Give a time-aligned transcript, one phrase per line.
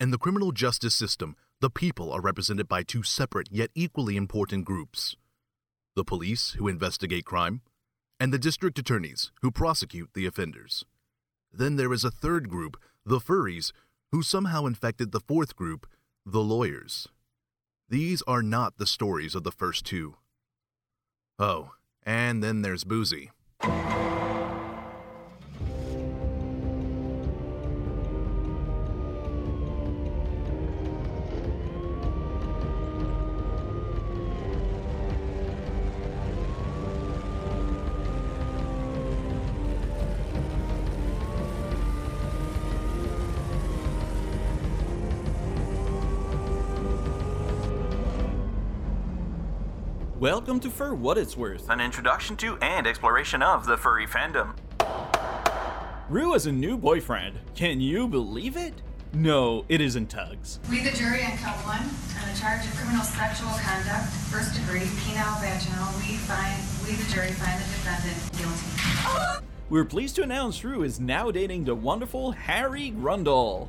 [0.00, 4.64] In the criminal justice system, the people are represented by two separate yet equally important
[4.64, 5.16] groups
[5.94, 7.60] the police, who investigate crime,
[8.18, 10.84] and the district attorneys, who prosecute the offenders.
[11.52, 13.72] Then there is a third group, the furries,
[14.12, 15.86] who somehow infected the fourth group,
[16.24, 17.08] the lawyers.
[17.88, 20.14] These are not the stories of the first two.
[21.38, 21.72] Oh,
[22.04, 23.32] and then there's Boozy.
[50.20, 51.70] Welcome to For What It's Worth.
[51.70, 54.54] An introduction to and exploration of the furry fandom.
[56.10, 57.38] Rue has a new boyfriend.
[57.54, 58.74] Can you believe it?
[59.14, 60.60] No, it isn't Tugs.
[60.68, 64.80] We, the jury, on count one, on the charge of criminal sexual conduct, first degree,
[64.80, 69.46] penile vaginal, we find, we, the jury, find the defendant guilty.
[69.70, 73.68] We're pleased to announce Rue is now dating the wonderful Harry Grundle.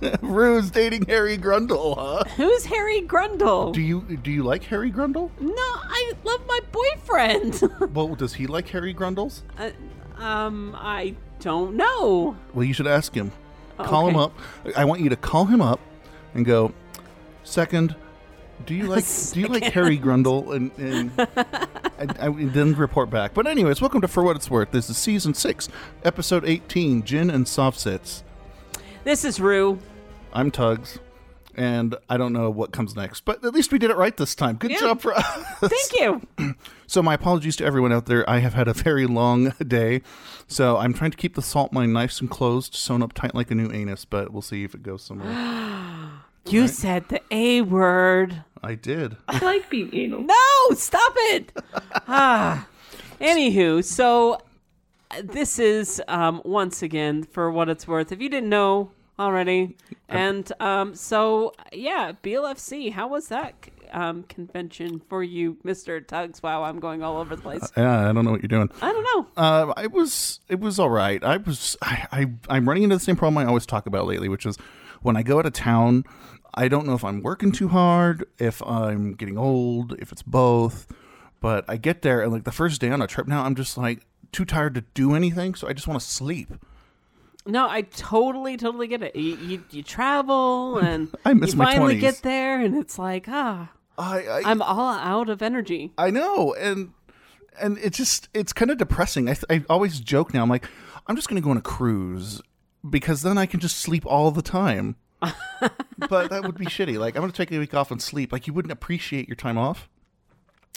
[0.22, 2.24] Rue's dating Harry Grundle, huh?
[2.36, 3.72] Who's Harry Grundle?
[3.72, 5.30] Do you do you like Harry Grundle?
[5.40, 7.62] no, I love my boyfriend.
[7.94, 9.42] Well, does he like Harry Grundles?
[9.58, 9.70] uh,
[10.22, 12.36] um, I don't know.
[12.54, 13.32] Well, you should ask him.
[13.78, 14.32] Call him up.
[14.76, 15.80] I want you to call him up
[16.34, 16.72] and go.
[17.42, 17.96] Second,
[18.66, 20.54] do you like do you like Harry Grundle?
[20.54, 21.10] And, and,
[21.98, 23.32] and, and then report back.
[23.34, 24.70] But anyways, welcome to For What It's Worth.
[24.70, 25.68] This is season six,
[26.04, 28.22] episode eighteen, Gin and Soft Sits.
[29.02, 29.78] This is Rue.
[30.32, 30.98] I'm Tugs,
[31.56, 34.34] and I don't know what comes next, but at least we did it right this
[34.34, 34.56] time.
[34.56, 34.78] Good Yeah.
[34.80, 35.24] job for us.
[35.60, 36.54] Thank you.
[36.90, 38.28] So my apologies to everyone out there.
[38.28, 40.02] I have had a very long day,
[40.48, 43.48] so I'm trying to keep the salt mine nice and closed, sewn up tight like
[43.52, 44.04] a new anus.
[44.04, 45.30] But we'll see if it goes somewhere.
[46.48, 48.42] You said the A word.
[48.60, 49.16] I did.
[49.28, 50.22] I like being anal.
[50.22, 51.52] No, stop it.
[52.08, 52.66] ah.
[53.20, 54.40] Anywho, so
[55.12, 58.10] uh, this is um, once again for what it's worth.
[58.10, 58.90] If you didn't know
[59.20, 59.76] already,
[60.08, 62.92] and um, so yeah, BLFC.
[62.92, 63.54] How was that
[63.92, 66.42] um, convention for you, Mister Tugs?
[66.42, 67.70] Wow, I'm going all over the place.
[67.76, 68.70] Yeah, I don't know what you're doing.
[68.82, 69.42] I don't know.
[69.42, 70.40] Uh, I was.
[70.48, 71.22] It was all right.
[71.22, 71.76] I was.
[71.82, 72.26] I, I.
[72.48, 74.56] I'm running into the same problem I always talk about lately, which is
[75.02, 76.04] when I go out of town.
[76.52, 80.88] I don't know if I'm working too hard, if I'm getting old, if it's both.
[81.40, 83.78] But I get there and like the first day on a trip now, I'm just
[83.78, 86.52] like too tired to do anything, so I just want to sleep.
[87.46, 89.16] No, I totally, totally get it.
[89.16, 92.00] You, you, you travel and I miss you my finally 20s.
[92.00, 94.26] get there, and it's like, ah, I.
[94.26, 95.92] I I'm all out of energy.
[95.96, 96.92] I know, and
[97.60, 99.28] and it's just it's kind of depressing.
[99.28, 100.42] I I always joke now.
[100.42, 100.68] I'm like,
[101.06, 102.40] I'm just going to go on a cruise
[102.88, 104.96] because then I can just sleep all the time.
[105.20, 106.98] but that would be shitty.
[106.98, 108.32] Like I'm going to take a week off and sleep.
[108.32, 109.88] Like you wouldn't appreciate your time off.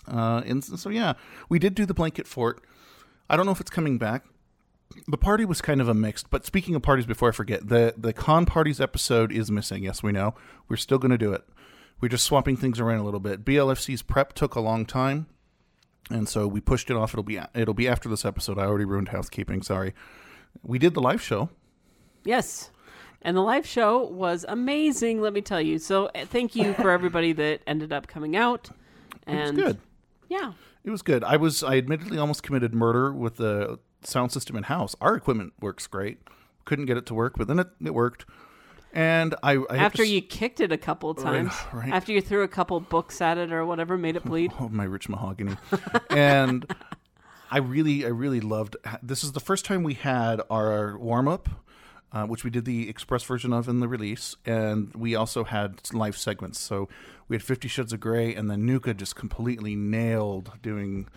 [0.08, 1.14] Uh, and so yeah,
[1.48, 2.62] we did do the blanket fort.
[3.30, 4.26] I don't know if it's coming back.
[5.08, 6.30] The party was kind of a mixed.
[6.30, 9.84] But speaking of parties, before I forget, the the con parties episode is missing.
[9.84, 10.36] Yes, we know.
[10.68, 11.44] We're still going to do it.
[12.02, 13.46] We're just swapping things around a little bit.
[13.46, 15.28] BLFC's prep took a long time
[16.10, 17.14] and so we pushed it off.
[17.14, 18.58] It'll be it'll be after this episode.
[18.58, 19.62] I already ruined housekeeping.
[19.62, 19.94] Sorry.
[20.62, 21.50] We did the live show.
[22.24, 22.70] Yes.
[23.22, 25.80] And the live show was amazing, let me tell you.
[25.80, 28.70] So uh, thank you for everybody that ended up coming out.
[29.26, 29.80] It was good.
[30.30, 30.54] Yeah.
[30.84, 31.24] It was good.
[31.24, 34.96] I was I admittedly almost committed murder with the sound system in house.
[35.02, 36.20] Our equipment works great.
[36.66, 38.26] Couldn't get it to work, but then it, it worked.
[38.94, 41.92] And I, I After to s- you kicked it a couple of Right, times, right.
[41.92, 44.52] after you threw a couple books at it or whatever, made it bleed.
[44.60, 45.56] oh my rich mahogany,
[46.10, 46.66] and
[47.52, 48.78] I really I really loved.
[49.02, 51.50] This is the first time we had our warm up.
[52.12, 55.82] Uh, which we did the express version of in the release, and we also had
[55.94, 56.60] live segments.
[56.60, 56.88] So
[57.28, 61.08] we had Fifty Shades of Grey, and then Nuka just completely nailed doing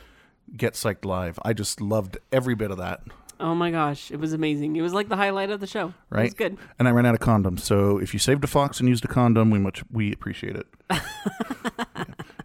[0.54, 1.38] Get Psyched Live.
[1.44, 3.00] I just loved every bit of that.
[3.38, 4.76] Oh my gosh, it was amazing.
[4.76, 5.88] It was like the highlight of the show.
[5.88, 6.56] It Right, was good.
[6.78, 9.08] And I ran out of condoms, so if you saved a fox and used a
[9.08, 10.66] condom, we much we appreciate it.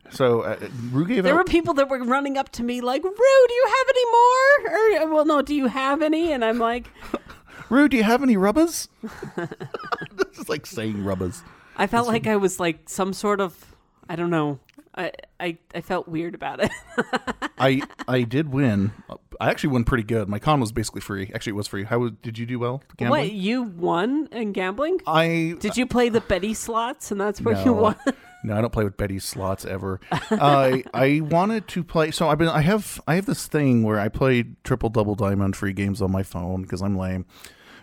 [0.10, 0.58] so uh,
[0.92, 1.38] Rue gave There out.
[1.38, 5.08] were people that were running up to me like, "Rue, do you have any more?"
[5.10, 6.32] Or, well, no, do you have any?
[6.34, 6.90] And I'm like,
[7.70, 8.90] Rue, do you have any rubbers?
[9.38, 11.42] this is like saying rubbers.
[11.78, 13.71] I felt like I was like some sort of,
[14.12, 14.60] I don't know.
[14.94, 16.70] I I, I felt weird about it.
[17.58, 18.92] I I did win.
[19.40, 20.28] I actually won pretty good.
[20.28, 21.32] My con was basically free.
[21.34, 21.86] Actually, it was free.
[21.86, 22.84] How was- did you do well?
[22.98, 23.22] Gambling?
[23.22, 25.00] What you won in gambling?
[25.08, 27.96] I Did you play the Betty slots and that's where no, you won?
[28.44, 30.02] no, I don't play with Betty's slots ever.
[30.12, 32.12] I I wanted to play.
[32.12, 32.50] So I've been.
[32.50, 36.12] I have I have this thing where I play triple double diamond free games on
[36.12, 37.26] my phone because I'm lame.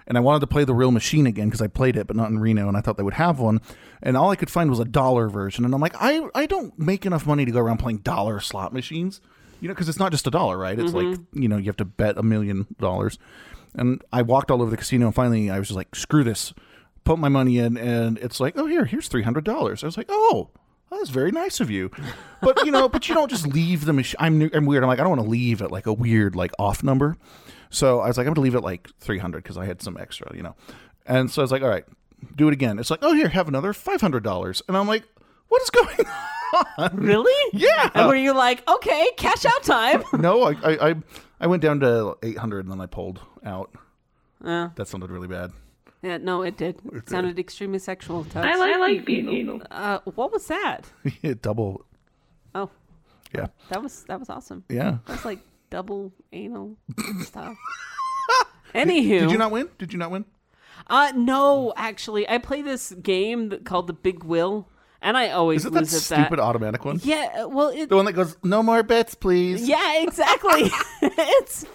[0.07, 2.29] and I wanted to play the real machine again because I played it, but not
[2.29, 3.63] in Reno, and I thought they would have one.
[4.03, 6.79] And all I could find was a dollar version, and I'm like, I I don't
[6.79, 9.21] make enough money to go around playing dollar slot machines,
[9.61, 10.79] you know, because it's not just a dollar, right?
[10.79, 11.43] It's like mm-hmm.
[11.43, 13.19] you know you have to bet a million dollars.
[13.75, 16.55] And I walked all over the casino, and finally I was just like, screw this,
[17.05, 19.83] put my money in, and it's like, oh here, here's three hundred dollars.
[19.83, 20.51] I was like, oh.
[20.91, 21.91] That's very nice of you,
[22.41, 24.17] but you know, but you don't just leave the machine.
[24.19, 24.83] I'm, I'm weird.
[24.83, 27.19] I'm like, I don't want to leave at like a weird like off number.
[27.71, 30.35] So I was like, I'm gonna leave it like 300 because I had some extra,
[30.35, 30.57] you know.
[31.07, 31.85] And so I was like, all right,
[32.37, 32.79] do it again.
[32.79, 35.05] It's like, oh here, have another five hundred dollars, and I'm like,
[35.49, 35.97] what is going
[36.79, 36.97] on?
[36.97, 37.51] Really?
[37.53, 37.91] Yeah.
[37.95, 40.03] And were you like, okay, cash out time?
[40.21, 40.95] no, I, I I
[41.41, 43.71] I went down to 800 and then I pulled out.
[44.45, 45.53] Uh, That sounded really bad.
[46.03, 46.81] yeah, no, it did.
[46.93, 48.25] It sounded extremely sexual.
[48.25, 48.45] Tugs.
[48.47, 49.63] I like, I like being anal.
[49.71, 50.91] Uh, what was that?
[51.43, 51.85] Double.
[52.55, 52.71] Oh,
[53.35, 53.47] Yeah.
[53.69, 54.65] that was that was awesome.
[54.69, 54.99] Yeah.
[55.07, 55.39] That's like
[55.71, 56.77] double anal
[57.23, 57.57] stuff.
[58.75, 59.69] Anywho, Did you not win?
[59.79, 60.25] Did you not win?
[60.87, 64.69] Uh, no, actually, I play this game called the Big Wheel,
[65.03, 66.43] and I always Is it that lose at stupid that.
[66.45, 67.01] automatic one?
[67.03, 69.69] Yeah, well, it, The one that goes, no more bets, please.
[69.69, 70.71] yeah, exactly.
[71.03, 71.67] it's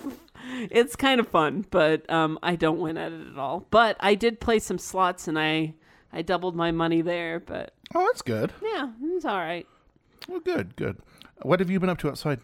[0.72, 3.66] it's kind of fun, but um, I don't win at it at all.
[3.70, 5.74] But I did play some slots, and I
[6.12, 7.40] I doubled my money there.
[7.40, 8.52] But Oh, that's good.
[8.62, 9.68] yeah, it was all right.
[10.28, 10.98] Well, good, good.
[11.44, 12.40] What have you been up to outside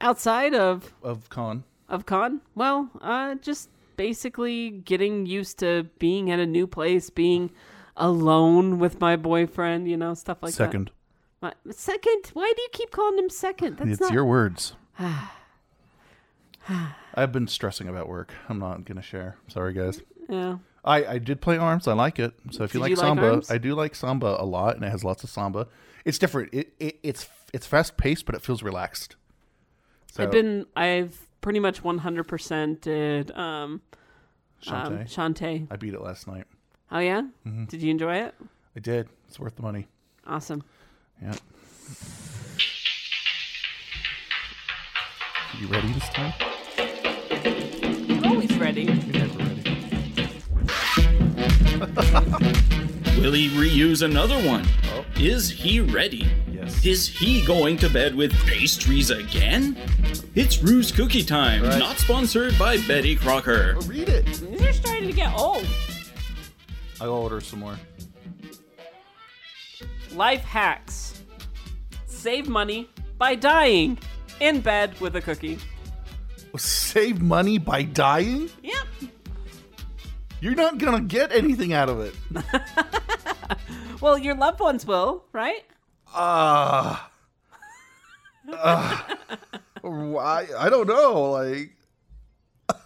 [0.00, 1.64] Outside of of con?
[1.88, 3.68] of con, well, uh, just
[4.00, 7.50] basically getting used to being at a new place, being
[7.98, 10.56] alone with my boyfriend, you know, stuff like that.
[10.56, 10.90] Second.
[11.70, 12.30] Second?
[12.32, 13.76] Why do you keep calling him second?
[13.76, 14.10] That's it's not.
[14.10, 14.72] your words.
[17.14, 18.32] I've been stressing about work.
[18.48, 19.36] I'm not gonna share.
[19.48, 20.00] Sorry, guys.
[20.30, 20.56] Yeah.
[20.82, 21.86] I, I did play arms.
[21.86, 22.32] I like it.
[22.52, 23.50] So if you Did like you like samba, arms?
[23.50, 25.68] I do like samba a lot, and it has lots of samba.
[26.06, 26.54] It's different.
[26.54, 29.16] It, it it's it's fast paced, but it feels relaxed.
[30.10, 30.64] So, I've been.
[30.74, 33.80] I've pretty much 100% did um, um
[34.62, 35.04] Shantae.
[35.04, 35.66] Shantae.
[35.70, 36.44] I beat it last night.
[36.92, 37.22] Oh yeah.
[37.46, 37.64] Mm-hmm.
[37.66, 38.34] Did you enjoy it?
[38.76, 39.08] I did.
[39.28, 39.86] It's worth the money.
[40.26, 40.62] Awesome.
[41.22, 41.34] Yeah.
[45.58, 46.32] You ready this time?
[46.78, 48.82] I'm always ready.
[48.84, 49.60] You're never ready.
[53.20, 54.66] Will he reuse another one?
[55.16, 56.26] Is he ready?
[56.50, 56.84] Yes.
[56.84, 59.76] Is he going to bed with pastries again?
[60.42, 61.78] It's Rue's Cookie Time, Right.
[61.78, 63.76] not sponsored by Betty Crocker.
[63.84, 64.24] Read it.
[64.24, 65.66] These are starting to get old.
[66.98, 67.78] I'll order some more.
[70.12, 71.20] Life hacks.
[72.06, 72.88] Save money
[73.18, 73.98] by dying
[74.40, 75.58] in bed with a cookie.
[76.56, 78.48] Save money by dying?
[78.62, 78.86] Yep.
[80.40, 82.14] You're not gonna get anything out of it.
[84.00, 85.62] Well, your loved ones will, right?
[86.14, 87.10] Ah.
[89.82, 90.46] Why?
[90.58, 91.30] I don't know.
[91.30, 91.76] Like,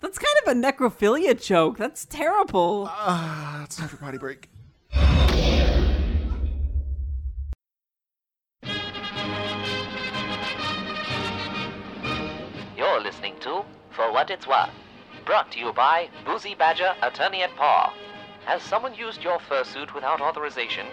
[0.00, 1.76] That's kind of a necrophilia joke.
[1.78, 2.88] That's terrible.
[2.90, 4.48] ah, it's time for potty break.
[12.76, 14.70] You're listening to For What It's Worth,
[15.26, 17.92] brought to you by Boozy Badger, attorney at paw.
[18.46, 20.86] Has someone used your fursuit without authorization?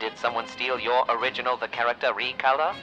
[0.00, 2.74] Did someone steal your original The Character recolor?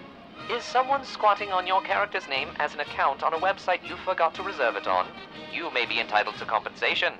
[0.49, 4.33] Is someone squatting on your character's name as an account on a website you forgot
[4.35, 5.07] to reserve it on?
[5.53, 7.13] You may be entitled to compensation.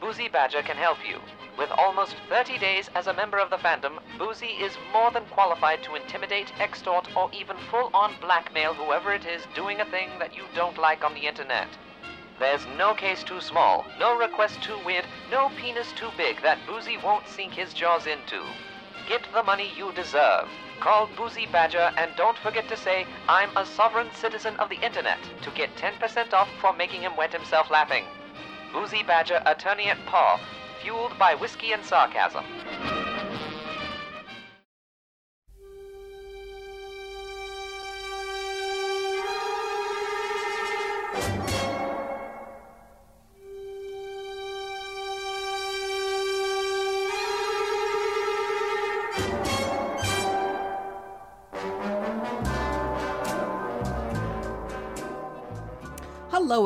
[0.00, 1.20] Boozy Badger can help you.
[1.58, 5.82] With almost 30 days as a member of the fandom, Boozy is more than qualified
[5.82, 10.36] to intimidate, extort, or even full on blackmail whoever it is doing a thing that
[10.36, 11.68] you don't like on the internet.
[12.38, 16.96] There's no case too small, no request too weird, no penis too big that Boozy
[16.96, 18.40] won't sink his jaws into.
[19.08, 20.48] Get the money you deserve.
[20.82, 25.20] Call Boozy Badger and don't forget to say, I'm a sovereign citizen of the internet
[25.42, 28.04] to get 10% off for making him wet himself laughing.
[28.72, 30.40] Boozy Badger, attorney at paw,
[30.82, 32.44] fueled by whiskey and sarcasm.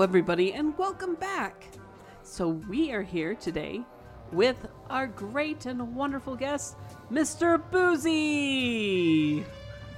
[0.07, 1.65] Everybody, and welcome back.
[2.23, 3.83] So, we are here today
[4.31, 6.77] with our great and wonderful guest,
[7.11, 7.61] Mr.
[7.73, 9.45] Boozy.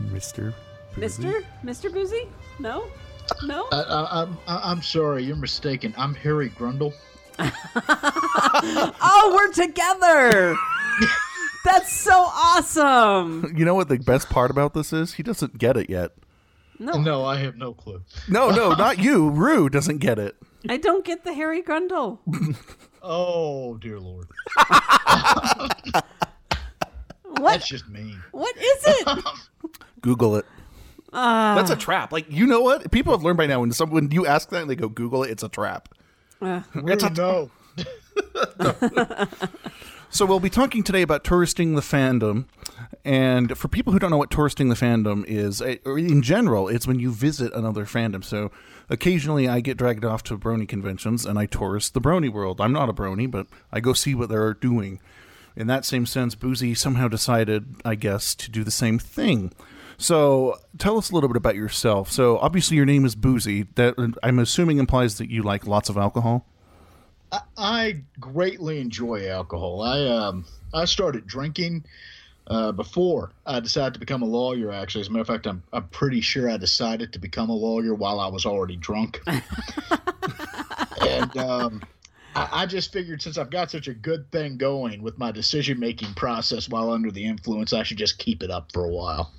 [0.00, 0.54] Mister.
[0.94, 1.44] Mr.
[1.62, 1.92] Mr.
[1.92, 2.26] Boozy?
[2.58, 2.86] No?
[3.44, 3.66] No?
[3.70, 5.92] Uh, uh, I, I, I'm, I'm sorry, you're mistaken.
[5.98, 6.94] I'm Harry Grundle.
[7.38, 10.56] oh, we're together!
[11.66, 13.52] That's so awesome!
[13.54, 15.12] You know what the best part about this is?
[15.12, 16.12] He doesn't get it yet.
[16.78, 16.92] No.
[16.92, 18.02] No, I have no clue.
[18.28, 19.30] No, no, not you.
[19.30, 20.36] Rue doesn't get it.
[20.68, 22.18] I don't get the Harry Grundle.
[23.00, 24.26] Oh dear lord,
[27.22, 27.52] What?
[27.52, 28.16] that's just me.
[28.32, 29.24] What is it?
[30.00, 30.44] Google it.
[31.12, 32.12] Uh, That's a trap.
[32.12, 32.90] Like you know what?
[32.90, 35.22] People have learned by now when some when you ask that and they go Google
[35.22, 35.88] it, it's a trap.
[36.42, 37.50] uh, It's a no.
[40.10, 42.46] So we'll be talking today about touristing the fandom,
[43.04, 46.86] and for people who don't know what touristing the fandom is, eh, in general, it's
[46.86, 48.24] when you visit another fandom.
[48.24, 48.50] So
[48.88, 52.58] occasionally, I get dragged off to brony conventions and I tourist the brony world.
[52.58, 54.98] I'm not a brony, but I go see what they're doing.
[55.54, 59.52] In that same sense, Boozy somehow decided, I guess, to do the same thing.
[59.98, 62.10] So tell us a little bit about yourself.
[62.10, 63.64] So obviously, your name is Boozy.
[63.74, 66.46] That I'm assuming implies that you like lots of alcohol.
[67.32, 69.82] I, I greatly enjoy alcohol.
[69.82, 71.84] I um I started drinking
[72.46, 74.72] uh, before I decided to become a lawyer.
[74.72, 77.54] Actually, as a matter of fact, I'm I'm pretty sure I decided to become a
[77.54, 79.20] lawyer while I was already drunk.
[81.00, 81.82] and um,
[82.34, 85.78] I, I just figured since I've got such a good thing going with my decision
[85.78, 89.32] making process while under the influence, I should just keep it up for a while.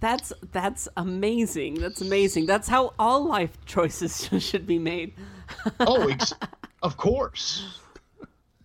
[0.00, 1.74] That's that's amazing.
[1.74, 2.46] That's amazing.
[2.46, 5.14] That's how all life choices should be made.
[5.80, 6.32] Oh, ex-
[6.82, 7.80] of course.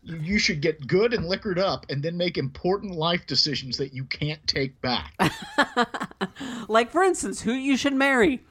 [0.04, 3.94] You you should get good and liquored up and then make important life decisions that
[3.94, 5.14] you can't take back.
[6.68, 8.42] Like for instance, who you should marry.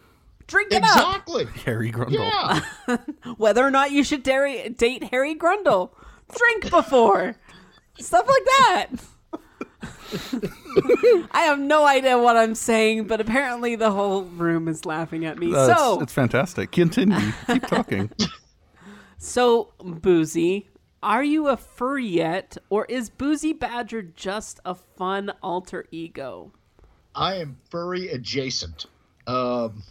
[0.46, 0.90] Drink it up.
[0.96, 1.46] exactly.
[1.64, 2.12] Harry Grundle.
[2.86, 2.96] Yeah.
[3.36, 5.90] Whether or not you should dare, date Harry Grundle.
[6.36, 7.36] Drink before.
[7.98, 8.88] Stuff like that.
[11.32, 15.38] I have no idea what I'm saying, but apparently the whole room is laughing at
[15.38, 15.54] me.
[15.54, 16.70] Uh, so, it's, fantastic.
[16.72, 17.32] Continue.
[17.46, 18.10] Keep talking.
[19.18, 20.68] so Boozy,
[21.02, 26.52] are you a furry yet, or is Boozy Badger just a fun alter ego?
[27.14, 28.86] I am furry adjacent.
[29.26, 29.82] Um,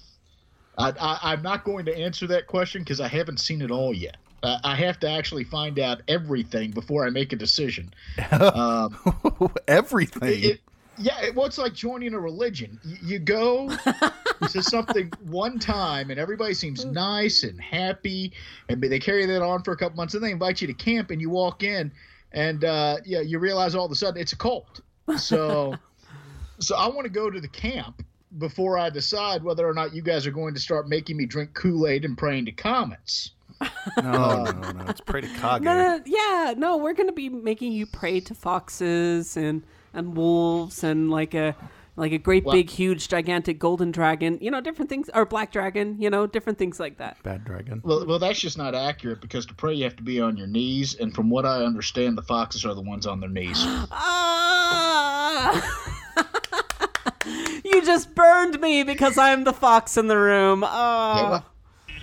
[0.77, 3.93] I, I, I'm not going to answer that question because I haven't seen it all
[3.93, 4.17] yet.
[4.43, 7.93] Uh, I have to actually find out everything before I make a decision.
[8.31, 8.97] Um,
[9.67, 10.43] Everything.
[10.43, 10.61] it,
[10.97, 12.79] yeah, it, well, it's like joining a religion.
[12.83, 13.69] You, you go
[14.49, 18.33] to something one time, and everybody seems nice and happy,
[18.69, 21.11] and they carry that on for a couple months, and they invite you to camp,
[21.11, 21.91] and you walk in,
[22.31, 24.81] and uh, yeah, you realize all of a sudden it's a cult.
[25.17, 25.75] So,
[26.59, 28.03] so I want to go to the camp
[28.37, 31.53] before I decide whether or not you guys are going to start making me drink
[31.53, 33.31] Kool Aid and praying to comets.
[34.03, 34.71] no, no, no.
[34.71, 34.85] no.
[34.87, 35.61] It's pretty Kage.
[35.61, 39.63] No, no, yeah, no, we're gonna be making you pray to foxes and
[39.93, 41.55] and wolves and like a
[41.97, 45.51] like a great Well- big huge gigantic golden dragon, you know, different things or black
[45.51, 47.21] dragon, you know, different things like that.
[47.23, 47.81] Bad dragon.
[47.83, 50.47] Well, well, that's just not accurate because to pray you have to be on your
[50.47, 53.61] knees, and from what I understand, the foxes are the ones on their knees.
[53.93, 55.61] Ah!
[57.63, 60.61] you just burned me because I'm the fox in the room.
[60.61, 61.45] Yeah, Oh.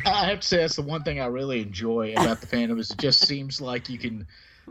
[0.05, 2.79] Well, I have to say that's the one thing I really enjoy about the fandom
[2.79, 4.27] is it just seems like you can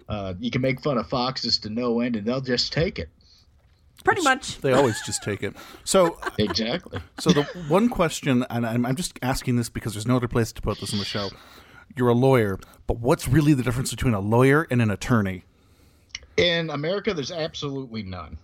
[0.08, 3.10] uh, you can make fun of foxes to no end and they'll just take it.
[4.04, 4.62] Pretty much.
[4.62, 5.56] They always just take it.
[5.84, 7.02] So, Exactly.
[7.20, 10.52] so the one question, and I'm, I'm just asking this because there's no other place
[10.54, 11.30] to put this in the show.
[11.96, 15.44] You're a lawyer, but what's really the difference between a lawyer and an attorney?
[16.38, 18.38] In America, there's absolutely none.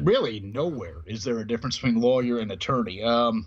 [0.00, 3.02] Really, nowhere is there a difference between lawyer and attorney.
[3.02, 3.46] Um,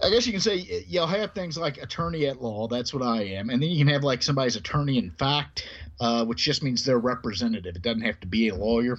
[0.00, 2.68] I guess you can say you'll have things like attorney at law.
[2.68, 5.68] That's what I am, and then you can have like somebody's attorney in fact,
[6.00, 7.74] uh, which just means they're representative.
[7.74, 8.98] It doesn't have to be a lawyer.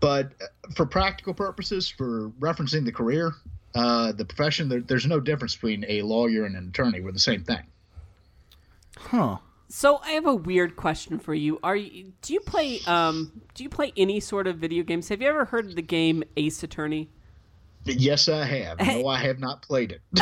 [0.00, 3.32] But uh, for practical purposes, for referencing the career,
[3.74, 7.00] uh, the profession, there, there's no difference between a lawyer and an attorney.
[7.00, 7.64] We're the same thing.
[8.98, 9.38] Huh.
[9.68, 11.58] So I have a weird question for you.
[11.62, 15.08] Are you do you play um do you play any sort of video games?
[15.08, 17.10] Have you ever heard of the game Ace Attorney?
[17.86, 18.80] Yes, I have.
[18.80, 20.00] No, I have not played it.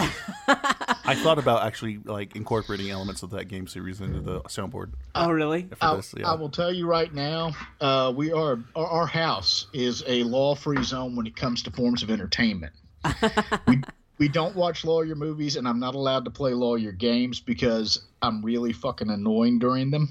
[1.07, 5.31] I thought about actually like incorporating elements of that game series into the soundboard Oh
[5.31, 5.69] really?
[5.81, 6.15] I, this.
[6.17, 6.31] Yeah.
[6.31, 10.83] I will tell you right now, uh, we are our, our house is a law-free
[10.83, 12.73] zone when it comes to forms of entertainment.
[13.69, 13.81] we
[14.19, 18.45] we don't watch lawyer movies, and I'm not allowed to play lawyer games because I'm
[18.45, 20.09] really fucking annoying during them.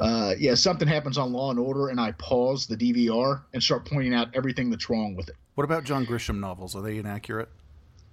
[0.00, 3.84] Uh, yeah, something happens on Law and Order, and I pause the DVR and start
[3.86, 5.36] pointing out everything that's wrong with it.
[5.54, 6.74] What about John Grisham novels?
[6.74, 7.48] Are they inaccurate?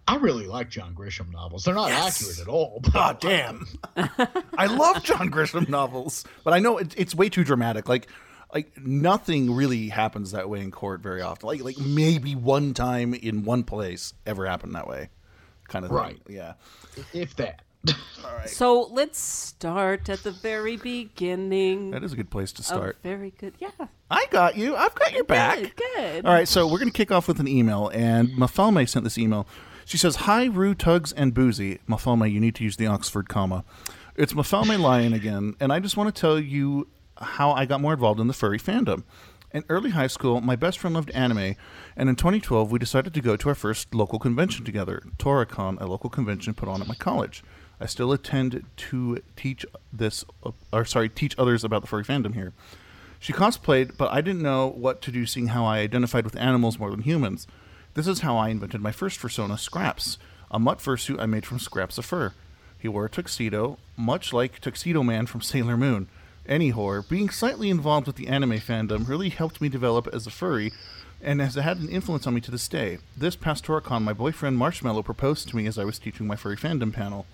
[0.08, 1.64] I really like John Grisham novels.
[1.64, 2.80] They're not accurate at all.
[2.84, 3.68] But God damn!
[4.58, 7.88] I love John Grisham novels, but I know it, it's way too dramatic.
[7.88, 8.08] Like,
[8.54, 11.48] like nothing really happens that way in court very often.
[11.48, 15.10] Like, like maybe one time in one place ever happened that way,
[15.68, 15.98] kind of thing.
[15.98, 16.22] Right.
[16.28, 16.54] Yeah.
[17.14, 17.62] if that.
[18.48, 21.92] So let's start at the very beginning.
[21.92, 22.98] That is a good place to Oh, start.
[23.04, 23.54] very good.
[23.60, 23.70] Yeah.
[24.10, 24.76] I got you.
[24.76, 25.60] I've got your back.
[25.60, 25.76] Good.
[25.96, 26.26] Good.
[26.26, 29.18] All right, so we're going to kick off with an email, and Mafalme sent this
[29.18, 29.48] email.
[29.86, 31.80] She says, Hi, Rue, Tugs, and Boozy.
[31.88, 33.64] Mafalme, you need to use the Oxford comma.
[34.16, 37.94] It's Mafalme Lion again, and I just want to tell you how I got more
[37.94, 39.04] involved in the furry fandom.
[39.54, 41.56] In early high school, my best friend loved anime,
[41.96, 45.86] and in 2012, we decided to go to our first local convention together, Toricon, a
[45.86, 47.44] local convention put on at my college.
[47.82, 52.36] I still attend to teach this, uh, or sorry, teach others about the furry fandom
[52.36, 52.54] here.
[53.20, 56.78] She cosplayed, but I didn't know what to do seeing how I identified with animals
[56.78, 57.48] more than humans.
[57.96, 60.20] This is how I invented my first persona, Scraps,
[60.52, 62.34] a mutt fursuit I made from scraps of fur.
[62.78, 66.08] He wore a tuxedo, much like Tuxedo Man from Sailor Moon.
[66.48, 70.72] Anyhow, being slightly involved with the anime fandom really helped me develop as a furry
[71.22, 72.98] and has had an influence on me to this day.
[73.16, 76.58] This past Toricon, my boyfriend Marshmallow proposed to me as I was teaching my furry
[76.58, 77.26] fandom panel.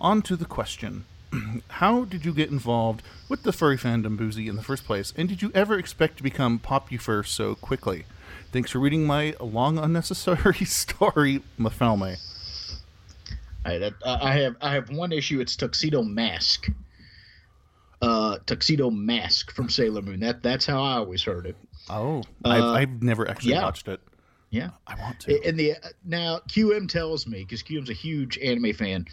[0.00, 1.04] On to the question.
[1.68, 5.12] How did you get involved with the furry fandom, Boozy, in the first place?
[5.16, 8.04] And did you ever expect to become Popufur so quickly?
[8.52, 12.16] Thanks for reading my long, unnecessary story, Mafalme.
[13.64, 13.90] I, uh,
[14.22, 15.38] I have I have one issue.
[15.40, 16.68] It's Tuxedo Mask.
[18.00, 20.20] Uh, Tuxedo Mask from Sailor Moon.
[20.20, 21.56] That that's how I always heard it.
[21.90, 23.62] Oh, Uh, I've, I've never actually yeah.
[23.62, 24.00] watched it.
[24.50, 24.70] Yeah.
[24.86, 25.48] I want to.
[25.48, 29.06] In the uh, now QM tells me because QM's a huge anime fan,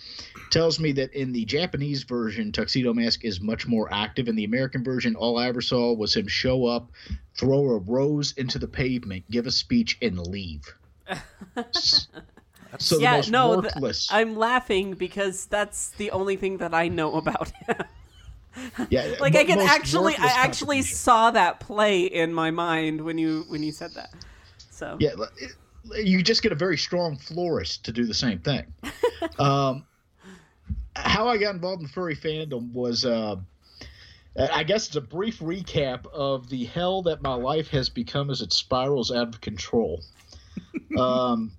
[0.50, 4.28] tells me that in the Japanese version, Tuxedo Mask is much more active.
[4.28, 6.92] In the American version, all I ever saw was him show up,
[7.36, 10.74] throw a rose into the pavement, give a speech, and leave.
[11.56, 12.08] S-
[12.80, 16.88] so the yeah, most no, th- I'm laughing because that's the only thing that I
[16.88, 17.76] know about him.
[18.90, 23.20] yeah, like mo- I can actually, I actually saw that play in my mind when
[23.20, 24.10] you when you said that.
[24.78, 25.14] So Yeah,
[26.04, 28.72] you just get a very strong florist to do the same thing.
[29.40, 29.88] um,
[30.96, 33.38] how I got involved in furry fandom was, uh,
[34.38, 38.42] I guess it's a brief recap of the hell that my life has become as
[38.42, 40.04] it spirals out of control.
[41.00, 41.54] um,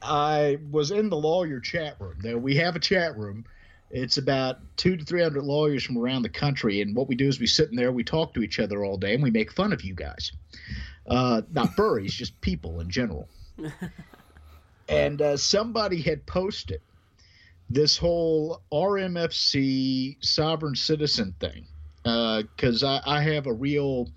[0.00, 2.16] I was in the lawyer chat room.
[2.22, 3.44] There, we have a chat room.
[3.90, 7.28] It's about two to three hundred lawyers from around the country, and what we do
[7.28, 9.50] is we sit in there, we talk to each other all day, and we make
[9.50, 10.32] fun of you guys
[11.08, 13.28] uh, not furries, just people in general.
[14.88, 16.80] and uh, somebody had posted
[17.70, 21.66] this whole RMFC sovereign citizen thing
[22.02, 24.08] because I, I have a real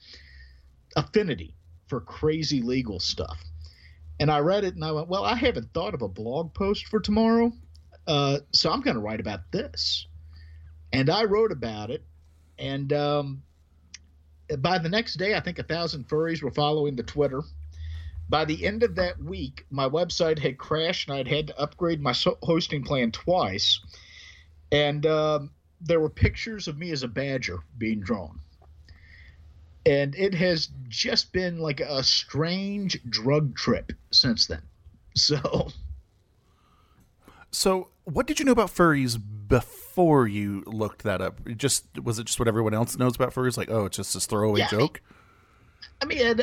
[0.95, 1.53] affinity
[1.87, 3.43] for crazy legal stuff.
[4.19, 6.85] And I read it and I went, well, I haven't thought of a blog post
[6.87, 7.51] for tomorrow,
[8.07, 10.07] uh, so I'm going to write about this.
[10.93, 12.03] And I wrote about it,
[12.59, 13.43] and um,
[14.59, 17.41] by the next day, I think a thousand furries were following the Twitter.
[18.29, 22.01] By the end of that week, my website had crashed and I'd had to upgrade
[22.01, 23.79] my hosting plan twice.
[24.71, 28.39] And um, there were pictures of me as a badger being drawn.
[29.85, 34.61] And it has just been like a strange drug trip since then.
[35.13, 35.67] So,
[37.51, 41.39] So, what did you know about furries before you looked that up?
[41.47, 43.57] It Just was it just what everyone else knows about furries?
[43.57, 45.01] Like, oh, it's just this throwaway Yeah, I- joke.
[46.01, 46.41] I mean,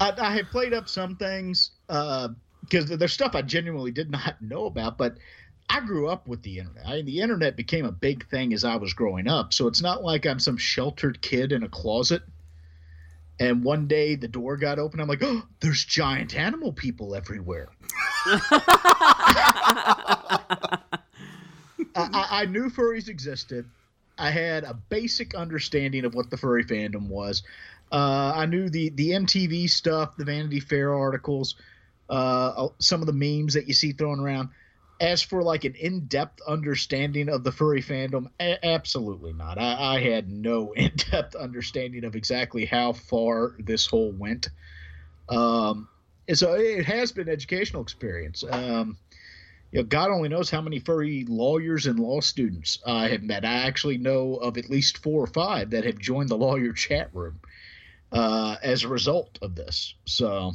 [0.00, 2.28] I, I have played up some things uh,
[2.62, 5.16] because there's stuff I genuinely did not know about, but
[5.68, 6.86] I grew up with the internet.
[6.86, 9.52] I mean, the internet became a big thing as I was growing up.
[9.54, 12.22] So it's not like I'm some sheltered kid in a closet.
[13.38, 15.00] And one day the door got open.
[15.00, 17.68] I'm like, oh, there's giant animal people everywhere.
[21.96, 23.68] I, I, knew furries existed.
[24.18, 27.42] I had a basic understanding of what the furry fandom was.
[27.92, 31.56] Uh, I knew the the MTV stuff, the Vanity Fair articles,
[32.08, 34.50] uh, some of the memes that you see thrown around.
[35.00, 39.58] As for like an in depth understanding of the furry fandom, a- absolutely not.
[39.58, 44.50] I, I had no in depth understanding of exactly how far this whole went.
[45.30, 45.88] Um,
[46.30, 48.44] and so it has been an educational experience.
[48.48, 48.96] Um,
[49.72, 53.44] you know, God only knows how many furry lawyers and law students I have met.
[53.44, 57.10] I actually know of at least four or five that have joined the lawyer chat
[57.12, 57.40] room
[58.12, 59.96] uh, as a result of this.
[60.04, 60.52] So,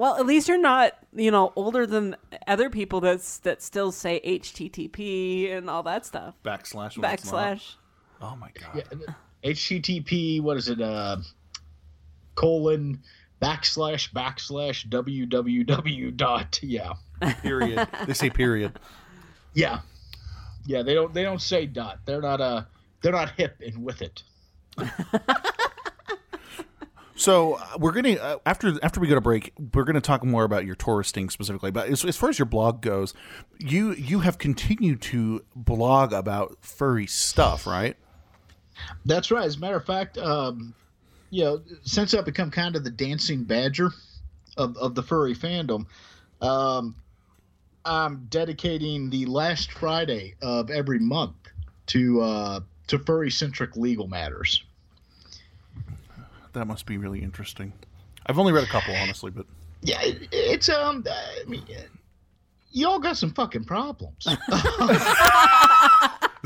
[0.01, 4.19] Well, at least you're not, you know, older than other people that's that still say
[4.25, 6.37] HTTP and all that stuff.
[6.43, 7.59] backslash when it's not.
[7.59, 7.75] Backslash.
[8.23, 10.81] oh my god HTTP, what is it?
[10.81, 11.19] Uh,
[12.35, 13.03] colon
[13.43, 16.61] backslash backslash www dot.
[16.63, 16.95] Yeah,
[17.43, 18.79] period they say period
[19.53, 19.81] yeah,
[20.65, 20.83] yeah.
[20.83, 21.99] They don't they don't say dot.
[22.07, 22.63] They're not uh
[23.03, 24.23] they're not hip and with it.
[27.21, 30.43] So uh, we're gonna uh, after after we go to break, we're gonna talk more
[30.45, 31.71] about your touristing specifically.
[31.71, 33.13] But as, as far as your blog goes,
[33.59, 37.95] you you have continued to blog about furry stuff, right?
[39.05, 39.45] That's right.
[39.45, 40.75] As a matter of fact, um,
[41.29, 43.91] you know, since I've become kind of the dancing badger
[44.57, 45.85] of, of the furry fandom,
[46.41, 46.95] um,
[47.85, 51.37] I'm dedicating the last Friday of every month
[51.89, 54.65] to uh, to furry centric legal matters.
[56.53, 57.73] That must be really interesting.
[58.27, 59.47] I've only read a couple, honestly, but
[59.83, 61.65] Yeah, it, it's um, I mean,
[62.73, 64.27] you all got some fucking problems.
[64.27, 64.37] is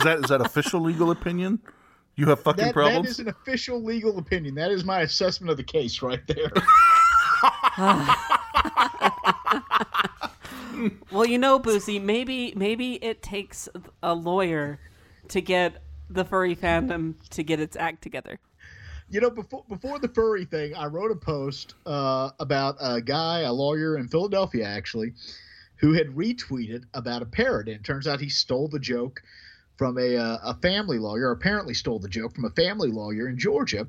[0.05, 1.61] that is that official legal opinion?
[2.17, 3.09] You have fucking that, that problems.
[3.09, 4.55] is an official legal opinion.
[4.55, 6.53] That is my assessment of the case right there.
[11.11, 13.69] Well, you know, Boozy, maybe maybe it takes
[14.03, 14.81] a lawyer
[15.29, 18.39] to get the furry fandom to get its act together.
[19.15, 23.43] You know, before before the furry thing, I wrote a post uh, about a guy,
[23.43, 25.13] a lawyer in Philadelphia, actually,
[25.77, 27.69] who had retweeted about a parrot.
[27.69, 29.23] And it turns out he stole the joke
[29.77, 31.31] from a uh, a family lawyer.
[31.31, 33.87] Apparently, stole the joke from a family lawyer in Georgia.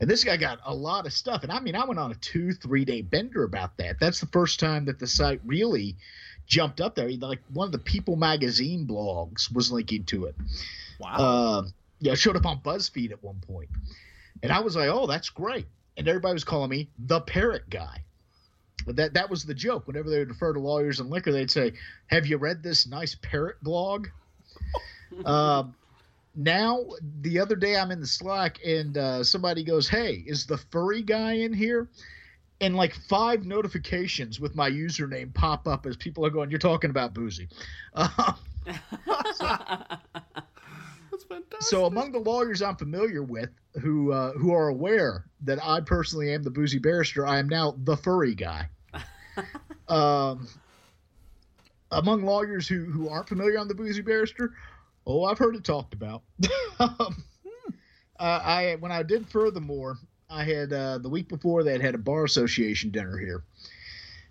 [0.00, 1.42] And this guy got a lot of stuff.
[1.42, 3.98] And I mean, I went on a two three day bender about that.
[3.98, 5.96] That's the first time that the site really
[6.46, 7.10] jumped up there.
[7.10, 10.36] Like one of the People magazine blogs was linking to it.
[11.00, 11.16] wow.
[11.16, 11.62] Uh,
[11.98, 13.68] yeah, it showed up on BuzzFeed at one point.
[14.42, 15.66] And I was like, oh, that's great.
[15.96, 18.04] And everybody was calling me the parrot guy.
[18.86, 19.86] But that that was the joke.
[19.86, 21.72] Whenever they would refer to lawyers and liquor, they'd say,
[22.06, 24.08] Have you read this nice parrot blog?
[25.24, 25.74] um,
[26.34, 26.86] now,
[27.20, 31.02] the other day I'm in the Slack and uh, somebody goes, Hey, is the furry
[31.02, 31.88] guy in here?
[32.62, 36.90] And like five notifications with my username pop up as people are going, You're talking
[36.90, 37.48] about boozy.
[37.94, 38.36] Um,
[41.28, 41.62] Fantastic.
[41.62, 46.32] so among the lawyers I'm familiar with who uh, who are aware that I personally
[46.32, 48.68] am the boozy barrister, I am now the furry guy.
[49.88, 50.48] um,
[51.90, 54.52] among lawyers who who aren't familiar on the boozy barrister,
[55.06, 56.22] oh, I've heard it talked about.
[56.80, 57.24] um,
[58.18, 61.94] uh, I when I did furthermore, I had uh, the week before they had had
[61.94, 63.44] a bar association dinner here,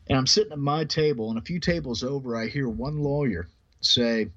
[0.08, 3.47] and I'm sitting at my table, and a few tables over, I hear one lawyer
[3.82, 4.30] say,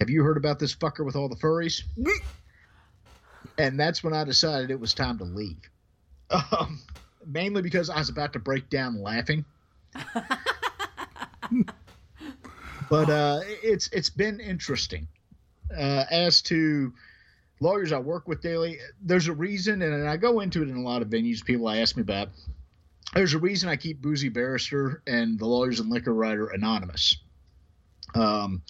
[0.00, 1.82] "Have you heard about this fucker with all the furries?"
[3.58, 5.70] and that's when I decided it was time to leave.
[6.30, 6.80] Um,
[7.26, 9.44] mainly because I was about to break down laughing.
[12.88, 15.08] but uh, it's it's been interesting.
[15.76, 16.92] Uh, as to
[17.60, 20.82] lawyers I work with daily, there's a reason, and I go into it in a
[20.82, 21.44] lot of venues.
[21.44, 22.28] People I ask me about.
[23.12, 27.16] There's a reason I keep Boozy Barrister and the Lawyers and Liquor Writer anonymous.
[28.14, 28.62] Um,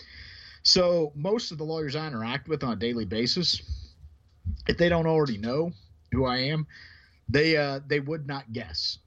[0.62, 3.62] so most of the lawyers I interact with on a daily basis,
[4.66, 5.73] if they don't already know
[6.12, 6.66] who I am,
[7.29, 8.99] they uh, they would not guess.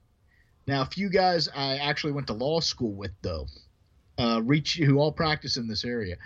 [0.66, 3.46] Now, a few guys I actually went to law school with, though,
[4.18, 6.16] uh, reach who all practice in this area,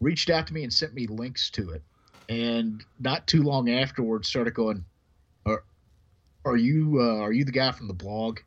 [0.00, 1.82] reached out to me and sent me links to it,
[2.28, 4.84] and not too long afterwards started going,
[5.46, 5.64] "Are
[6.44, 8.38] are you uh, are you the guy from the blog?"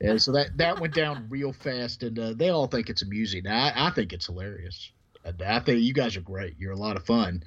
[0.00, 3.46] And so that that went down real fast, and uh, they all think it's amusing.
[3.46, 4.92] I, I think it's hilarious.
[5.24, 6.56] And I think you guys are great.
[6.58, 7.42] You're a lot of fun.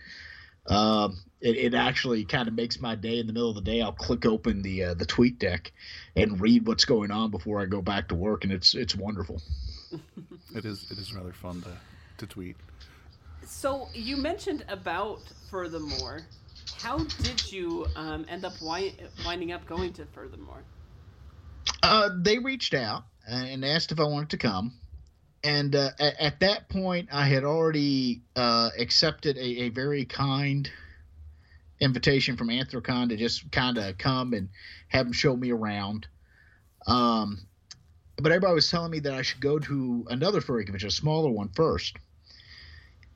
[0.68, 3.20] Um, it, it actually kind of makes my day.
[3.20, 5.72] In the middle of the day, I'll click open the uh, the tweet deck
[6.16, 9.42] and read what's going on before I go back to work, and it's it's wonderful.
[10.56, 11.78] it is it is rather fun to
[12.18, 12.58] to tweet.
[13.46, 16.26] So you mentioned about furthermore
[16.76, 18.94] how did you um, end up wi-
[19.26, 20.64] winding up going to Furthermore?
[21.82, 24.74] Uh, they reached out and asked if I wanted to come.
[25.44, 30.70] And uh, at, at, that point, I had already uh, accepted a, a, very kind
[31.80, 34.50] invitation from Anthrocon to just kind of come and
[34.88, 36.08] have them show me around.
[36.88, 37.40] Um,
[38.18, 41.30] but everybody was telling me that I should go to another furry convention, a smaller
[41.30, 41.98] one first.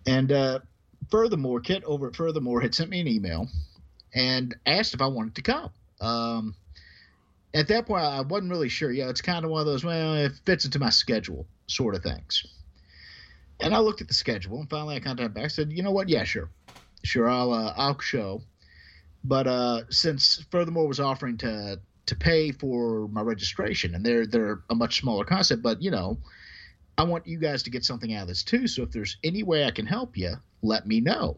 [0.05, 0.59] And uh,
[1.09, 3.47] furthermore, Kit over at Furthermore had sent me an email
[4.13, 5.69] and asked if I wanted to come.
[5.99, 6.55] Um,
[7.53, 8.91] at that point, I wasn't really sure.
[8.91, 12.03] Yeah, it's kind of one of those, well, it fits into my schedule sort of
[12.03, 12.45] things.
[13.59, 15.51] And I looked at the schedule, and finally I contacted back.
[15.51, 16.09] Said, you know what?
[16.09, 16.49] Yeah, sure,
[17.03, 18.41] sure, I'll uh, I'll show.
[19.23, 24.61] But uh, since Furthermore was offering to to pay for my registration, and they're they're
[24.71, 26.17] a much smaller concept, but you know,
[26.97, 28.67] I want you guys to get something out of this too.
[28.67, 30.33] So if there's any way I can help you,
[30.63, 31.37] let me know.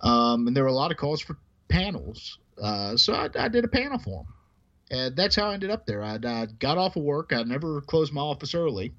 [0.00, 3.64] Um, and there were a lot of calls for panels, uh, so I, I did
[3.64, 4.34] a panel for them
[4.92, 6.04] and that's how I ended up there.
[6.04, 7.32] I, got off of work.
[7.34, 8.92] I never closed my office early,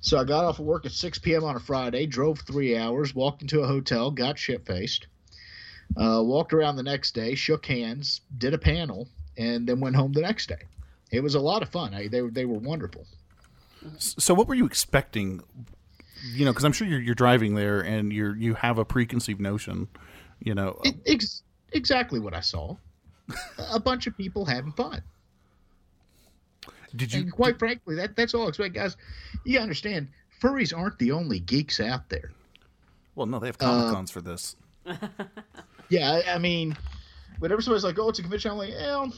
[0.00, 1.42] so I got off of work at 6 p.m.
[1.42, 5.08] on a Friday, drove three hours, walked into a hotel, got shit faced,
[5.96, 10.12] uh, walked around the next day, shook hands, did a panel, and then went home
[10.12, 10.62] the next day.
[11.10, 11.92] It was a lot of fun.
[11.92, 13.04] I, they they were wonderful.
[13.98, 15.42] So, what were you expecting?
[16.34, 19.40] You know, because I'm sure you're, you're driving there and you're you have a preconceived
[19.40, 19.88] notion.
[20.40, 22.76] You know, it, ex- exactly what I saw.
[23.72, 25.02] a bunch of people having fun.
[26.96, 27.22] Did you?
[27.22, 28.96] And quite frankly, that that's all I expect, guys.
[29.44, 30.08] You understand,
[30.40, 32.30] furries aren't the only geeks out there.
[33.14, 34.56] Well, no, they have comic cons uh, for this.
[35.88, 36.76] yeah, I, I, mean,
[37.38, 39.12] whenever somebody's like, "Oh, it's a convention," I'm like, "Well,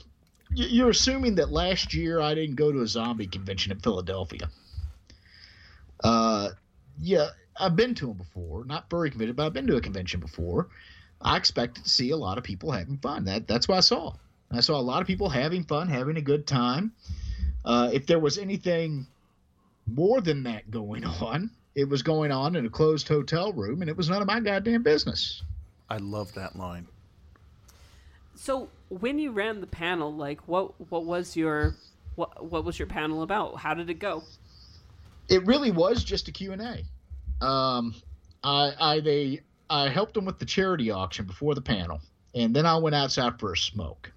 [0.50, 4.48] you're assuming that last year I didn't go to a zombie convention in Philadelphia."
[6.02, 6.50] Uh,
[7.00, 10.20] yeah, I've been to them before, not furry convention, but I've been to a convention
[10.20, 10.68] before.
[11.20, 13.24] I expected to see a lot of people having fun.
[13.24, 14.14] That that's what I saw.
[14.50, 16.92] I saw a lot of people having fun, having a good time.
[17.64, 19.07] Uh, if there was anything
[19.87, 23.90] more than that going on, it was going on in a closed hotel room, and
[23.90, 25.42] it was none of my goddamn business.
[25.90, 26.87] I love that line.
[28.35, 31.74] So when you ran the panel, like what what was your
[32.14, 33.59] what what was your panel about?
[33.59, 34.22] How did it go?
[35.29, 37.44] It really was just a Q and A.
[37.44, 37.94] Um,
[38.42, 42.01] I I they I helped them with the charity auction before the panel,
[42.35, 44.12] and then I went outside for a smoke.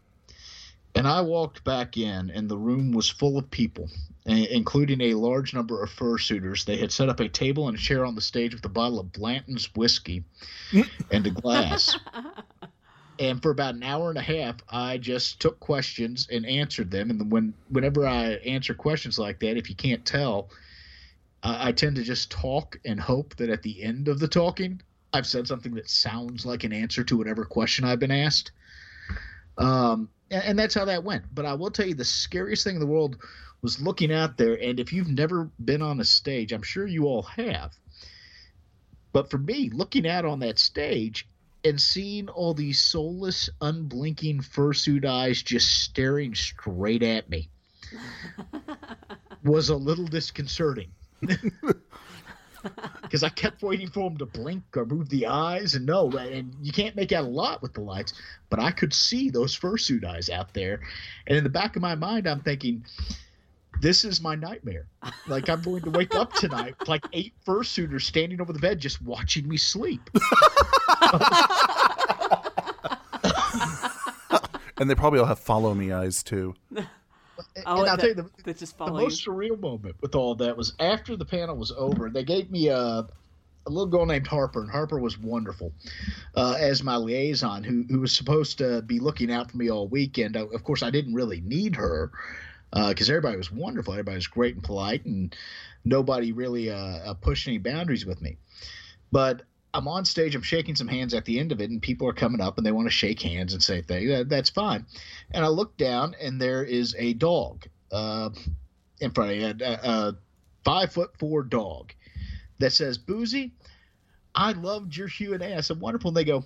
[0.95, 3.89] And I walked back in, and the room was full of people,
[4.25, 6.65] including a large number of fursuiters.
[6.65, 8.99] They had set up a table and a chair on the stage with a bottle
[8.99, 10.23] of Blanton's whiskey
[11.09, 11.97] and a glass.
[13.19, 17.09] and for about an hour and a half, I just took questions and answered them.
[17.09, 20.49] And when whenever I answer questions like that, if you can't tell,
[21.41, 24.81] I, I tend to just talk and hope that at the end of the talking,
[25.13, 28.51] I've said something that sounds like an answer to whatever question I've been asked.
[29.57, 31.23] Um, and, that's how that went.
[31.33, 33.17] But I will tell you, the scariest thing in the world
[33.61, 34.55] was looking out there.
[34.55, 37.73] And if you've never been on a stage, I'm sure you all have.
[39.13, 41.27] But for me, looking out on that stage
[41.63, 47.49] and seeing all these soulless, unblinking fursuit eyes just staring straight at me
[49.43, 50.91] was a little disconcerting.
[53.01, 56.53] because I kept waiting for him to blink or move the eyes, and no, and
[56.61, 58.13] you can't make out a lot with the lights,
[58.49, 60.81] but I could see those fursuit eyes out there,
[61.27, 62.85] and in the back of my mind, I'm thinking,
[63.81, 64.85] this is my nightmare.
[65.27, 69.01] Like I'm going to wake up tonight like eight fursuiters standing over the bed just
[69.01, 70.07] watching me sleep.
[74.77, 76.53] and they probably all have follow me eyes too.
[77.55, 80.55] And, oh, and I'll that, tell you the, the most surreal moment with all that
[80.55, 82.09] was after the panel was over.
[82.09, 85.73] They gave me a, a little girl named Harper, and Harper was wonderful
[86.35, 89.87] uh, as my liaison, who who was supposed to be looking out for me all
[89.87, 90.35] weekend.
[90.35, 92.11] Of course, I didn't really need her
[92.71, 93.93] because uh, everybody was wonderful.
[93.93, 95.35] Everybody was great and polite, and
[95.83, 98.37] nobody really uh, uh pushed any boundaries with me.
[99.11, 99.43] But
[99.73, 102.13] I'm on stage, I'm shaking some hands at the end of it, and people are
[102.13, 104.09] coming up and they want to shake hands and say things.
[104.09, 104.85] That, that's fine.
[105.31, 108.29] And I look down, and there is a dog uh,
[108.99, 110.17] in front of me, a, a
[110.65, 111.93] five foot four dog
[112.59, 113.53] that says, Boozy,
[114.35, 115.57] I loved your Q and A.
[115.57, 116.09] I said, wonderful.
[116.09, 116.45] And they go,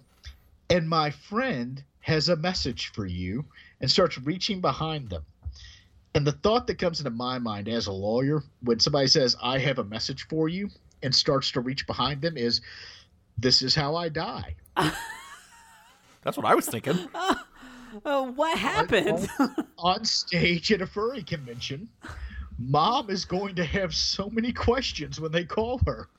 [0.69, 3.45] and my friend has a message for you,
[3.81, 5.25] and starts reaching behind them.
[6.13, 9.57] And the thought that comes into my mind as a lawyer when somebody says, I
[9.59, 10.69] have a message for you,
[11.03, 12.61] and starts to reach behind them is
[13.37, 14.55] this is how I die.
[16.23, 16.97] That's what I was thinking.
[18.03, 19.29] Uh, what happened?
[19.39, 21.87] On, on, stage at a furry convention,
[22.59, 26.09] mom is going to have so many questions when they call her.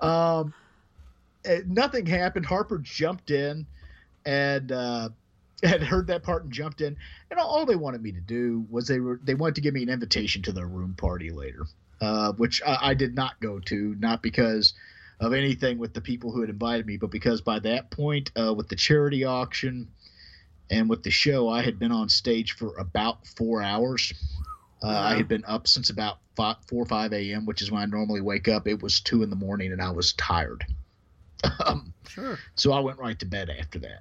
[0.00, 0.54] Um,
[1.66, 2.46] nothing happened.
[2.46, 3.66] Harper jumped in
[4.24, 5.08] and uh,
[5.62, 6.96] had heard that part and jumped in.
[7.30, 9.74] And all, all they wanted me to do was they were they wanted to give
[9.74, 11.66] me an invitation to their room party later,
[12.00, 14.74] uh, which I, I did not go to, not because
[15.20, 18.52] of anything with the people who had invited me, but because by that point, uh,
[18.52, 19.88] with the charity auction
[20.70, 24.12] and with the show, I had been on stage for about four hours.
[24.82, 27.82] Uh, I had been up since about five, 4 or 5 a.m., which is when
[27.82, 28.68] I normally wake up.
[28.68, 30.66] It was 2 in the morning and I was tired.
[31.66, 32.38] um, Sure.
[32.54, 34.00] so I went right to bed after that.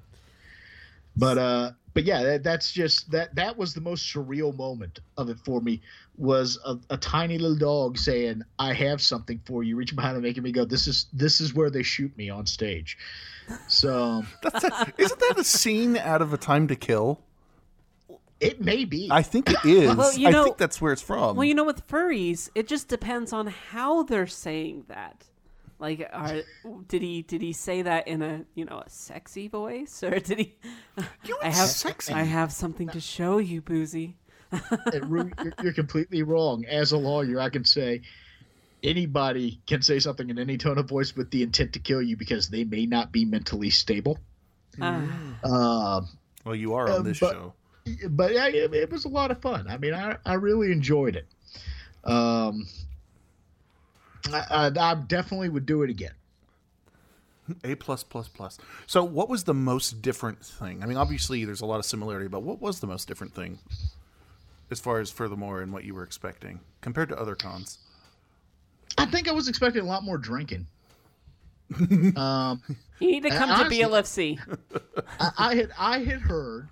[1.18, 5.30] But uh, but yeah, that, that's just that that was the most surreal moment of
[5.30, 5.82] it for me
[6.18, 10.24] was a, a tiny little dog saying, "I have something for you," reaching behind and
[10.24, 12.98] making me go, "This is this is where they shoot me on stage."
[13.68, 17.22] So That's a, isn't that a scene out of A Time to Kill?
[18.42, 19.08] it may be.
[19.10, 19.96] I think it is.
[19.96, 21.38] Well, you I know- think that's where it's from.
[21.38, 25.24] Well, you know, with furries, it just depends on how they're saying that.
[25.80, 26.42] Like, are,
[26.88, 30.40] did he did he say that in a you know a sexy voice, or did
[30.40, 30.56] he?
[31.42, 32.14] I have sexy.
[32.14, 34.18] I have something to show you, Boozy.
[34.52, 36.66] It ru- you're, you're completely wrong.
[36.66, 38.02] As a lawyer, I can say
[38.84, 42.16] anybody can say something in any tone of voice with the intent to kill you
[42.18, 44.20] because they may not be mentally stable.
[44.82, 45.02] Ah.
[45.44, 46.08] Um,
[46.46, 47.54] well, you are on Uh, this but- show.
[48.10, 49.68] but yeah, it, it was a lot of fun.
[49.68, 51.26] I mean, I, I really enjoyed it.
[52.04, 52.68] Um,
[54.32, 56.14] I, I, I definitely would do it again.
[57.64, 58.58] A plus plus plus.
[58.88, 60.82] So, what was the most different thing?
[60.82, 63.60] I mean, obviously, there's a lot of similarity, but what was the most different thing,
[64.72, 67.80] as far as Furthemore and what you were expecting compared to other cons?
[68.98, 70.68] I think I was expecting a lot more drinking.
[72.16, 72.62] um,
[73.00, 74.40] You need to come to honestly- BLFC.
[75.20, 76.70] I, I had I had heard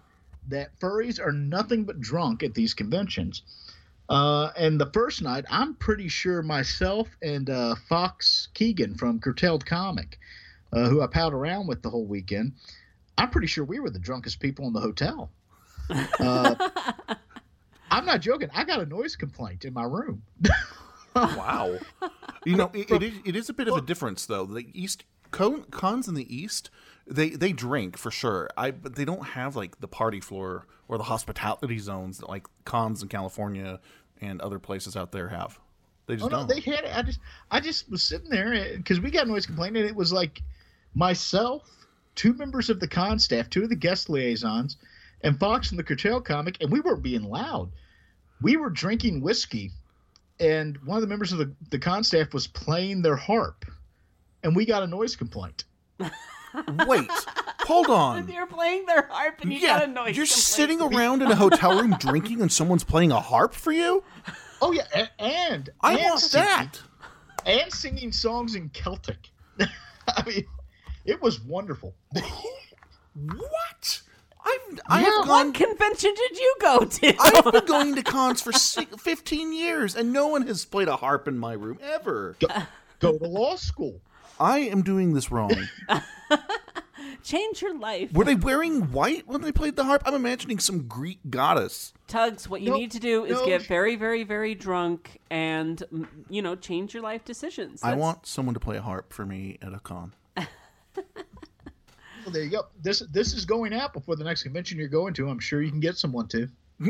[0.50, 3.42] that furries are nothing but drunk at these conventions.
[4.10, 9.66] Uh, and the first night, I'm pretty sure myself and uh, Fox Keegan from Curtailed
[9.66, 10.20] Comic,
[10.74, 12.52] uh, who I palled around with the whole weekend,
[13.18, 15.32] I'm pretty sure we were the drunkest people in the hotel.
[17.98, 18.50] I'm not joking.
[18.54, 20.24] I got a noise complaint in my room.
[21.16, 21.78] Wow.
[22.44, 24.46] you know, it, it, is, it is a bit of a difference, though.
[24.46, 26.72] The East con, cons in the East,
[27.06, 28.50] they they drink for sure.
[28.58, 32.48] I but they don't have like the party floor or the hospitality zones that like
[32.66, 33.80] cons in California
[34.22, 35.60] and other places out there have.
[36.08, 36.50] They just Oh no, don't.
[36.50, 36.98] they had it.
[36.98, 37.20] I just
[37.52, 40.42] I just was sitting there eh, because we got noise complaint, and it was like
[40.96, 41.70] myself,
[42.16, 44.78] two members of the con staff, two of the guest liaisons,
[45.24, 47.72] and Fox and the Curtail comic, and we weren't being loud.
[48.42, 49.72] We were drinking whiskey,
[50.40, 53.66] and one of the members of the, the con staff was playing their harp,
[54.44, 55.64] and we got a noise complaint.
[56.88, 57.10] Wait,
[57.62, 58.28] hold on.
[58.28, 59.94] You're playing their harp and you yeah, got a noise.
[59.96, 60.16] Complaint.
[60.18, 60.44] You're complaint.
[60.44, 64.04] sitting around in a hotel room drinking, and someone's playing a harp for you.
[64.62, 66.82] Oh yeah, a- and I and want singing- that.
[67.46, 69.30] and singing songs in Celtic.
[70.08, 70.44] I mean,
[71.06, 71.96] it was wonderful.
[73.16, 73.73] What?
[74.46, 77.16] I've I Yeah, have What convention did you go to?
[77.20, 81.28] I've been going to cons for 15 years, and no one has played a harp
[81.28, 82.36] in my room ever.
[83.00, 84.02] Go to law school.
[84.40, 85.56] I am doing this wrong.
[87.24, 88.12] Change your life.
[88.14, 90.04] Were they wearing white when they played the harp?
[90.06, 91.94] I'm imagining some Greek goddess.
[92.08, 92.80] Tugs, what you Nope.
[92.80, 93.46] need to do is No.
[93.46, 95.82] get very, very, very drunk and,
[96.30, 97.82] you know, change your life decisions.
[97.84, 100.14] I want someone to play a harp for me at a con.
[102.26, 102.68] Well, there you go.
[102.82, 105.30] This this is going out before the next convention you're going to.
[105.30, 106.48] I'm sure you can get someone to.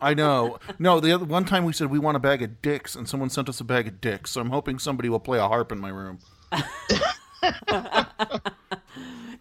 [0.00, 0.58] I know.
[0.78, 3.30] No, the other one time we said we want a bag of dicks, and someone
[3.30, 4.30] sent us a bag of dicks.
[4.30, 6.18] So I'm hoping somebody will play a harp in my room.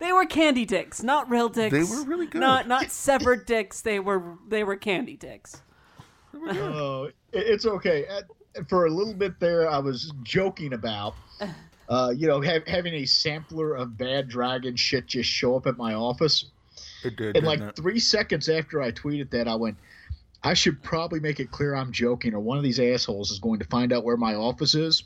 [0.02, 1.72] They were candy dicks, not real dicks.
[1.72, 2.42] They were really good.
[2.42, 3.82] Not not severed dicks.
[3.82, 5.62] They were they were candy dicks.
[6.34, 8.08] Oh, it's okay.
[8.68, 11.14] For a little bit there, I was joking about,
[11.92, 15.78] uh, you know, ha- having a sampler of Bad Dragon shit just show up at
[15.78, 16.46] my office.
[17.04, 17.36] It did.
[17.36, 17.76] And like it?
[17.76, 19.78] three seconds after I tweeted that, I went,
[20.42, 23.60] I should probably make it clear I'm joking, or one of these assholes is going
[23.60, 25.04] to find out where my office is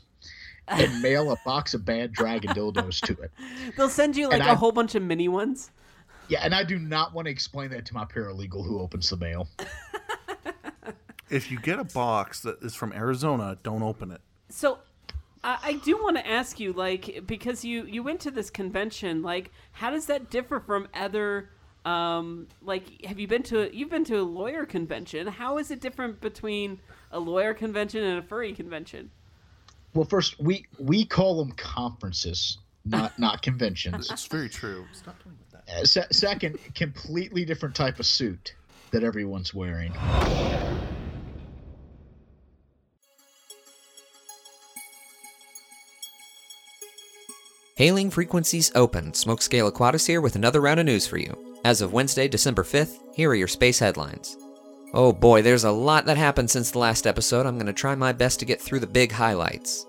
[0.68, 3.32] and mail a box of Bad Dragon dildos to it.
[3.76, 5.72] They'll send you like And a I- whole bunch of mini ones.
[6.28, 9.16] Yeah, and I do not want to explain that to my paralegal who opens the
[9.16, 9.48] mail.
[11.30, 14.20] if you get a box that is from Arizona, don't open it.
[14.48, 14.78] So
[15.46, 19.22] I, I do want to ask you, like, because you you went to this convention,
[19.22, 21.50] like, how does that differ from other?
[21.84, 25.28] Um, like, have you been to you've been to a lawyer convention?
[25.28, 26.80] How is it different between
[27.12, 29.10] a lawyer convention and a furry convention?
[29.94, 34.10] Well, first we we call them conferences, not not conventions.
[34.10, 34.84] It's very true.
[34.92, 35.80] Stop playing with that.
[35.80, 38.54] Uh, se- second, completely different type of suit
[38.90, 39.92] that everyone's wearing.
[47.76, 49.12] Hailing frequencies open.
[49.12, 51.36] Smokescale Aquatis here with another round of news for you.
[51.62, 54.38] As of Wednesday, December 5th, here are your space headlines.
[54.94, 57.44] Oh boy, there's a lot that happened since the last episode.
[57.44, 59.84] I'm going to try my best to get through the big highlights.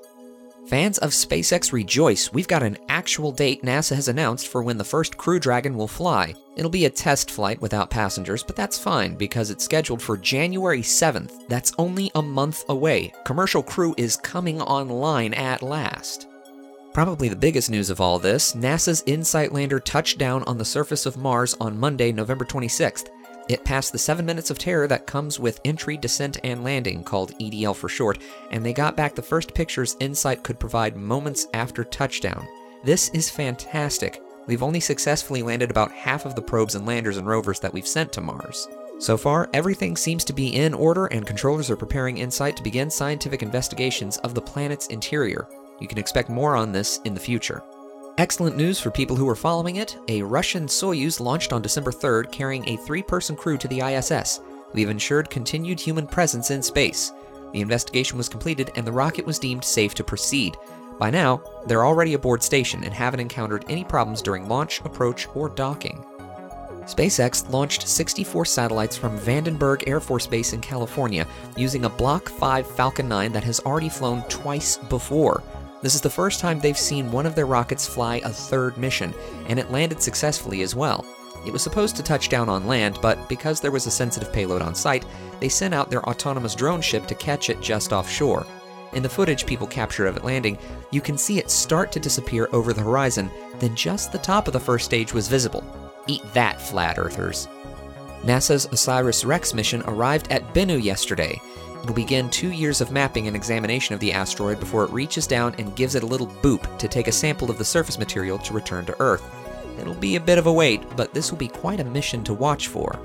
[0.67, 2.33] Fans of SpaceX rejoice.
[2.33, 5.87] We've got an actual date NASA has announced for when the first Crew Dragon will
[5.87, 6.33] fly.
[6.57, 10.81] It'll be a test flight without passengers, but that's fine because it's scheduled for January
[10.81, 11.47] 7th.
[11.47, 13.13] That's only a month away.
[13.23, 16.26] Commercial crew is coming online at last.
[16.97, 21.05] Probably the biggest news of all this NASA's InSight lander touched down on the surface
[21.05, 23.09] of Mars on Monday, November 26th.
[23.47, 27.37] It passed the seven minutes of terror that comes with entry, descent, and landing, called
[27.37, 28.17] EDL for short,
[28.49, 32.47] and they got back the first pictures InSight could provide moments after touchdown.
[32.83, 34.19] This is fantastic.
[34.47, 37.87] We've only successfully landed about half of the probes and landers and rovers that we've
[37.87, 38.67] sent to Mars.
[38.97, 42.89] So far, everything seems to be in order, and controllers are preparing InSight to begin
[42.89, 45.47] scientific investigations of the planet's interior.
[45.79, 47.63] You can expect more on this in the future.
[48.17, 49.97] Excellent news for people who are following it.
[50.07, 54.41] A Russian Soyuz launched on December 3rd carrying a three person crew to the ISS.
[54.73, 57.11] We've ensured continued human presence in space.
[57.53, 60.57] The investigation was completed and the rocket was deemed safe to proceed.
[60.97, 65.47] By now, they're already aboard station and haven't encountered any problems during launch, approach, or
[65.47, 66.03] docking.
[66.85, 72.65] SpaceX launched 64 satellites from Vandenberg Air Force Base in California using a Block 5
[72.65, 75.43] Falcon 9 that has already flown twice before.
[75.81, 79.13] This is the first time they've seen one of their rockets fly a third mission,
[79.47, 81.05] and it landed successfully as well.
[81.45, 84.61] It was supposed to touch down on land, but because there was a sensitive payload
[84.61, 85.05] on site,
[85.39, 88.45] they sent out their autonomous drone ship to catch it just offshore.
[88.93, 90.57] In the footage people capture of it landing,
[90.91, 94.53] you can see it start to disappear over the horizon, then just the top of
[94.53, 95.63] the first stage was visible.
[96.07, 97.47] Eat that, flat earthers.
[98.23, 101.39] NASA's OSIRIS REx mission arrived at Bennu yesterday.
[101.87, 105.55] It'll begin two years of mapping and examination of the asteroid before it reaches down
[105.57, 108.53] and gives it a little boop to take a sample of the surface material to
[108.53, 109.23] return to Earth.
[109.79, 112.33] It'll be a bit of a wait, but this will be quite a mission to
[112.33, 112.99] watch for.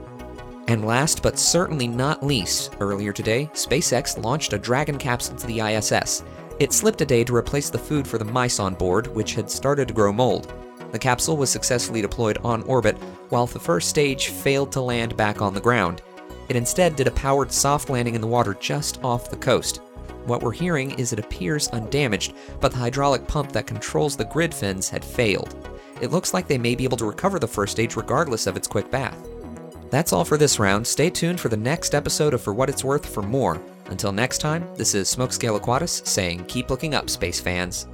[0.67, 5.61] And last but certainly not least, earlier today, SpaceX launched a Dragon capsule to the
[5.61, 6.25] ISS.
[6.59, 9.49] It slipped a day to replace the food for the mice on board, which had
[9.49, 10.53] started to grow mold.
[10.91, 12.97] The capsule was successfully deployed on orbit,
[13.29, 16.03] while the first stage failed to land back on the ground.
[16.53, 19.79] It instead did a powered soft landing in the water just off the coast.
[20.27, 24.53] What we're hearing is it appears undamaged, but the hydraulic pump that controls the grid
[24.53, 25.57] fins had failed.
[26.03, 28.69] It looks like they may be able to recover the first stage regardless of its
[28.69, 29.17] quick bath.
[29.89, 30.87] That's all for this round.
[30.87, 33.59] Stay tuned for the next episode of For What It's Worth for more.
[33.87, 37.87] Until next time, this is Smokescale Aquatus saying keep looking up, space fans.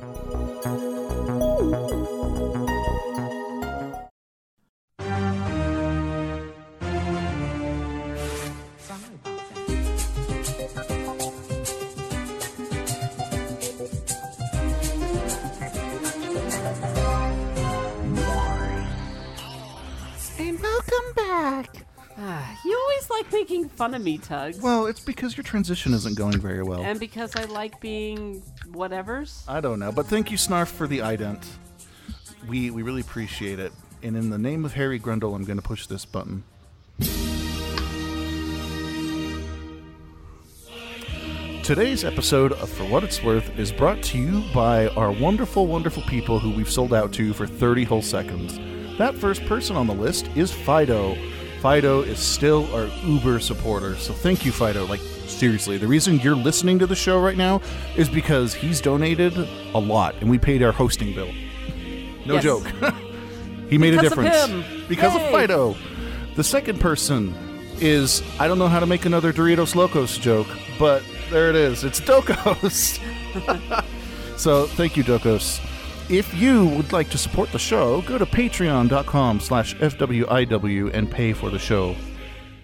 [21.27, 21.87] Back.
[22.21, 24.61] Ah, you always like making fun of me, Tugs.
[24.61, 26.81] Well, it's because your transition isn't going very well.
[26.83, 28.43] and because I like being
[28.73, 29.45] whatevers.
[29.47, 31.47] I don't know, but thank you, Snarf, for the ident.
[32.49, 33.73] We we really appreciate it.
[34.03, 36.43] And in the name of Harry Grundle, I'm going to push this button.
[41.63, 46.03] Today's episode of For What It's Worth is brought to you by our wonderful, wonderful
[46.05, 48.59] people who we've sold out to for 30 whole seconds.
[48.99, 51.17] That first person on the list is Fido.
[51.63, 54.87] Fido is still our Uber supporter, so thank you, Fido.
[54.87, 57.61] Like, seriously, the reason you're listening to the show right now
[57.97, 59.37] is because he's donated
[59.75, 61.33] a lot and we paid our hosting bill.
[62.27, 62.43] No Yes.
[62.45, 62.67] joke.
[63.71, 64.47] he made a Because of difference.
[64.47, 64.85] him.
[64.89, 65.25] Because Yay.
[65.27, 65.77] of Fido.
[66.37, 67.35] The second person
[67.81, 71.85] is I don't know how to make another Doritos Locos joke, but there it is.
[71.85, 72.99] It's Dokos.
[74.37, 75.61] so thank you, Dokos.
[76.11, 81.35] If you would like to support the show, go to patreon.com slash FWIW and pay
[81.35, 81.95] for the show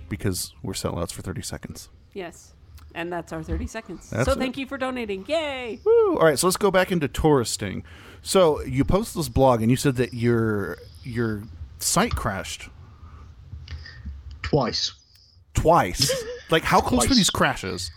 [0.09, 1.91] because we're sellouts for 30 seconds.
[2.15, 2.55] Yes.
[2.95, 4.09] And that's our 30 seconds.
[4.09, 4.39] That's so it.
[4.39, 5.27] thank you for donating.
[5.29, 5.81] Yay!
[5.85, 6.17] Woo.
[6.17, 7.85] All right, so let's go back into touristing.
[8.23, 11.43] So you posted this blog and you said that your your
[11.81, 12.71] site crashed
[14.43, 14.93] Twice.
[15.53, 16.11] twice.
[16.51, 17.91] like how close were these crashes?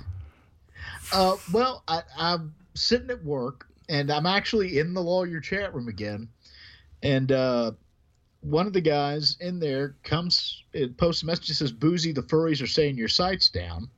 [1.13, 5.87] Uh, well, I, I'm sitting at work, and I'm actually in the lawyer chat room
[5.87, 6.29] again,
[7.03, 7.71] and uh,
[8.41, 12.23] one of the guys in there comes, it posts a message that says, "Boozy, the
[12.23, 13.89] furries are saying your site's down."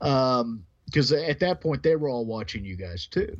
[0.00, 3.36] Um, because at that point they were all watching you guys too,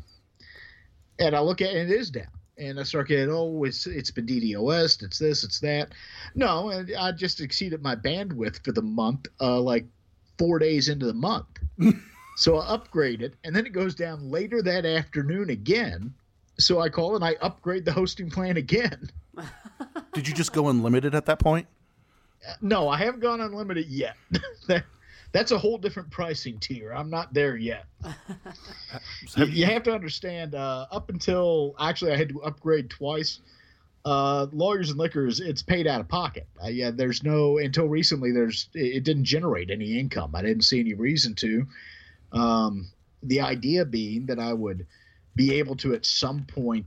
[1.18, 2.26] and I look at it, it is down.
[2.58, 5.92] And I start getting, oh, it's it's been DDoS, it's this, it's that.
[6.34, 9.86] No, and I just exceeded my bandwidth for the month, uh, like
[10.38, 11.46] four days into the month.
[12.36, 16.14] So I upgrade it, and then it goes down later that afternoon again.
[16.58, 19.10] So I call and I upgrade the hosting plan again.
[20.14, 21.66] Did you just go unlimited at that point?
[22.60, 24.16] No, I haven't gone unlimited yet.
[24.66, 24.84] that,
[25.32, 26.92] that's a whole different pricing tier.
[26.92, 27.86] I'm not there yet.
[29.36, 30.54] you, you have to understand.
[30.54, 33.40] Uh, up until actually, I had to upgrade twice.
[34.04, 36.46] Uh, lawyers and liquors, it's paid out of pocket.
[36.62, 38.32] Uh, yeah, there's no until recently.
[38.32, 40.34] There's it didn't generate any income.
[40.34, 41.66] I didn't see any reason to.
[42.32, 42.90] Um,
[43.22, 44.86] the idea being that I would
[45.34, 46.86] be able to at some point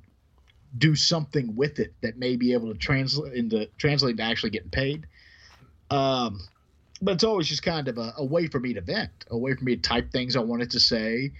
[0.77, 4.69] do something with it that may be able to translate into translate to actually getting
[4.69, 5.07] paid.
[5.89, 6.41] Um,
[7.01, 9.53] but it's always just kind of a, a, way for me to vent, a way
[9.53, 11.31] for me to type things I wanted to say,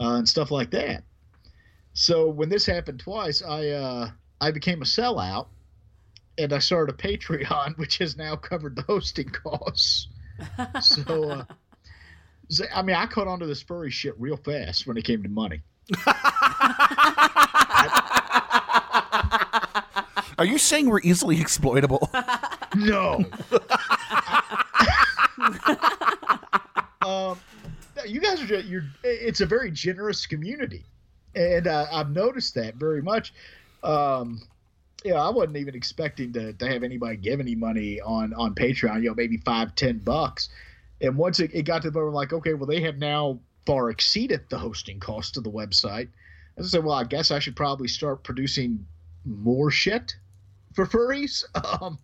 [0.00, 1.02] uh, and stuff like that.
[1.94, 5.48] So when this happened twice, I uh, I became a sellout,
[6.38, 10.08] and I started a Patreon, which has now covered the hosting costs.
[10.80, 11.46] so, uh, so,
[12.74, 15.28] I mean, I caught on to this furry shit real fast when it came to
[15.28, 15.60] money.
[20.38, 22.10] Are you saying we're easily exploitable?
[22.76, 23.16] no.
[27.04, 27.38] um,
[28.06, 28.84] you guys are just, you're.
[29.02, 30.84] It's a very generous community,
[31.34, 33.34] and uh, I've noticed that very much.
[33.82, 34.40] Um,
[35.04, 39.02] yeah, I wasn't even expecting to, to have anybody give any money on on Patreon.
[39.02, 40.50] You know, maybe five, ten bucks.
[41.00, 43.38] And once it, it got to the point, where like, okay, well, they have now
[43.66, 46.08] far exceeded the hosting cost of the website.
[46.58, 48.86] I said, well, I guess I should probably start producing
[49.24, 50.16] more shit
[50.74, 51.44] for furries.
[51.80, 51.98] Um,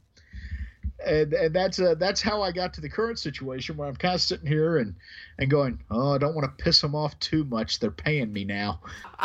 [1.05, 4.15] and and that's uh, that's how I got to the current situation where I'm kind
[4.15, 4.95] of sitting here and
[5.39, 7.79] and going, oh, I don't want to piss them off too much.
[7.79, 8.81] They're paying me now.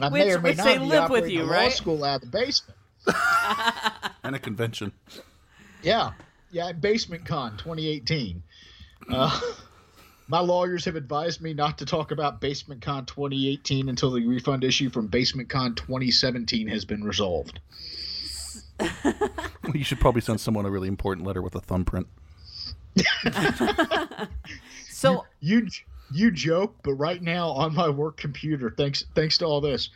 [0.00, 1.64] I which, may or may which not they live with you, right?
[1.64, 2.78] Law school out of the basement.
[4.22, 4.92] and a convention.
[5.82, 6.12] Yeah,
[6.52, 8.42] yeah, Basement Con 2018.
[9.10, 9.40] Uh,
[10.28, 14.62] my lawyers have advised me not to talk about Basement Con 2018 until the refund
[14.62, 17.58] issue from Basement Con 2017 has been resolved.
[19.74, 22.06] you should probably send someone a really important letter with a thumbprint.
[24.88, 25.68] so you, you
[26.14, 29.88] you joke, but right now on my work computer, thanks thanks to all this,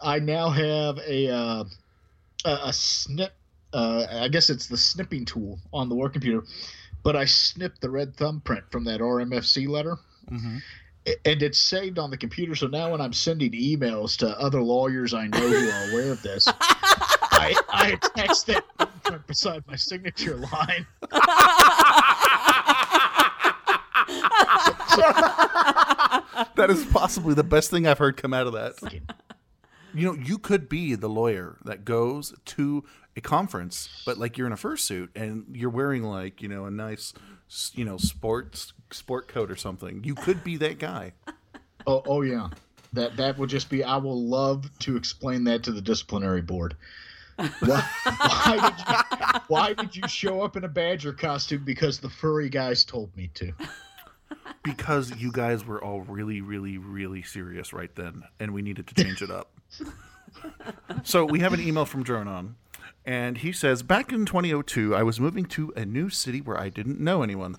[0.00, 1.64] I now have a uh,
[2.44, 3.32] a, a, snip.
[3.76, 6.42] Uh, I guess it's the snipping tool on the work computer,
[7.02, 9.98] but I snipped the red thumbprint from that RMFC letter.
[10.30, 10.56] Mm-hmm.
[11.26, 15.12] And it's saved on the computer, so now when I'm sending emails to other lawyers
[15.12, 20.36] I know who are aware of this, I, I text that thumbprint beside my signature
[20.36, 20.86] line.
[26.56, 29.00] that is possibly the best thing I've heard come out of that.
[29.94, 32.84] You know, you could be the lawyer that goes to
[33.16, 36.70] a conference, but like you're in a fursuit and you're wearing like you know a
[36.70, 37.14] nice,
[37.74, 40.04] you know, sports sport coat or something.
[40.04, 41.12] You could be that guy.
[41.88, 42.48] Oh, oh yeah.
[42.94, 43.84] That that would just be.
[43.84, 46.74] I will love to explain that to the disciplinary board.
[47.36, 47.48] Why,
[48.02, 51.62] why, did you, why did you show up in a badger costume?
[51.64, 53.52] Because the furry guys told me to
[54.66, 59.02] because you guys were all really, really, really serious right then, and we needed to
[59.02, 59.50] change it up.
[61.04, 62.54] so we have an email from Dronon,
[63.06, 66.68] and he says, Back in 2002, I was moving to a new city where I
[66.68, 67.56] didn't know anyone.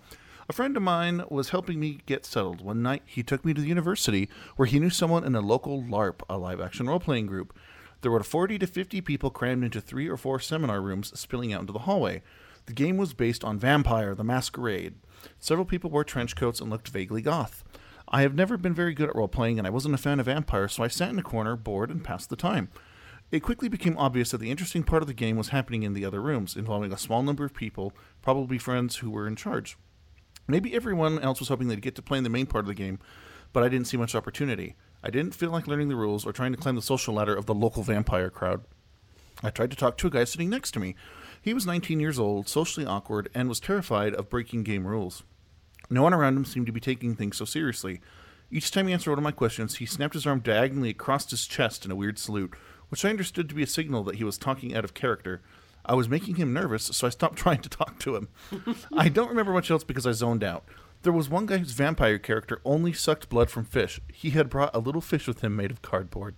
[0.50, 2.62] A friend of mine was helping me get settled.
[2.62, 5.82] One night, he took me to the university where he knew someone in a local
[5.82, 7.58] LARP, a live action role playing group.
[8.02, 11.62] There were 40 to 50 people crammed into three or four seminar rooms spilling out
[11.62, 12.22] into the hallway.
[12.66, 14.96] The game was based on Vampire the Masquerade.
[15.40, 17.64] Several people wore trench coats and looked vaguely goth.
[18.10, 20.28] I have never been very good at role playing, and I wasn't a fan of
[20.28, 22.70] vampires, so I sat in a corner, bored, and passed the time.
[23.32, 26.06] It quickly became obvious that the interesting part of the game was happening in the
[26.06, 29.78] other rooms, involving a small number of people, probably friends who were in charge.
[30.48, 32.74] Maybe everyone else was hoping they'd get to play in the main part of the
[32.74, 33.00] game,
[33.52, 34.76] but I didn't see much opportunity.
[35.04, 37.46] I didn't feel like learning the rules or trying to climb the social ladder of
[37.46, 38.62] the local vampire crowd.
[39.44, 40.96] I tried to talk to a guy sitting next to me,
[41.42, 45.24] he was 19 years old, socially awkward, and was terrified of breaking game rules.
[45.90, 48.02] No one around him seemed to be taking things so seriously.
[48.52, 51.48] Each time he answered one of my questions, he snapped his arm diagonally across his
[51.48, 52.54] chest in a weird salute,
[52.90, 55.42] which I understood to be a signal that he was talking out of character.
[55.86, 58.30] I was making him nervous, so I stopped trying to talk to him.
[58.98, 60.66] I don't remember much else because I zoned out.
[61.04, 64.02] There was one guy whose vampire character only sucked blood from fish.
[64.12, 66.36] He had brought a little fish with him made of cardboard.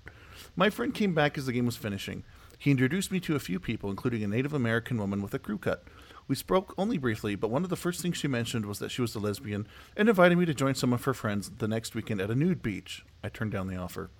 [0.55, 2.23] My friend came back as the game was finishing.
[2.57, 5.57] He introduced me to a few people, including a Native American woman with a crew
[5.57, 5.85] cut.
[6.27, 9.01] We spoke only briefly, but one of the first things she mentioned was that she
[9.01, 12.21] was a lesbian and invited me to join some of her friends the next weekend
[12.21, 13.05] at a nude beach.
[13.23, 14.11] I turned down the offer.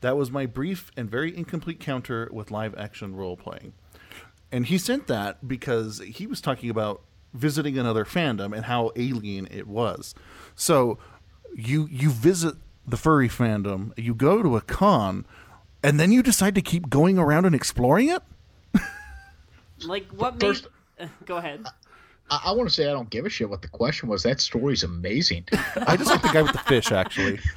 [0.00, 3.72] That was my brief and very incomplete counter with live action role playing.
[4.52, 7.02] And he sent that because he was talking about
[7.34, 10.14] visiting another fandom and how alien it was.
[10.54, 10.98] So
[11.54, 12.54] you you visit
[12.86, 15.24] the furry fandom, you go to a con
[15.82, 18.22] And then you decide to keep going around and exploring it?
[19.84, 20.40] Like what made?
[20.40, 20.68] First-
[20.98, 21.66] Uh, go ahead.
[22.30, 24.22] I, I want to say I don't give a shit what the question was.
[24.22, 25.44] That story's amazing.
[25.86, 27.38] I just like the guy with the fish, actually.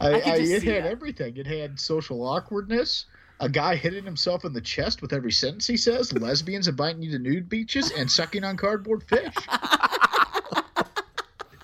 [0.00, 0.90] I, I I, it had that.
[0.90, 1.36] everything.
[1.36, 3.06] It had social awkwardness,
[3.40, 7.10] a guy hitting himself in the chest with every sentence he says, lesbians inviting you
[7.12, 9.34] to nude beaches, and sucking on cardboard fish.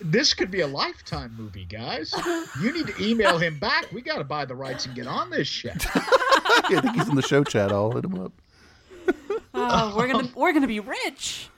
[0.00, 2.14] this could be a lifetime movie, guys.
[2.60, 3.90] You need to email him back.
[3.92, 5.86] We got to buy the rights and get on this shit.
[5.94, 7.72] I think he's in the show chat.
[7.72, 8.32] I'll hit him up.
[9.54, 11.48] Oh, we're gonna we're gonna be rich.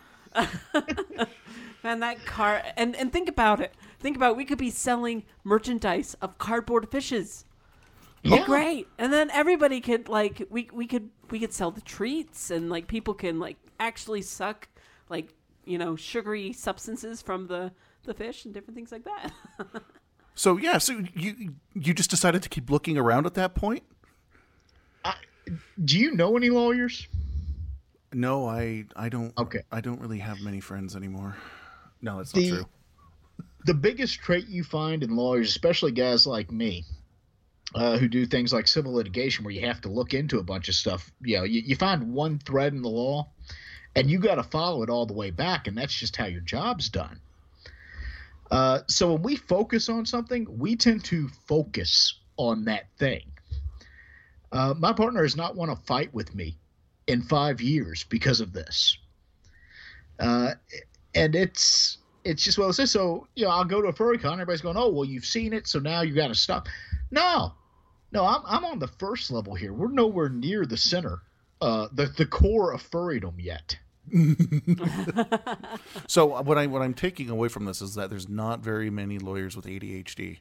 [1.82, 3.74] Man, that car and and think about it.
[3.98, 7.44] Think about we could be selling merchandise of cardboard fishes.
[8.22, 8.44] Yeah.
[8.44, 12.68] Great, and then everybody could like we we could we could sell the treats and
[12.68, 14.68] like people can like actually suck
[15.08, 15.34] like
[15.64, 17.72] you know sugary substances from the
[18.04, 19.32] the fish and different things like that.
[20.38, 23.82] So yeah, so you you just decided to keep looking around at that point?
[25.84, 27.08] Do you know any lawyers?
[28.12, 29.36] No, I I don't.
[29.36, 29.62] Okay.
[29.72, 31.36] I don't really have many friends anymore.
[32.00, 32.66] No, that's not true.
[33.68, 36.86] The biggest trait you find in lawyers, especially guys like me,
[37.74, 40.70] uh, who do things like civil litigation, where you have to look into a bunch
[40.70, 43.28] of stuff, you know, you, you find one thread in the law,
[43.94, 46.40] and you got to follow it all the way back, and that's just how your
[46.40, 47.20] job's done.
[48.50, 53.30] Uh, so when we focus on something, we tend to focus on that thing.
[54.50, 56.56] Uh, my partner has not want to fight with me
[57.06, 58.96] in five years because of this.
[60.18, 60.52] Uh,
[61.14, 61.98] and it's
[62.28, 64.34] it's just well, it's so you know I'll go to a furry con.
[64.34, 66.68] Everybody's going, oh well, you've seen it, so now you got to stop.
[67.10, 67.52] No,
[68.12, 69.72] no, I'm I'm on the first level here.
[69.72, 71.22] We're nowhere near the center,
[71.60, 73.76] uh, the the core of furrydom yet.
[76.06, 78.88] So uh, what I what I'm taking away from this is that there's not very
[78.90, 80.38] many lawyers with ADHD.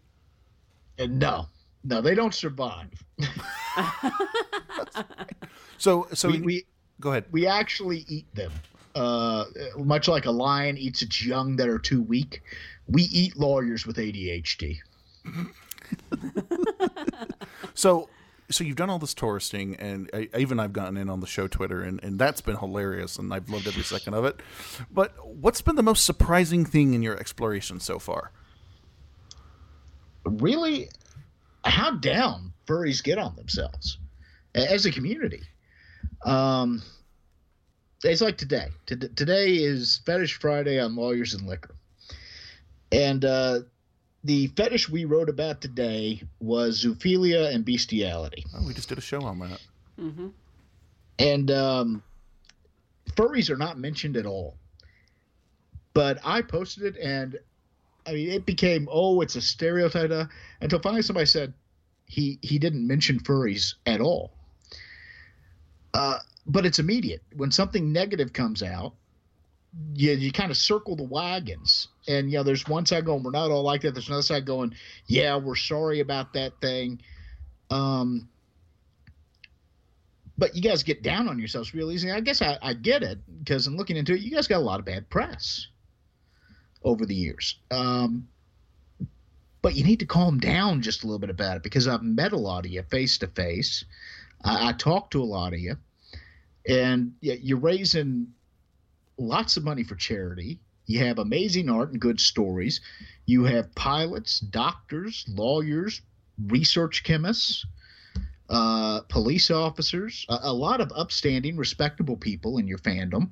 [0.98, 1.48] And no,
[1.84, 2.90] no, they don't survive.
[5.78, 6.66] So so we, we
[7.00, 7.26] go ahead.
[7.32, 8.52] we actually eat them.
[8.98, 9.46] Uh,
[9.78, 12.42] much like a lion eats its young that are too weak,
[12.88, 14.80] we eat lawyers with ADHD.
[17.74, 18.10] So
[18.50, 21.48] so you've done all this touristing, and I, even I've gotten in on the show
[21.48, 24.40] Twitter, and, and that's been hilarious, and I've loved every second of it.
[24.90, 28.32] But what's been the most surprising thing in your exploration so far?
[30.30, 30.90] really
[31.64, 33.98] how down furries get on themselves
[34.56, 35.42] as a community.
[36.26, 36.82] Um,
[38.04, 38.68] it's like today.
[38.86, 41.76] T- today is Fetish Friday on Lawyers and Liquor.
[42.92, 43.60] And uh,
[44.24, 48.46] the fetish we wrote about today was zoophilia and bestiality.
[48.56, 49.60] Oh, we just did a show on that.
[51.20, 52.04] And um,
[53.16, 54.56] furries are not mentioned at all.
[55.94, 57.40] But I posted it, and
[58.06, 60.12] I mean, it became oh, it's a stereotype.
[60.12, 60.26] uh,
[60.62, 61.54] Until finally somebody said
[62.06, 64.32] he he didn't mention furries at all.
[65.96, 68.94] Uh, but it's immediate when something negative comes out.
[69.94, 73.32] You, you kind of circle the wagons, and you know there's one side going, "We're
[73.32, 74.74] not all like that." There's another side going,
[75.06, 77.02] "Yeah, we're sorry about that thing."
[77.70, 78.30] Um,
[80.38, 82.12] but you guys get down on yourselves real easy.
[82.12, 84.60] I guess I, I get it because in looking into it, you guys got a
[84.60, 85.68] lot of bad press
[86.84, 87.60] over the years.
[87.70, 88.28] Um,
[89.62, 92.32] but you need to calm down just a little bit about it because I've met
[92.32, 93.84] a lot of you face to face.
[94.44, 95.76] I I talked to a lot of you,
[96.68, 98.28] and y- you're raising
[99.18, 100.60] lots of money for charity.
[100.86, 102.82] You have amazing art and good stories.
[103.26, 106.02] You have pilots, doctors, lawyers,
[106.48, 107.66] research chemists
[108.50, 113.32] uh, police officers, a, a lot of upstanding, respectable people in your fandom.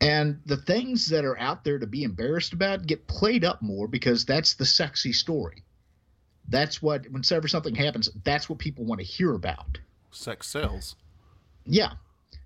[0.00, 3.88] And the things that are out there to be embarrassed about get played up more
[3.88, 5.62] because that's the sexy story.
[6.48, 9.78] That's what, whenever something happens, that's what people want to hear about.
[10.10, 10.96] Sex sells.
[11.64, 11.92] Yeah.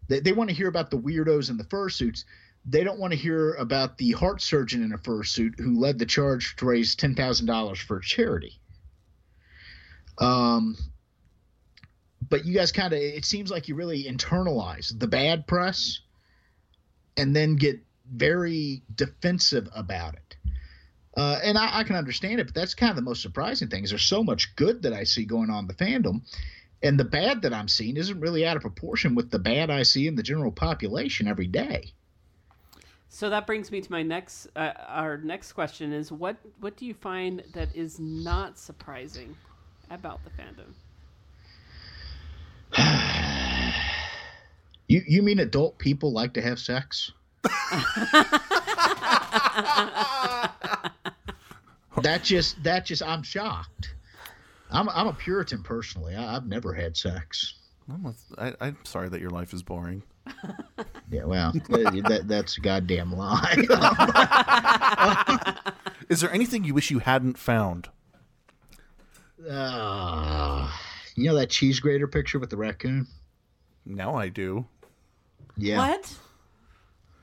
[0.09, 2.25] They, they want to hear about the weirdos in the fursuits.
[2.65, 6.07] They don't want to hear about the heart surgeon in a fursuit who led the
[6.07, 8.61] charge to raise $10,000 for charity.
[10.19, 10.77] Um,
[12.29, 16.01] but you guys kind of, it seems like you really internalize the bad press
[17.17, 17.81] and then get
[18.11, 20.37] very defensive about it.
[21.17, 23.85] Uh, and I, I can understand it, but that's kind of the most surprising thing
[23.85, 26.23] is there's so much good that I see going on in the fandom
[26.83, 29.83] and the bad that I'm seeing isn't really out of proportion with the bad I
[29.83, 31.93] see in the general population every day.
[33.09, 36.85] So that brings me to my next, uh, our next question is what what do
[36.87, 39.35] you find that is not surprising
[39.91, 40.75] about the fandom?
[44.91, 47.13] You you mean adult people like to have sex?
[52.01, 53.93] that just that just I'm shocked.
[54.71, 56.15] I'm I'm a Puritan personally.
[56.15, 57.55] I, I've never had sex.
[57.91, 60.03] I'm, a- I, I'm sorry that your life is boring.
[61.11, 63.57] Yeah, well, that that's a goddamn lie.
[66.11, 67.89] Is there anything you wish you hadn't found?
[69.49, 70.71] uh,
[71.15, 73.07] you know that cheese grater picture with the raccoon?
[73.87, 74.67] Now I do.
[75.57, 75.79] Yeah.
[75.79, 76.15] What?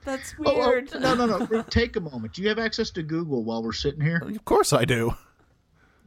[0.04, 0.92] That's Oh, oh, weird.
[1.00, 1.62] no, no, no.
[1.70, 2.34] Take a moment.
[2.34, 4.18] Do you have access to Google while we're sitting here?
[4.18, 5.14] Of course I do.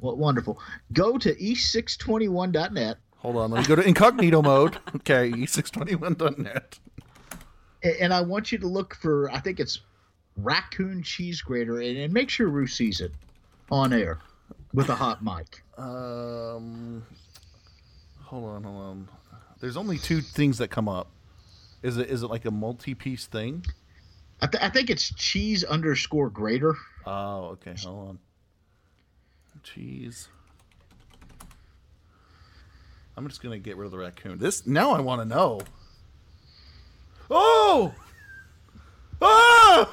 [0.00, 0.60] Well, wonderful.
[0.92, 4.78] Go to e621.net Hold on, let me go to incognito mode.
[4.96, 6.78] Okay, e e621.net.
[7.82, 9.80] a- and I want you to look for, I think it's
[10.36, 13.12] raccoon cheese grater, and, and make sure Rue sees it
[13.72, 14.20] on air
[14.72, 15.62] with a hot mic.
[15.76, 17.04] Um,
[18.22, 19.08] hold on, hold on.
[19.60, 21.08] There's only two things that come up.
[21.82, 23.64] Is it is it like a multi-piece thing?
[24.40, 26.76] I, th- I think it's cheese underscore grater.
[27.04, 27.74] Oh, okay.
[27.82, 28.18] Hold on.
[29.74, 30.28] Cheese.
[33.16, 34.38] I'm just gonna get rid of the raccoon.
[34.38, 35.60] This now I want to know.
[37.30, 37.94] Oh!
[39.20, 39.92] Oh!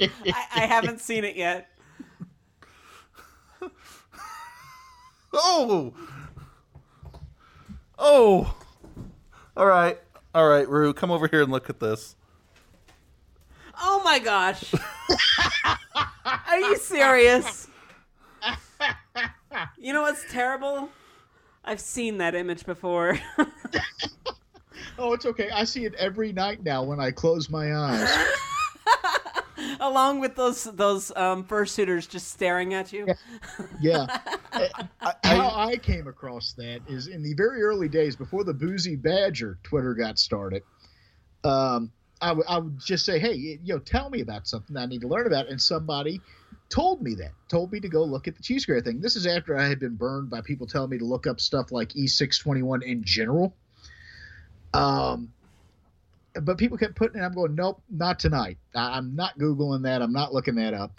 [0.00, 0.10] I,
[0.54, 1.68] I haven't seen it yet.
[5.32, 5.94] Oh!
[7.98, 8.56] Oh!
[9.56, 9.98] All right,
[10.34, 12.15] all right, Rue, come over here and look at this.
[13.80, 14.72] Oh my gosh.
[16.48, 17.68] Are you serious?
[19.78, 20.90] You know what's terrible?
[21.64, 23.18] I've seen that image before.
[24.98, 25.50] Oh, it's okay.
[25.50, 28.08] I see it every night now when I close my eyes.
[29.80, 33.06] Along with those those um, fursuiters just staring at you.
[33.80, 34.06] Yeah.
[34.52, 38.96] Uh, How I came across that is in the very early days before the Boozy
[38.96, 40.62] Badger Twitter got started.
[41.44, 45.08] Um, I would- just say, hey, you know, tell me about something I need to
[45.08, 45.48] learn about.
[45.48, 46.20] And somebody
[46.68, 49.00] told me that, told me to go look at the cheese grater thing.
[49.00, 51.72] This is after I had been burned by people telling me to look up stuff
[51.72, 53.54] like E621 in general.
[54.74, 55.32] Um,
[56.42, 57.24] but people kept putting it.
[57.24, 58.58] I'm going, nope, not tonight.
[58.74, 60.02] I, I'm not googling that.
[60.02, 60.92] I'm not looking that up.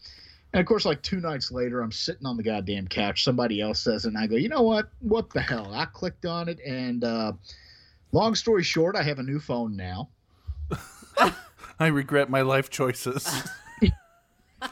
[0.53, 3.24] And of course, like two nights later, I'm sitting on the goddamn couch.
[3.24, 4.89] Somebody else says, and I go, you know what?
[4.99, 5.72] What the hell?
[5.74, 7.34] I clicked on it, and uh,
[8.11, 10.09] long story short, I have a new phone now,
[11.80, 13.28] I regret my life choices.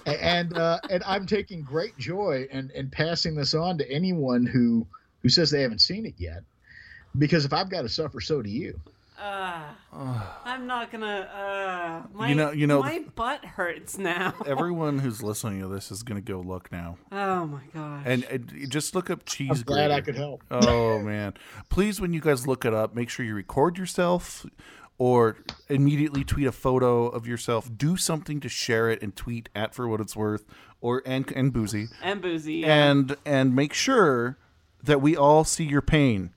[0.08, 4.86] And uh, and I'm taking great joy in, in passing this on to anyone who
[5.22, 6.42] who says they haven't seen it yet,
[7.20, 8.80] because if I've got to suffer, so do you.
[9.20, 9.62] Uh,
[10.44, 11.06] I'm not gonna.
[11.32, 14.34] Uh, my, know- you know- my butt hurts now.
[14.48, 18.04] Everyone who's listening to this is gonna go look now, Oh my gosh.
[18.08, 19.52] and, and just look up cheese.
[19.52, 20.44] I'm glad I could help.
[20.50, 21.36] Oh man!
[21.70, 24.48] Please, when you guys look it up, make sure you record yourself
[24.98, 25.38] or
[25.70, 27.70] immediately tweet a photo of yourself.
[27.76, 30.46] Do something to share it and tweet at for what it's worth,
[30.82, 32.56] or and and boozy, and boozy.
[32.56, 32.90] yeah.
[32.92, 34.38] and and make sure
[34.84, 36.32] that we all see your pain.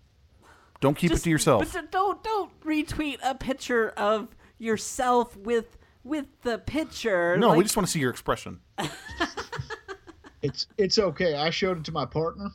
[0.80, 1.72] Don't keep it to yourself.
[1.72, 4.28] But don't don't retweet a picture of
[4.58, 7.36] yourself with with the picture.
[7.36, 8.60] no, we just want to see your expression.
[10.40, 11.34] It's it's okay.
[11.34, 12.50] I showed it to my partner,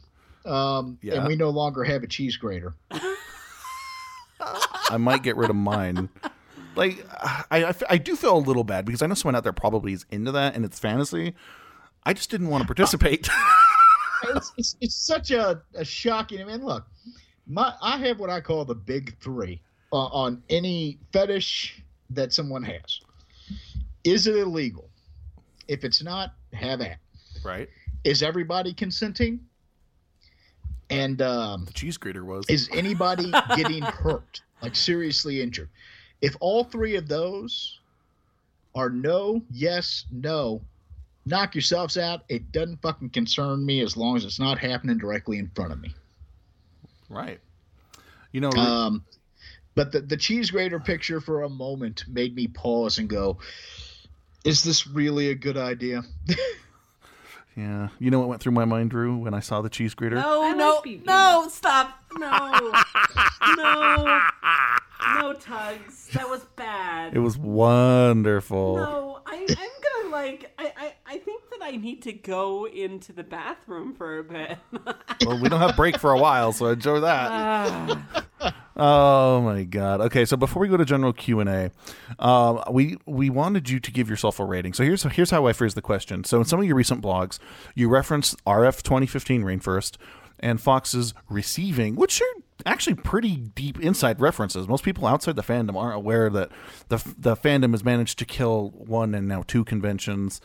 [0.46, 1.16] um, Yeah.
[1.16, 2.74] and we no longer have a cheese grater.
[4.94, 6.10] I might get rid of mine.
[6.76, 7.06] Like,
[7.52, 9.94] I, I, I do feel a little bad because I know someone out there probably
[9.94, 11.34] is into that and it's fantasy.
[12.04, 13.30] I just didn't want to participate.
[14.24, 16.42] it's, it's, it's such a, a shocking.
[16.42, 16.86] I mean, look,
[17.48, 22.64] my I have what I call the big three uh, on any fetish that someone
[22.64, 23.00] has.
[24.04, 24.90] Is it illegal?
[25.68, 26.98] If it's not, have at.
[27.44, 27.70] right?
[28.04, 29.40] Is everybody consenting?
[30.90, 32.46] And um, The cheese grater was.
[32.50, 35.70] is anybody getting hurt, like seriously injured?
[36.22, 37.80] If all three of those
[38.74, 40.62] are no, yes, no,
[41.26, 42.22] knock yourselves out.
[42.30, 45.80] It doesn't fucking concern me as long as it's not happening directly in front of
[45.82, 45.94] me.
[47.10, 47.40] right.
[48.32, 49.04] You know, Um,
[49.76, 53.38] but the the cheese grater picture for a moment made me pause and go,
[54.44, 56.02] "Is this really a good idea?"
[57.56, 57.90] yeah.
[58.00, 60.16] You know what went through my mind, Drew, when I saw the cheese grater?
[60.16, 61.06] No, I no, BB.
[61.06, 61.48] no!
[61.52, 62.03] Stop!
[62.20, 62.72] No,
[63.58, 64.20] no,
[65.20, 66.08] no, tugs.
[66.14, 67.16] That was bad.
[67.16, 68.76] It was wonderful.
[68.78, 70.52] No, I, I'm gonna like.
[70.58, 74.58] I, I, I think that I need to go into the bathroom for a bit.
[75.26, 77.30] Well, we don't have break for a while, so enjoy that.
[77.32, 78.26] Ah,
[78.76, 80.02] Oh my god.
[80.02, 81.72] Okay, so before we go to general Q and A,
[82.20, 84.74] um, we we wanted you to give yourself a rating.
[84.74, 86.26] So here's here's how I phrase the question.
[86.26, 87.40] So in some of your recent blogs,
[87.74, 89.96] you referenced RF 2015 RainFurrest
[90.44, 94.68] and Fox's receiving, which are actually pretty deep inside references.
[94.68, 96.52] Most people outside the fandom aren't aware that
[96.90, 100.40] the the fandom has managed to kill one and now two conventions,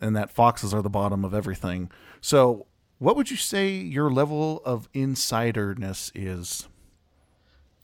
[0.00, 1.90] and that Foxes are the bottom of everything.
[2.20, 2.66] So
[2.98, 6.68] What would you say your level of insiderness is?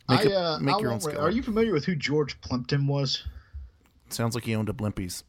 [0.08, 1.20] Make, I, it- uh, make your own scale.
[1.20, 3.24] Are you familiar with who George Plimpton was?
[4.08, 5.22] Sounds like he owned a Blimpies.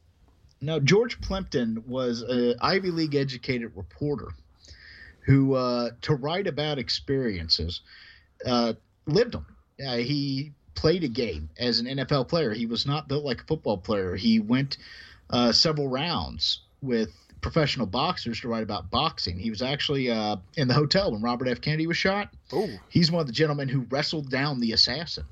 [0.61, 4.29] Now, George Plimpton was an Ivy League educated reporter
[5.21, 7.81] who, uh, to write about experiences,
[8.45, 8.73] uh,
[9.05, 9.45] lived them.
[9.85, 12.53] Uh, he played a game as an NFL player.
[12.53, 14.15] He was not built like a football player.
[14.15, 14.77] He went
[15.29, 17.11] uh, several rounds with
[17.41, 19.37] professional boxers to write about boxing.
[19.37, 21.61] He was actually uh, in the hotel when Robert F.
[21.61, 22.29] Kennedy was shot.
[22.53, 25.25] Oh, He's one of the gentlemen who wrestled down the assassin.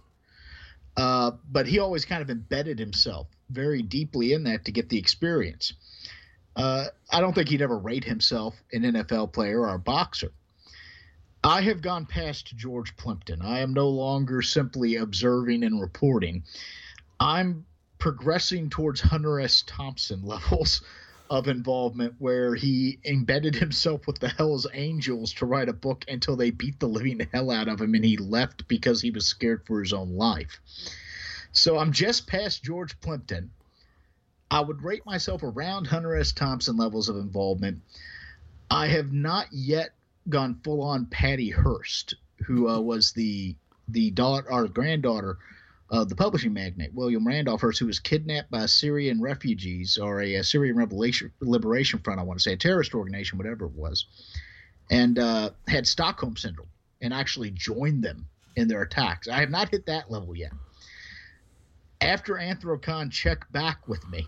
[0.98, 4.98] Uh, but he always kind of embedded himself very deeply in that to get the
[4.98, 5.74] experience.
[6.56, 10.32] Uh, I don't think he'd ever rate himself an NFL player or a boxer.
[11.44, 13.42] I have gone past George Plimpton.
[13.42, 16.44] I am no longer simply observing and reporting.
[17.20, 17.66] I'm
[17.98, 19.64] progressing towards Hunter S.
[19.66, 20.82] Thompson levels
[21.30, 26.36] of involvement where he embedded himself with the Hell's Angels to write a book until
[26.36, 29.64] they beat the living hell out of him and he left because he was scared
[29.66, 30.60] for his own life.
[31.52, 33.52] So I'm just past George Plimpton.
[34.52, 36.32] I would rate myself around Hunter S.
[36.32, 37.82] Thompson levels of involvement.
[38.70, 39.92] I have not yet
[40.28, 43.56] gone full on Patty Hearst, who uh, was the
[43.88, 45.38] the daughter or granddaughter
[45.90, 50.38] of the publishing magnate William Randolph Hearst, who was kidnapped by Syrian refugees or a,
[50.38, 54.06] uh Syrian Liberation Liberation Front, I want to say a terrorist organization, whatever it was,
[54.92, 56.70] and uh, had Stockholm syndrome
[57.02, 59.28] and actually joined them in their attacks.
[59.28, 60.52] I have not hit that level yet.
[62.02, 64.28] After Anthrocon, check back with me.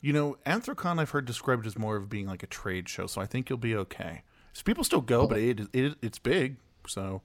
[0.00, 3.20] You know, Anthrocon I've heard described as more of being like a trade show, so
[3.20, 4.22] I think you'll be okay.
[4.52, 7.22] So people still go, but it, it it's big, so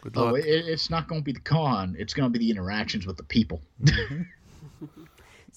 [0.00, 0.32] good luck.
[0.32, 3.06] Oh, it, it's not going to be the con; it's going to be the interactions
[3.06, 3.60] with the people.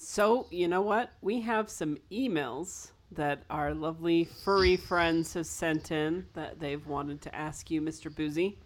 [0.00, 1.10] So, you know what?
[1.22, 7.20] We have some emails that our lovely furry friends have sent in that they've wanted
[7.22, 8.14] to ask you, Mr.
[8.14, 8.58] Boozy.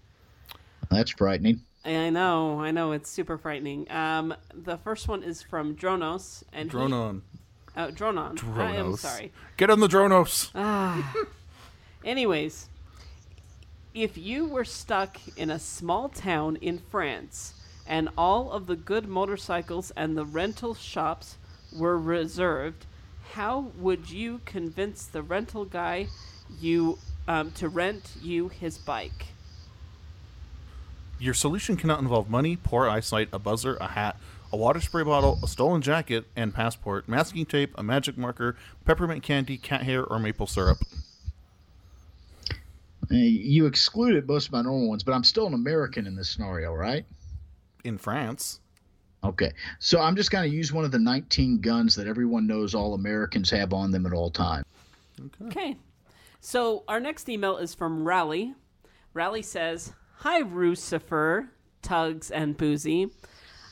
[0.90, 1.62] That's frightening.
[1.86, 3.90] I know, I know, it's super frightening.
[3.90, 7.22] Um, the first one is from Dronos, and he- Dronon.
[7.76, 8.58] Oh, Dronon.
[8.58, 9.32] I am sorry.
[9.56, 10.50] Get on the Dronos.
[10.54, 11.14] Ah.
[12.04, 12.68] Anyways,
[13.94, 17.54] if you were stuck in a small town in France
[17.86, 21.36] and all of the good motorcycles and the rental shops
[21.74, 22.86] were reserved,
[23.32, 26.08] how would you convince the rental guy
[26.60, 29.28] you um, to rent you his bike?
[31.18, 34.16] Your solution cannot involve money, poor eyesight, a buzzer, a hat,
[34.52, 39.22] a water spray bottle, a stolen jacket and passport, masking tape, a magic marker, peppermint
[39.22, 40.78] candy, cat hair, or maple syrup.
[43.10, 46.30] Uh, You excluded most of my normal ones, but I'm still an American in this
[46.30, 47.04] scenario, right?
[47.84, 48.60] In France,
[49.24, 52.74] Okay, so I'm just going to use one of the 19 guns that everyone knows
[52.74, 54.64] all Americans have on them at all times.
[55.46, 55.76] Okay.
[56.40, 58.54] So our next email is from Rally.
[59.14, 61.50] Rally says, Hi, Rucifer,
[61.82, 63.10] Tugs, and Boozy.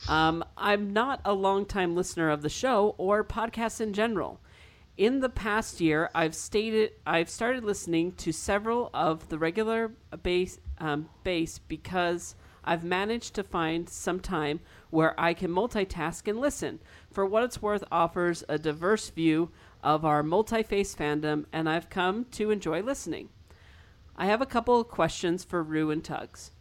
[0.07, 4.39] Um, I'm not a longtime listener of the show or podcasts in general.
[4.97, 10.59] In the past year, I've stated I've started listening to several of the regular base
[10.79, 16.79] um, base because I've managed to find some time where I can multitask and listen.
[17.11, 19.49] For what it's worth, offers a diverse view
[19.83, 23.29] of our multi-face fandom, and I've come to enjoy listening.
[24.15, 26.51] I have a couple of questions for Rue and Tugs.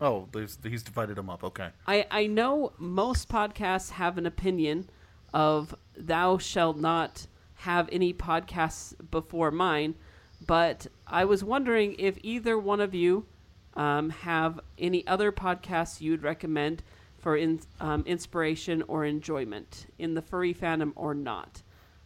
[0.00, 1.44] Oh, there's, he's divided them up.
[1.44, 1.68] Okay.
[1.86, 4.88] I, I know most podcasts have an opinion
[5.32, 9.94] of thou shalt not have any podcasts before mine,
[10.46, 13.26] but I was wondering if either one of you
[13.74, 16.82] um, have any other podcasts you'd recommend
[17.18, 21.62] for in, um, inspiration or enjoyment in the furry fandom or not.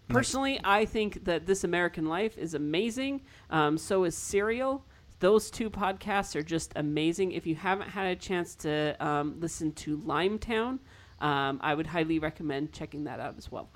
[0.09, 3.23] Personally, I think that This American Life is amazing.
[3.51, 4.85] Um, so is Serial.
[5.21, 7.33] Those two podcasts are just amazing.
[7.33, 10.79] If you haven't had a chance to um, listen to Limetown,
[11.21, 13.69] um, I would highly recommend checking that out as well.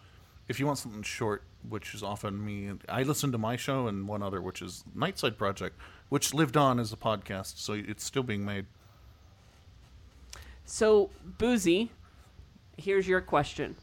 [0.49, 4.07] If you want something short, which is often me, I listen to my show and
[4.07, 5.78] one other, which is Nightside Project,
[6.09, 8.66] which lived on as a podcast, so it's still being made.
[10.64, 11.90] So, Boozy,
[12.76, 13.76] here's your question.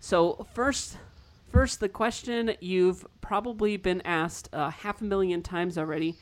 [0.00, 0.96] So, first,
[1.50, 6.16] first the question you've probably been asked uh, half a million times already.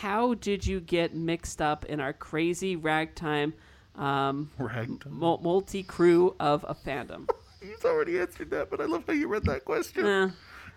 [0.00, 3.54] How did you get mixed up in our crazy ragtime
[3.94, 4.98] um, Ragtime.
[5.08, 7.28] mul- multi-crew of a fandom?
[7.62, 10.04] You've already answered that, but I love how you read that question.
[10.04, 10.30] Eh,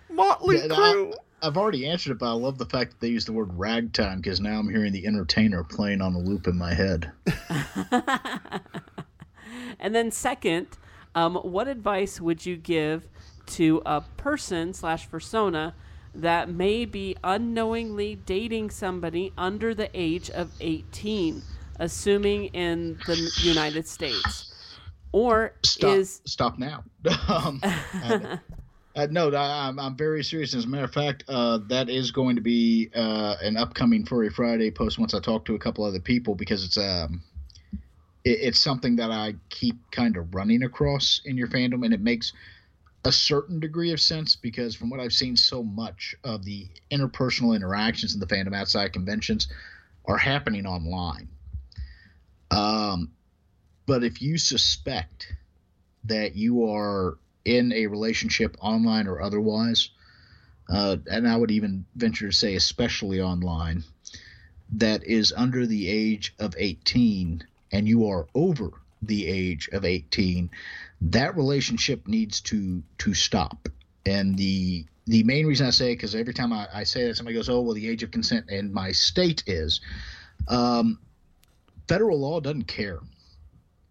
[0.09, 1.13] Motley Yeah, Crue.
[1.41, 3.49] I, have already answered it, but I love the fact that they use the word
[3.57, 7.11] ragtime because now I'm hearing the entertainer playing on a loop in my head.
[9.79, 10.67] And then second,
[11.15, 13.07] um, what advice would you give
[13.47, 15.75] to a person slash persona
[16.15, 21.41] that may be unknowingly dating somebody under the age of 18,
[21.79, 24.53] assuming in the United States?
[25.11, 26.83] Or Stop, is stop now.
[27.27, 27.61] um,
[28.03, 28.39] and,
[28.97, 30.53] uh, no, I, I'm, I'm very serious.
[30.55, 34.29] As a matter of fact, uh, that is going to be uh, an upcoming Furry
[34.29, 37.21] Friday post once I talk to a couple other people because it's um,
[38.25, 42.01] it, it's something that I keep kind of running across in your fandom, and it
[42.01, 42.33] makes
[43.07, 47.55] a certain degree of sense because from what I've seen, so much of the interpersonal
[47.55, 49.47] interactions in the fandom outside conventions
[50.03, 51.29] are happening online.
[52.51, 53.13] Um,
[53.85, 55.33] but if you suspect
[56.03, 59.89] that you are in a relationship online or otherwise,
[60.69, 63.85] uh, and I would even venture to say, especially online,
[64.73, 67.41] that is under the age of 18
[67.71, 70.49] and you are over the age of 18,
[71.01, 73.69] that relationship needs to to stop.
[74.05, 77.35] And the the main reason I say because every time I, I say that, somebody
[77.35, 79.81] goes, "Oh, well, the age of consent in my state is."
[80.47, 80.99] Um,
[81.87, 82.99] federal law doesn't care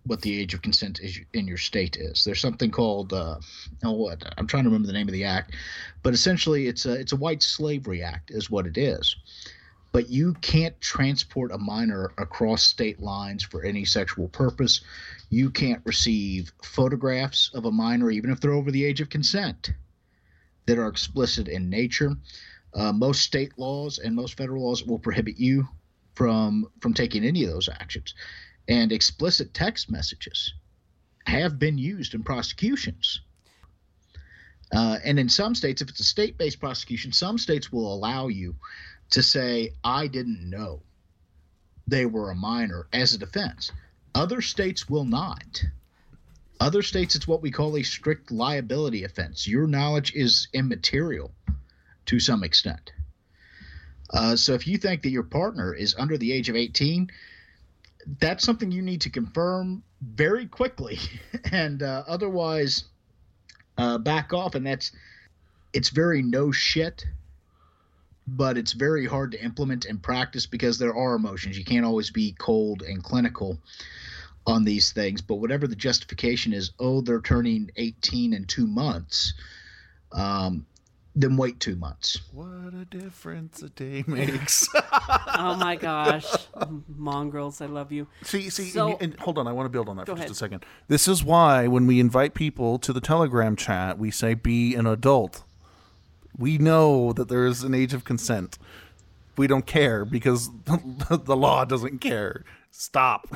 [0.07, 2.25] what the age of consent is in your state is.
[2.25, 3.37] There's something called uh,
[3.85, 5.55] oh what I'm trying to remember the name of the act,
[6.03, 9.17] but essentially it's a it's a white slavery act is what it is.
[9.97, 14.83] But you can't transport a minor across state lines for any sexual purpose.
[15.31, 19.71] You can't receive photographs of a minor, even if they're over the age of consent,
[20.67, 22.15] that are explicit in nature.
[22.75, 25.67] Uh, most state laws and most federal laws will prohibit you
[26.15, 28.15] from from taking any of those actions
[28.69, 30.53] and explicit text messages
[31.27, 33.23] have been used in prosecutions.
[34.73, 38.29] Uh, and in some states, if it's a state based prosecution, some states will allow
[38.29, 38.57] you
[39.11, 40.83] to say, I didn't know
[41.87, 43.73] they were a minor as a defense.
[44.15, 45.63] Other states will not.
[46.59, 49.47] Other states, it's what we call a strict liability offense.
[49.47, 51.33] Your knowledge is immaterial
[52.07, 52.93] to some extent.
[54.11, 57.11] Uh, so if you think that your partner is under the age of 18,
[58.21, 60.99] that's something you need to confirm very quickly,
[61.53, 62.85] and uh, otherwise
[63.77, 64.55] uh, back off.
[64.55, 64.93] And that's
[65.73, 67.05] it's very no shit,
[68.27, 71.57] but it's very hard to implement and practice because there are emotions.
[71.59, 73.59] You can't always be cold and clinical
[74.47, 75.21] on these things.
[75.23, 79.33] But whatever the justification is, oh, they're turning 18 in two months.
[80.13, 80.67] Um,
[81.19, 82.21] then wait two months.
[82.33, 84.69] What a difference a day makes.
[84.75, 86.27] oh my gosh,
[86.95, 87.63] mongrels!
[87.63, 88.07] I love you.
[88.23, 90.21] see, see, So- and, and hold on, I want to build on that Go for
[90.21, 90.65] just a second.
[90.89, 94.87] This is why when we invite people to the Telegram chat, we say be an
[94.87, 95.43] adult.
[96.39, 98.59] We know that there is an age of consent.
[99.37, 102.45] We don't care because the law doesn't care.
[102.71, 103.29] Stop.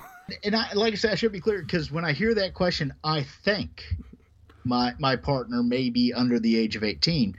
[0.44, 2.94] and I, like I said, I should be clear because when I hear that question,
[3.03, 3.84] I think
[4.64, 7.36] my my partner may be under the age of 18.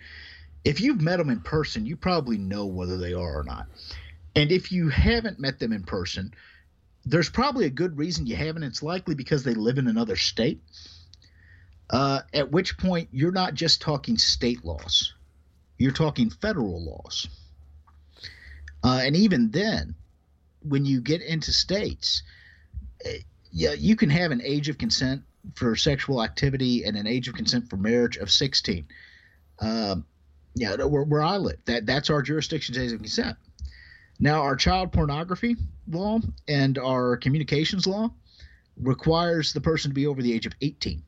[0.64, 3.68] If you've met them in person, you probably know whether they are or not.
[4.36, 6.34] And if you haven't met them in person,
[7.06, 8.64] there's probably a good reason you haven't.
[8.64, 10.62] It's likely because they live in another state.
[11.90, 15.14] Uh, at which point, you're not just talking state laws,
[15.82, 17.28] you're talking federal laws.
[18.84, 19.96] Uh, and even then,
[20.62, 22.24] when you get into states,
[23.06, 23.20] eh,
[23.52, 25.24] yeah, you can have an age of consent
[25.56, 28.86] for sexual activity and an age of consent for marriage of 16.
[29.60, 30.06] Um,
[30.54, 33.38] yeah, where, where I live, that that's our jurisdiction's age of consent.
[34.20, 35.56] Now, our child pornography
[35.90, 38.12] law and our communications law
[38.78, 41.02] requires the person to be over the age of 18.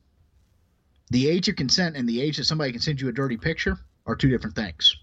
[1.12, 3.78] The age of consent and the age that somebody can send you a dirty picture
[4.06, 4.96] are two different things.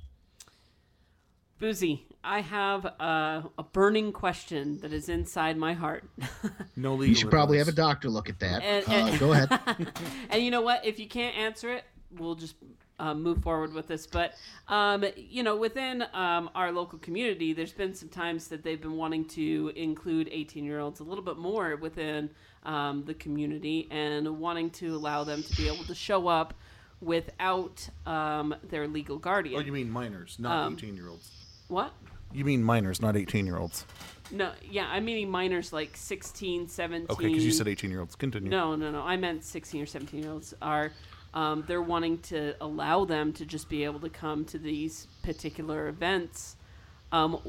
[1.59, 6.05] Boozy, I have a, a burning question that is inside my heart.
[6.77, 7.09] No legal.
[7.09, 8.63] You should probably have a doctor look at that.
[8.63, 9.61] And- uh, go ahead.
[10.31, 10.87] and you know what?
[10.87, 11.85] If you can't answer it,
[12.17, 12.55] we'll just
[12.99, 14.07] uh, move forward with this.
[14.07, 14.35] But
[14.69, 18.97] um, you know, within um, our local community, there's been some times that they've been
[18.97, 22.31] wanting to include 18 year olds a little bit more within
[22.65, 26.55] um, the community and wanting to allow them to be able to show up
[27.01, 29.61] without um, their legal guardian.
[29.61, 31.31] Oh, you mean minors, not Um, 18 year olds.
[31.69, 31.93] what?
[32.33, 33.85] You mean minors, not 18 year olds.
[34.31, 37.07] No, yeah, I'm meaning minors like 16, 17.
[37.11, 38.15] Okay, because you said 18 year olds.
[38.15, 38.49] Continue.
[38.49, 39.03] No, no, no.
[39.03, 40.93] I meant 16 or 17 year olds are.
[41.35, 45.89] Um, they're wanting to allow them to just be able to come to these particular
[45.89, 46.57] events.
[47.13, 47.41] Um,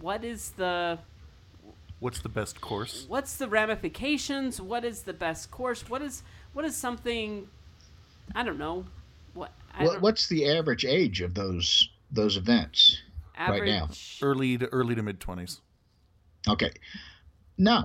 [0.00, 0.98] what is the
[1.98, 3.04] What's the best course?
[3.08, 4.60] what's the ramifications?
[4.60, 5.88] What is the best course?
[5.90, 6.22] What is
[6.54, 7.48] what is something?
[8.34, 8.84] I don't know.
[9.34, 12.98] What I What, don't- what's the average age of those those events
[13.36, 13.60] average?
[13.62, 13.88] right now?
[14.22, 15.60] Early to early to mid 20s.
[16.48, 16.70] Okay,
[17.58, 17.84] no,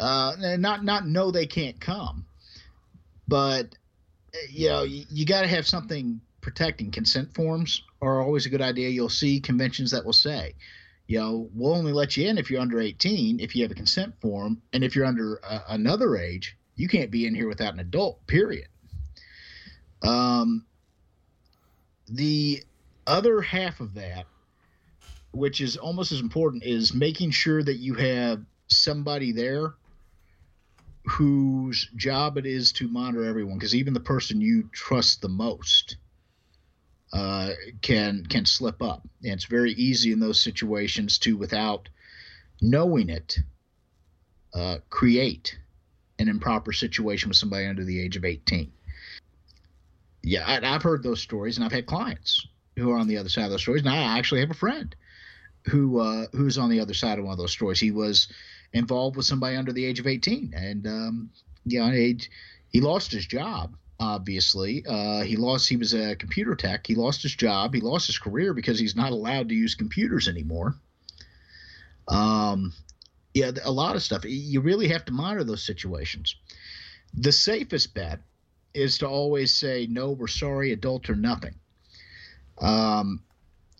[0.00, 2.26] uh, not not no, they can't come,
[3.28, 3.74] but
[4.34, 8.50] uh, you know you, you got to have something protecting consent forms are always a
[8.50, 8.88] good idea.
[8.88, 10.54] You'll see conventions that will say,
[11.06, 13.76] you know, we'll only let you in if you're under 18 if you have a
[13.76, 17.72] consent form, and if you're under uh, another age, you can't be in here without
[17.74, 18.26] an adult.
[18.26, 18.66] Period.
[20.02, 20.66] Um,
[22.08, 22.62] the
[23.06, 24.26] other half of that,
[25.32, 29.74] which is almost as important, is making sure that you have somebody there
[31.04, 35.96] whose job it is to monitor everyone because even the person you trust the most
[37.12, 37.50] uh,
[37.80, 39.02] can can slip up.
[39.22, 41.88] And it's very easy in those situations to without
[42.60, 43.38] knowing it
[44.54, 45.58] uh, create
[46.18, 48.72] an improper situation with somebody under the age of 18
[50.22, 52.46] yeah I, i've heard those stories and i've had clients
[52.76, 54.94] who are on the other side of those stories and i actually have a friend
[55.68, 57.80] who uh, who's on the other side of one of those stories.
[57.80, 58.28] He was
[58.72, 61.30] involved with somebody under the age of 18 and um,
[61.64, 62.20] you know he,
[62.68, 64.84] he lost his job obviously.
[64.86, 66.86] Uh, he lost he was a computer tech.
[66.86, 67.74] He lost his job.
[67.74, 70.74] He lost his career because he's not allowed to use computers anymore.
[72.08, 72.72] Um,
[73.34, 74.24] yeah a lot of stuff.
[74.24, 76.34] You really have to monitor those situations.
[77.14, 78.20] The safest bet
[78.74, 81.54] is to always say no we're sorry adult or nothing
[82.58, 83.22] um,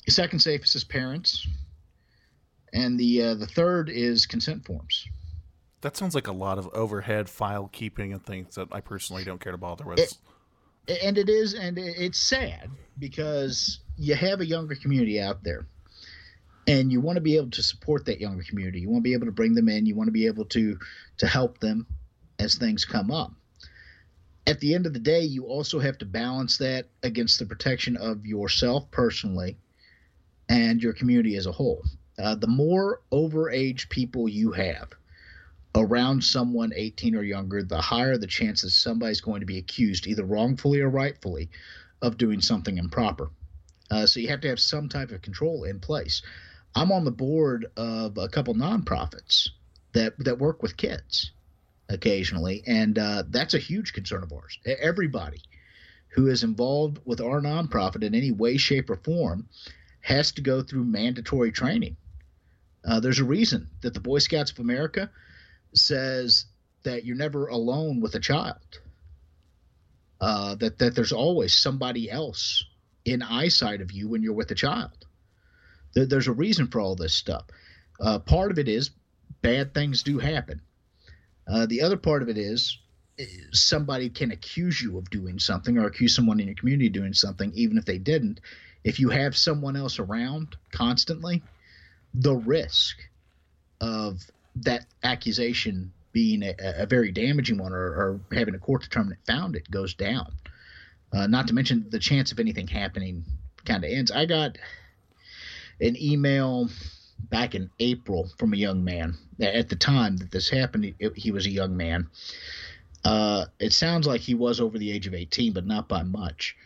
[0.08, 1.46] second safest is parents
[2.72, 5.06] and the uh, the third is consent forms.
[5.82, 9.40] That sounds like a lot of overhead file keeping and things that I personally don't
[9.40, 9.98] care to bother with.
[9.98, 15.66] It, and it is, and it's sad because you have a younger community out there,
[16.66, 18.80] and you want to be able to support that younger community.
[18.80, 19.86] You want to be able to bring them in.
[19.86, 20.78] You want to be able to
[21.18, 21.86] to help them
[22.38, 23.32] as things come up.
[24.46, 27.96] At the end of the day, you also have to balance that against the protection
[27.96, 29.56] of yourself personally
[30.48, 31.84] and your community as a whole.
[32.18, 34.90] Uh, the more overage people you have
[35.74, 40.24] around someone 18 or younger, the higher the chances somebody's going to be accused, either
[40.24, 41.48] wrongfully or rightfully,
[42.02, 43.30] of doing something improper.
[43.90, 46.20] Uh, so you have to have some type of control in place.
[46.74, 49.50] I'm on the board of a couple nonprofits
[49.92, 51.30] that that work with kids
[51.92, 54.58] occasionally, and uh, that's a huge concern of ours.
[54.66, 55.42] Everybody
[56.08, 59.48] who is involved with our nonprofit in any way, shape, or form
[60.00, 61.96] has to go through mandatory training
[62.84, 65.10] uh, there's a reason that the Boy Scouts of America
[65.74, 66.46] says
[66.82, 68.80] that you're never alone with a child.
[70.20, 72.64] Uh, that that there's always somebody else
[73.04, 75.06] in eyesight of you when you're with a child.
[75.94, 77.44] There, there's a reason for all this stuff.
[78.00, 78.90] Uh, part of it is
[79.42, 80.60] bad things do happen.
[81.46, 82.78] Uh, the other part of it is
[83.52, 87.12] somebody can accuse you of doing something or accuse someone in your community of doing
[87.12, 88.40] something, even if they didn't.
[88.84, 91.42] If you have someone else around constantly,
[92.14, 92.96] the risk
[93.80, 94.22] of
[94.56, 99.18] that accusation being a, a very damaging one or, or, having a court determine it
[99.26, 100.30] found it goes down.
[101.12, 103.24] Uh, not to mention the chance of anything happening
[103.64, 104.10] kind of ends.
[104.10, 104.58] I got
[105.80, 106.68] an email
[107.30, 109.16] back in April from a young man.
[109.40, 112.08] At the time that this happened, he, he was a young man.
[113.04, 116.56] Uh, it sounds like he was over the age of 18, but not by much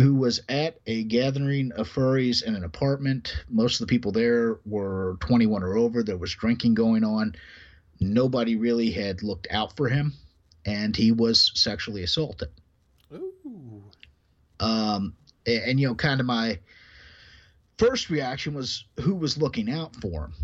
[0.00, 3.44] who was at a gathering of furries in an apartment.
[3.50, 6.02] Most of the people there were 21 or over.
[6.02, 7.34] There was drinking going on.
[8.00, 10.14] Nobody really had looked out for him,
[10.64, 12.48] and he was sexually assaulted.
[13.12, 13.82] Ooh.
[14.58, 15.14] Um,
[15.46, 16.58] and, and you know, kind of my
[17.80, 20.34] first reaction was who was looking out for him.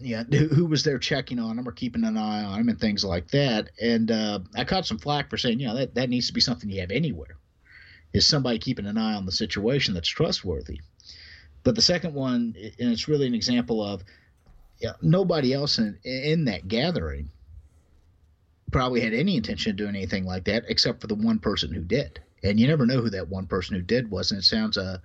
[0.00, 3.04] Yeah, who was there checking on him or keeping an eye on him and things
[3.04, 3.70] like that.
[3.82, 6.40] And uh, I caught some flack for saying, you know, that, that needs to be
[6.40, 7.36] something you have anywhere
[8.12, 10.80] is somebody keeping an eye on the situation that's trustworthy.
[11.64, 14.04] But the second one, and it's really an example of
[14.78, 17.30] you know, nobody else in, in that gathering
[18.70, 21.82] probably had any intention of doing anything like that except for the one person who
[21.82, 22.20] did.
[22.44, 24.30] And you never know who that one person who did was.
[24.30, 24.98] And it sounds uh,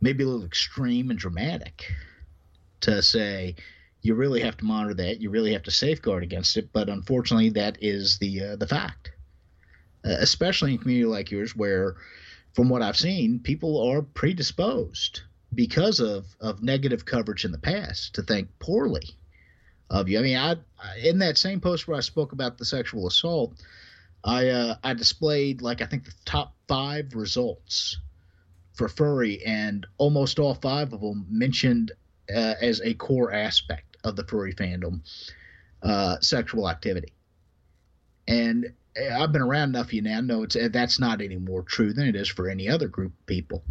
[0.00, 1.92] maybe a little extreme and dramatic
[2.80, 3.56] to say
[4.02, 5.20] you really have to monitor that.
[5.20, 6.72] You really have to safeguard against it.
[6.72, 9.12] But unfortunately, that is the uh, the fact,
[10.04, 11.96] uh, especially in a community like yours where
[12.54, 15.22] from what I've seen, people are predisposed
[15.54, 19.08] because of, of negative coverage in the past to think poorly
[19.90, 20.18] of you.
[20.18, 20.56] I mean, I
[21.02, 23.54] in that same post where I spoke about the sexual assault,
[24.24, 27.98] I uh, I displayed like I think the top five results
[28.78, 31.92] for furry, and almost all five of them mentioned
[32.34, 35.00] uh, as a core aspect of the furry fandom
[35.82, 37.12] uh, sexual activity.
[38.28, 38.72] And
[39.12, 42.16] I've been around enough you now know it's that's not any more true than it
[42.16, 43.64] is for any other group of people.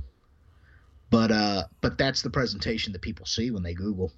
[1.09, 4.11] But uh, but that's the presentation that people see when they Google.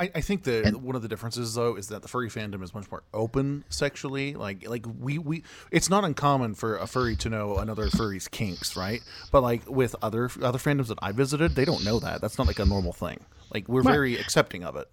[0.00, 2.72] I, I think the one of the differences though is that the furry fandom is
[2.74, 4.34] much more open sexually.
[4.34, 8.76] Like like we we it's not uncommon for a furry to know another furry's kinks,
[8.76, 9.02] right?
[9.30, 12.20] But like with other other fandoms that I visited, they don't know that.
[12.22, 13.18] That's not like a normal thing.
[13.52, 13.92] Like we're Right.
[13.92, 14.88] very accepting of it.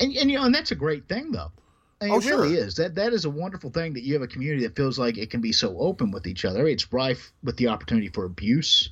[0.00, 1.52] and, and you know, and that's a great thing, though.
[2.00, 2.76] I mean, Oh, it really is.
[2.76, 5.30] That that is a wonderful thing that you have a community that feels like it
[5.30, 6.66] can be so open with each other.
[6.66, 8.90] It's rife with the opportunity for abuse,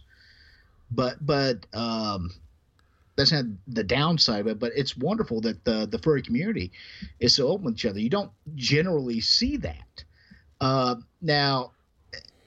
[0.91, 2.31] but but um,
[3.17, 4.59] that's not the downside of it.
[4.59, 6.73] But it's wonderful that the the furry community
[7.21, 8.01] is so open with each other.
[8.01, 10.05] You don't generally see that.
[10.61, 11.73] Uh, now,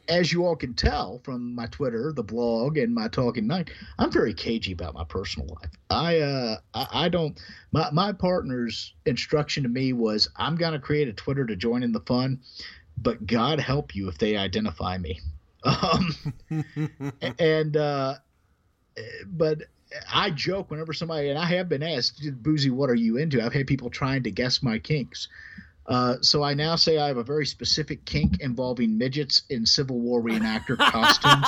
[0.08, 4.12] as you all can tell from my Twitter, the blog, and my talking night, I'm
[4.12, 5.72] very cagey about my personal life.
[5.90, 7.40] I uh I, I don't
[7.72, 11.92] my my partner's instruction to me was I'm gonna create a Twitter to join in
[11.92, 12.40] the fun,
[12.98, 15.20] but God help you if they identify me.
[15.66, 16.16] Um
[17.40, 18.16] and uh
[19.26, 19.64] but
[20.12, 23.44] I joke whenever somebody and I have been asked, Boozy, what are you into?
[23.44, 25.28] I've had people trying to guess my kinks.
[25.88, 30.00] Uh, so I now say I have a very specific kink involving midgets in Civil
[30.00, 31.46] War reenactor costumes.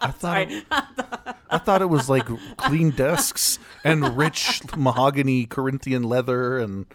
[0.00, 0.64] I thought it,
[1.50, 2.26] I thought it was like
[2.56, 6.86] clean desks and rich mahogany Corinthian leather and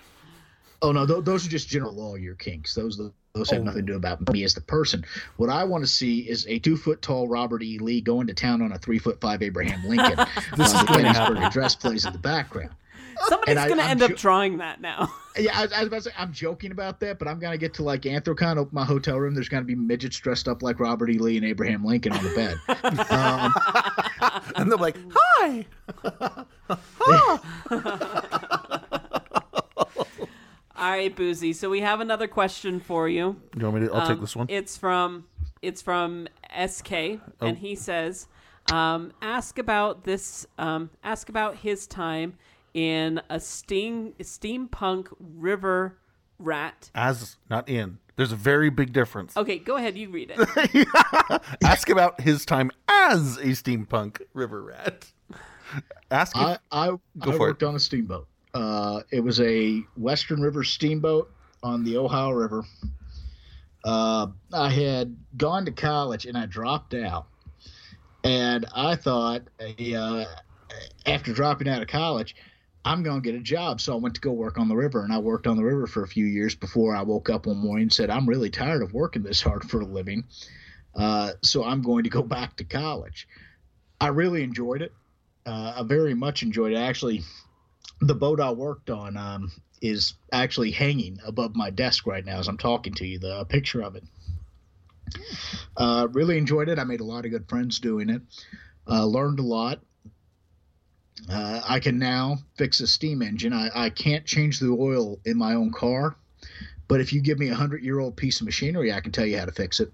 [0.82, 2.74] Oh no, th- those are just general lawyer kinks.
[2.74, 2.98] Those
[3.34, 5.06] those have nothing to do about me as the person.
[5.38, 7.78] What I want to see is a two foot tall Robert E.
[7.80, 10.18] Lee going to town on a three foot five Abraham Lincoln.
[10.58, 11.38] This uh, is the going to Gettysburg.
[11.38, 12.72] Address plays in the background.
[13.28, 15.12] Somebody's going to I'm end up ju- drawing that now.
[15.38, 17.76] Yeah, I, I was about to say I'm joking about that, but I'm gonna get
[17.76, 19.36] to like Anthrocon, open my hotel room.
[19.36, 21.18] There's gonna be midgets dressed up like Robert E.
[21.18, 22.58] Lee and Abraham Lincoln on the bed.
[23.10, 23.54] um,
[24.56, 25.66] and they're like, "Hi."
[30.80, 31.52] All right, Boozy.
[31.54, 33.36] So we have another question for you.
[33.58, 33.94] You want me to?
[33.94, 34.48] I'll take Um, this one.
[34.50, 35.26] It's from
[35.62, 37.48] it's from SK, Oh.
[37.48, 38.28] and he says,
[38.72, 40.48] um, "Ask about this.
[40.58, 42.36] Um, ask about his time
[42.74, 45.98] in a steam steampunk river
[46.38, 47.98] rat." As not in.
[48.16, 49.36] There's a very big difference.
[49.36, 49.98] Okay, go ahead.
[49.98, 50.88] You read it.
[51.64, 55.12] Ask about his time as a steampunk river rat.
[56.12, 57.40] Ask if, I I, Go I for it.
[57.40, 58.28] worked on a steamboat.
[58.54, 61.32] Uh, it was a Western River steamboat
[61.62, 62.64] on the Ohio River.
[63.84, 67.28] Uh, I had gone to college and I dropped out,
[68.24, 70.26] and I thought, uh,
[71.06, 72.36] after dropping out of college,
[72.84, 73.82] I'm going to get a job.
[73.82, 75.86] So I went to go work on the river, and I worked on the river
[75.86, 78.82] for a few years before I woke up one morning and said, I'm really tired
[78.82, 80.24] of working this hard for a living.
[80.96, 83.28] Uh, so I'm going to go back to college.
[84.02, 84.94] I really enjoyed it.
[85.46, 86.78] Uh, I very much enjoyed it.
[86.78, 87.22] Actually,
[88.02, 89.52] the boat I worked on um,
[89.82, 93.20] is actually hanging above my desk right now as I'm talking to you.
[93.20, 94.04] The picture of it.
[95.76, 96.80] Uh, really enjoyed it.
[96.80, 98.22] I made a lot of good friends doing it.
[98.88, 99.82] Uh, learned a lot.
[101.30, 103.54] Uh, I can now fix a steam engine.
[103.54, 106.16] I, I can't change the oil in my own car,
[106.88, 109.26] but if you give me a hundred year old piece of machinery, I can tell
[109.26, 109.92] you how to fix it.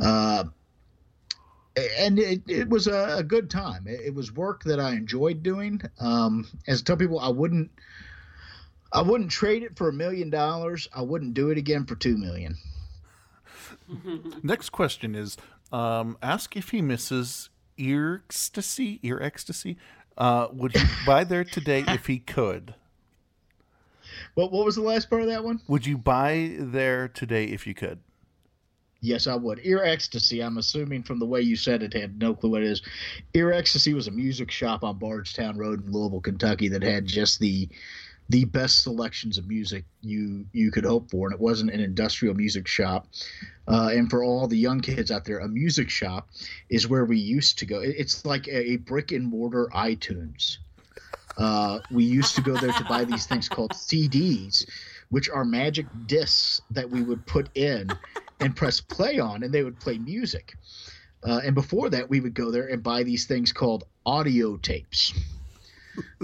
[0.00, 0.44] Uh,
[1.76, 3.86] and it, it was a, a good time.
[3.86, 5.80] It, it was work that I enjoyed doing.
[5.98, 7.70] Um, as I tell people, I wouldn't,
[8.92, 10.88] I wouldn't trade it for a million dollars.
[10.94, 12.56] I wouldn't do it again for two million.
[14.42, 15.36] Next question is
[15.72, 18.98] um, ask if he misses ear X-tacy.
[19.02, 19.76] Ear X-tacy.
[20.18, 22.74] Uh, would he buy there today if he could?
[24.34, 25.60] What What was the last part of that one?
[25.68, 28.00] Would you buy there today if you could?
[29.02, 29.60] Yes, I would.
[29.64, 32.68] Ear X-tacy, I'm assuming from the way you said it, had no clue what it
[32.68, 32.82] is.
[33.32, 37.40] Ear X-tacy was a music shop on Bardstown Road in Louisville, Kentucky that had just
[37.40, 37.68] the
[38.28, 42.34] the best selections of music you you could hope for, and it wasn't an industrial
[42.34, 43.08] music shop.
[43.66, 46.28] Uh, and for all the young kids out there, a music shop
[46.68, 47.80] is where we used to go.
[47.80, 50.58] It's like a, a brick and mortar iTunes.
[51.38, 54.64] Uh, we used to go there to buy these things called CDs,
[55.08, 57.90] which are magic discs that we would put in
[58.40, 60.54] and press play on, and they would play music.
[61.22, 65.12] Uh, and before that, we would go there and buy these things called audio tapes.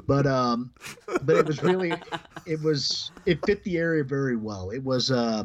[0.07, 0.73] But um,
[1.23, 1.93] but it was really,
[2.47, 4.71] it was it fit the area very well.
[4.71, 5.45] It was uh,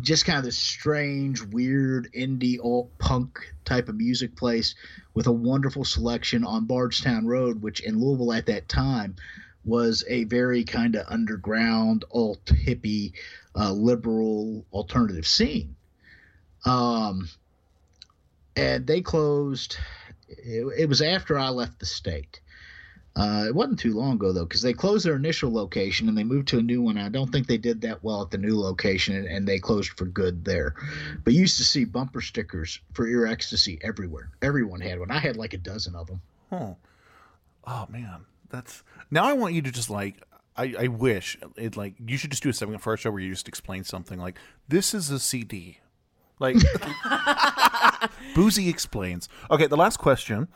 [0.00, 4.74] just kind of this strange, weird indie alt punk type of music place
[5.14, 9.16] with a wonderful selection on Bardstown Road, which in Louisville at that time
[9.64, 13.12] was a very kind of underground, alt hippie,
[13.56, 15.74] uh, liberal alternative scene.
[16.64, 17.28] Um,
[18.56, 19.76] and they closed.
[20.28, 22.40] It, it was after I left the state.
[23.16, 26.22] Uh, it wasn't too long ago though, because they closed their initial location and they
[26.22, 26.96] moved to a new one.
[26.96, 29.90] I don't think they did that well at the new location, and, and they closed
[29.90, 30.76] for good there.
[31.24, 34.30] But you used to see bumper stickers for ear X-tacy everywhere.
[34.40, 35.10] Everyone had one.
[35.10, 36.20] I had like a dozen of them.
[36.50, 36.74] Huh.
[37.66, 39.24] Oh man, That's now.
[39.24, 40.22] I want you to just like.
[40.56, 43.20] I, I wish it like you should just do a segment for our show where
[43.20, 44.36] you just explain something like
[44.66, 45.78] this is a CD,
[46.38, 46.56] like
[48.34, 49.28] Boozy explains.
[49.50, 50.48] Okay, the last question: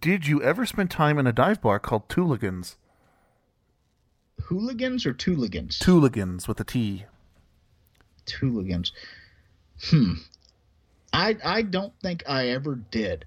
[0.00, 2.76] Did you ever spend time in a dive bar called Tooligans?
[4.42, 5.78] Hooligans or Tooligans?
[5.78, 7.04] Tooligans with a T.
[8.26, 8.92] Tooligans.
[9.84, 10.14] Hmm.
[11.12, 13.24] I I don't think I ever did.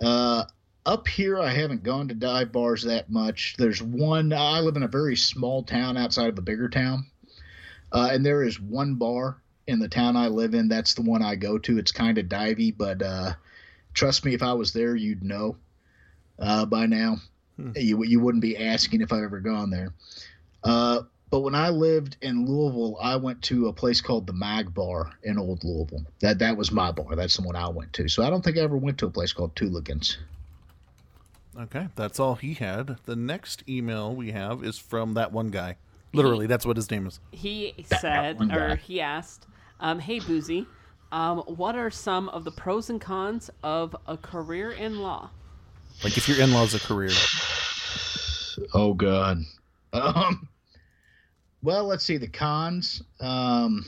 [0.00, 0.44] Uh,
[0.86, 3.56] up here, I haven't gone to dive bars that much.
[3.58, 4.32] There's one.
[4.32, 7.06] I live in a very small town outside of a bigger town,
[7.92, 10.68] uh, and there is one bar in the town I live in.
[10.68, 11.78] That's the one I go to.
[11.78, 13.34] It's kind of divey, but uh,
[13.94, 15.56] trust me, if I was there, you'd know
[16.38, 17.18] uh, by now.
[17.74, 19.92] You you wouldn't be asking if I've ever gone there.
[20.62, 24.72] Uh, but when I lived in Louisville, I went to a place called the Mag
[24.72, 26.06] Bar in Old Louisville.
[26.20, 27.16] That that was my bar.
[27.16, 28.08] That's the one I went to.
[28.08, 30.18] So I don't think I ever went to a place called Tooligans.
[31.58, 32.98] Okay, that's all he had.
[33.06, 35.78] The next email we have is from that one guy.
[36.12, 37.18] Literally, that's what his name is.
[37.32, 39.47] He That said, one or he asked,
[39.80, 40.66] um, "Hey Boozy,
[41.12, 45.30] um, what are some of the pros and cons of a career in law?"
[46.04, 47.10] Like if your in-laws a career.
[48.72, 49.38] Oh God.
[49.92, 50.48] Um.
[51.62, 53.02] Well, let's see the cons.
[53.20, 53.84] Um,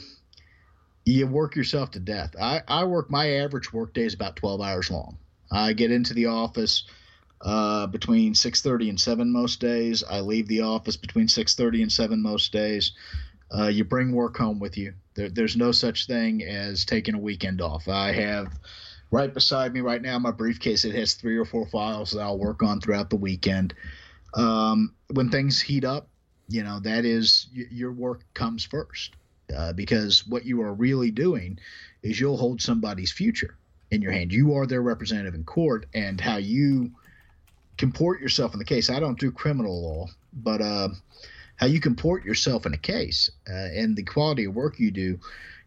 [1.05, 2.35] you work yourself to death.
[2.41, 5.19] I I work my average work day is about twelve hours long.
[5.53, 6.85] I get into the office
[7.41, 10.03] uh, between six thirty and seven most days.
[10.03, 12.93] I leave the office between six thirty and seven most days.
[13.57, 14.95] Uh, you bring work home with you.
[15.15, 17.89] There, there's no such thing as taking a weekend off.
[17.89, 18.53] I have
[19.11, 20.85] right beside me right now my briefcase.
[20.85, 23.75] It has three or four files that I'll work on throughout the weekend.
[24.35, 26.09] Um, when things heat up,
[26.49, 29.15] you know that is y- your work comes first
[29.57, 31.59] uh, because what you are really doing
[32.03, 33.57] is you'll hold somebody's future
[33.91, 34.33] in your hand.
[34.33, 36.93] You are their representative in court, and how you
[37.77, 38.91] comport yourself in the case.
[38.91, 40.89] I don't do criminal law, but uh,
[41.61, 45.21] how you comport yourself in a case uh, and the quality of work you do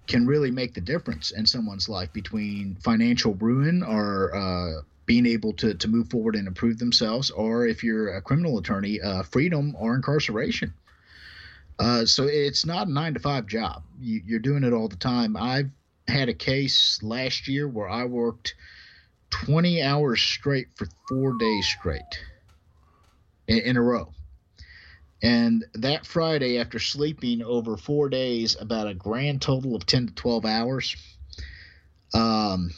[0.08, 5.54] can really make the difference in someone's life between financial ruin or uh, being able
[5.54, 9.76] to, to move forward and improve themselves, or if you're a criminal attorney, uh, freedom
[9.78, 10.74] or incarceration.
[11.78, 13.84] Uh, so it's not a nine to five job.
[14.02, 15.38] You, you're doing it all the time.
[15.38, 15.70] I've
[16.08, 18.56] had a case last year where I worked
[19.30, 22.20] 20 hours straight for four days straight
[23.48, 24.12] in, in a row.
[25.24, 30.14] And that Friday, after sleeping over four days, about a grand total of 10 to
[30.14, 30.98] 12 hours,
[32.14, 32.72] um,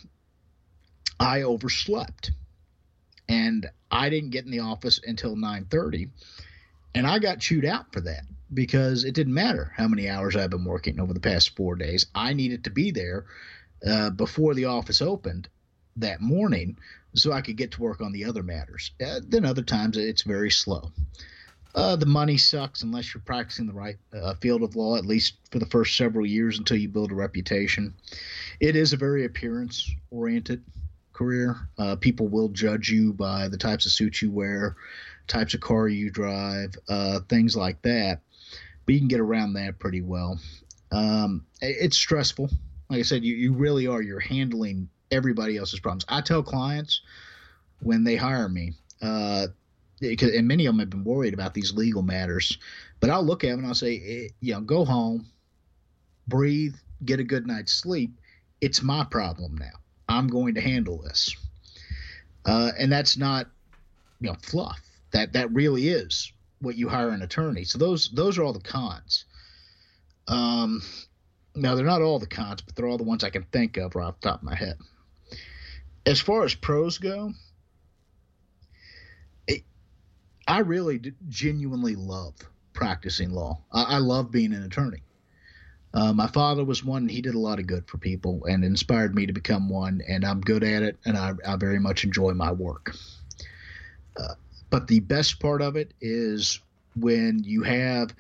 [1.20, 2.32] I overslept.
[3.28, 6.10] And I didn't get in the office until 9:30,
[6.94, 10.52] and I got chewed out for that because it didn't matter how many hours I've
[10.52, 12.06] been working over the past four days.
[12.14, 13.26] I needed to be there
[13.86, 15.50] uh, before the office opened
[15.96, 16.78] that morning
[17.16, 18.92] so I could get to work on the other matters.
[19.04, 20.92] Uh, then other times it's very slow.
[21.76, 25.34] Uh, the money sucks unless you're practicing the right uh, field of law, at least
[25.52, 27.94] for the first several years until you build a reputation.
[28.62, 30.64] It is a very appearance oriented
[31.12, 31.68] career.
[31.78, 34.78] Uh, people will judge you by the types of suits you wear,
[35.28, 38.22] types of car you drive, uh, things like that.
[38.86, 40.40] But you can get around that pretty well.
[40.92, 42.50] Um, it's stressful.
[42.90, 44.02] Like I said, you, you really are.
[44.02, 46.06] You're handling everybody else's problems.
[46.08, 47.02] I tell clients
[47.82, 49.48] when they hire me, uh,
[50.02, 52.58] and many of them have been worried about these legal matters,
[53.00, 55.26] but I'll look at them and I'll say, eh, you know, go home,
[56.28, 58.12] breathe, get a good night's sleep.
[58.62, 59.80] It's my problem now.
[60.08, 61.36] I'm going to handle this.
[62.46, 63.48] Uh, and that's not,
[64.20, 64.80] you know, fluff.
[65.12, 67.64] That that really is what you hire an attorney.
[67.64, 69.26] So those those are all the cons.
[70.28, 70.82] Um,
[71.56, 73.96] now they're not all the cons, but they're all the ones I can think of
[73.96, 74.78] right off the top of my head.
[76.06, 77.32] As far as pros go,
[79.48, 79.64] it,
[80.48, 82.36] I really d- genuinely love
[82.74, 83.62] practicing law.
[83.72, 85.02] I, I love being an attorney.
[85.94, 89.16] Uh, my father was one, he did a lot of good for people and inspired
[89.16, 92.34] me to become one, and I'm good at it, and I, I very much enjoy
[92.34, 92.94] my work.
[94.18, 94.36] Uh,
[94.70, 96.60] but the best part of it is
[96.98, 98.14] when you have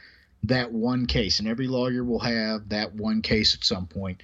[0.43, 4.23] that one case, and every lawyer will have that one case at some point.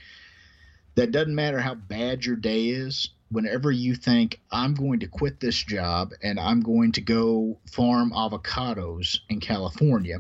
[0.96, 3.10] That doesn't matter how bad your day is.
[3.30, 8.12] Whenever you think, I'm going to quit this job and I'm going to go farm
[8.12, 10.20] avocados in California,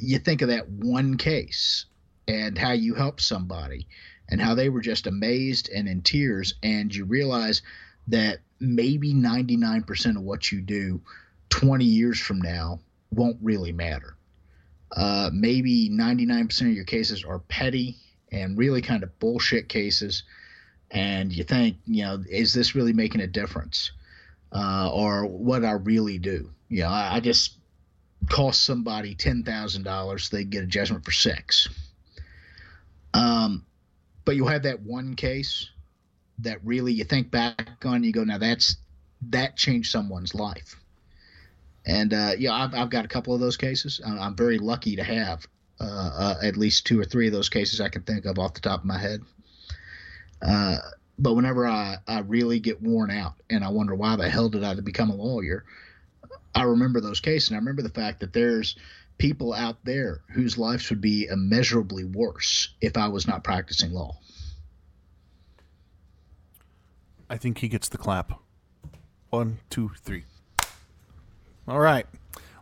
[0.00, 1.84] you think of that one case
[2.26, 3.86] and how you helped somebody
[4.30, 6.54] and how they were just amazed and in tears.
[6.62, 7.60] And you realize
[8.08, 11.02] that maybe 99% of what you do
[11.50, 12.80] 20 years from now
[13.10, 14.16] won't really matter.
[14.96, 17.96] Uh, maybe 99% of your cases are petty
[18.32, 20.24] and really kind of bullshit cases.
[20.90, 23.92] And you think, you know, is this really making a difference?
[24.52, 26.50] uh, or what I really do.
[26.68, 27.56] You know, I, I just
[28.28, 31.68] cost somebody ten thousand dollars, they get a judgment for six.
[33.14, 33.64] Um,
[34.24, 35.68] but you'll have that one case
[36.38, 38.76] that really you think back on, you go, now that's
[39.28, 40.76] that changed someone's life.
[41.84, 44.00] And uh, yeah, I've, I've got a couple of those cases.
[44.04, 45.46] I'm very lucky to have
[45.80, 48.54] uh, uh, at least two or three of those cases I can think of off
[48.54, 49.20] the top of my head.
[50.42, 50.76] Uh,
[51.18, 54.64] but whenever I, I really get worn out and I wonder why the hell did
[54.64, 55.64] I become a lawyer,
[56.54, 58.76] I remember those cases and I remember the fact that there's
[59.18, 64.16] people out there whose lives would be immeasurably worse if I was not practicing law.
[67.28, 68.32] I think he gets the clap.
[69.28, 70.24] One, two, three.
[71.68, 72.06] All right.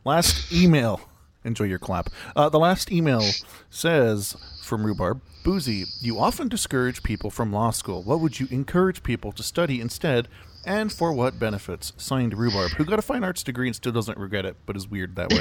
[0.04, 1.00] Last email.
[1.48, 2.10] Enjoy your clap.
[2.36, 3.22] Uh, the last email
[3.70, 8.02] says from Rhubarb Boozy, you often discourage people from law school.
[8.02, 10.28] What would you encourage people to study instead,
[10.66, 11.94] and for what benefits?
[11.96, 14.86] Signed Rhubarb, who got a fine arts degree and still doesn't regret it, but is
[14.86, 15.32] weird that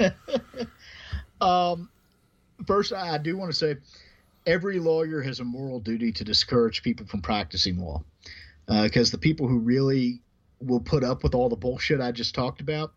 [0.00, 0.10] way.
[1.42, 1.90] um,
[2.66, 3.76] first, I do want to say
[4.46, 8.02] every lawyer has a moral duty to discourage people from practicing law
[8.66, 10.20] because uh, the people who really
[10.58, 12.94] will put up with all the bullshit I just talked about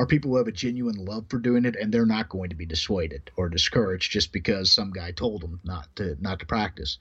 [0.00, 2.56] are people who have a genuine love for doing it and they're not going to
[2.56, 6.98] be dissuaded or discouraged just because some guy told them not to not to practice.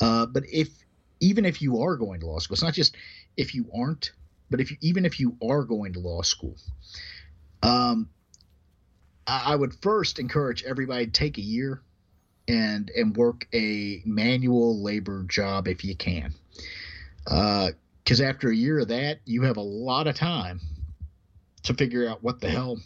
[0.00, 0.68] Uh, but if
[1.20, 2.96] even if you are going to law school, it's not just
[3.36, 4.12] if you aren't,
[4.50, 6.56] but if you, even if you are going to law school,
[7.62, 8.08] um,
[9.26, 11.82] I, I would first encourage everybody to take a year
[12.48, 16.32] and and work a manual labor job if you can
[17.24, 20.60] because uh, after a year of that, you have a lot of time
[21.64, 22.78] to figure out what the hell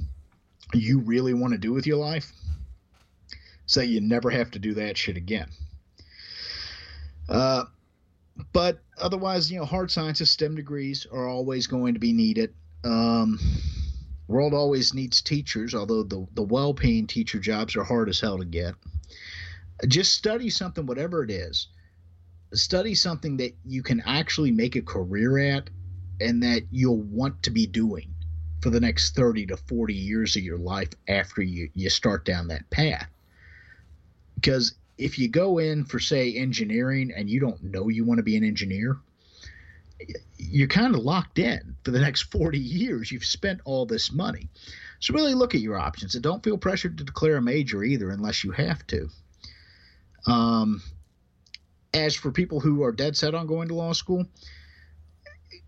[0.74, 2.32] you really want to do with your life.
[3.66, 5.48] So you never have to do that shit again.
[7.28, 7.64] Uh,
[8.52, 12.54] but otherwise, you know, hard sciences, STEM degrees are always going to be needed.
[12.84, 13.40] Um,
[14.28, 18.38] world always needs teachers, although the, the well paying teacher jobs are hard as hell
[18.38, 18.74] to get.
[19.88, 21.68] Just study something, whatever it is
[22.52, 25.68] study something that you can actually make a career at
[26.20, 28.14] and that you'll want to be doing
[28.60, 32.48] for the next 30 to 40 years of your life after you, you start down
[32.48, 33.08] that path.
[34.34, 38.24] Because if you go in for, say, engineering and you don't know you want to
[38.24, 38.98] be an engineer,
[40.36, 43.10] you're kind of locked in for the next 40 years.
[43.10, 44.48] You've spent all this money.
[45.00, 48.10] So really look at your options and don't feel pressured to declare a major either
[48.10, 49.08] unless you have to.
[50.26, 50.82] Um,
[51.94, 54.26] as for people who are dead set on going to law school,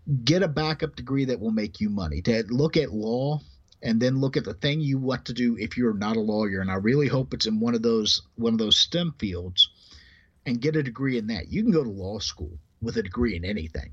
[0.09, 2.21] get a backup degree that will make you money.
[2.23, 3.39] To look at law
[3.81, 6.61] and then look at the thing you want to do if you're not a lawyer.
[6.61, 9.69] And I really hope it's in one of those one of those STEM fields
[10.45, 11.51] and get a degree in that.
[11.51, 13.91] You can go to law school with a degree in anything.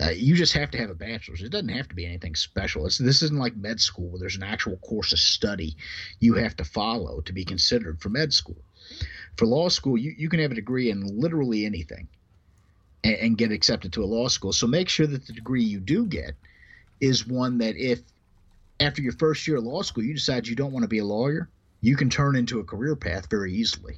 [0.00, 1.42] Uh, you just have to have a bachelor's.
[1.42, 2.86] It doesn't have to be anything special.
[2.86, 5.76] It's, this isn't like med school where there's an actual course of study
[6.18, 8.56] you have to follow to be considered for med school
[9.36, 12.08] for law school, you, you can have a degree in literally anything
[13.04, 14.52] and, and get accepted to a law school.
[14.52, 16.32] So make sure that the degree you do get
[17.00, 18.00] is one that if
[18.80, 21.04] after your first year of law school you decide you don't want to be a
[21.04, 21.48] lawyer,
[21.80, 23.96] you can turn into a career path very easily.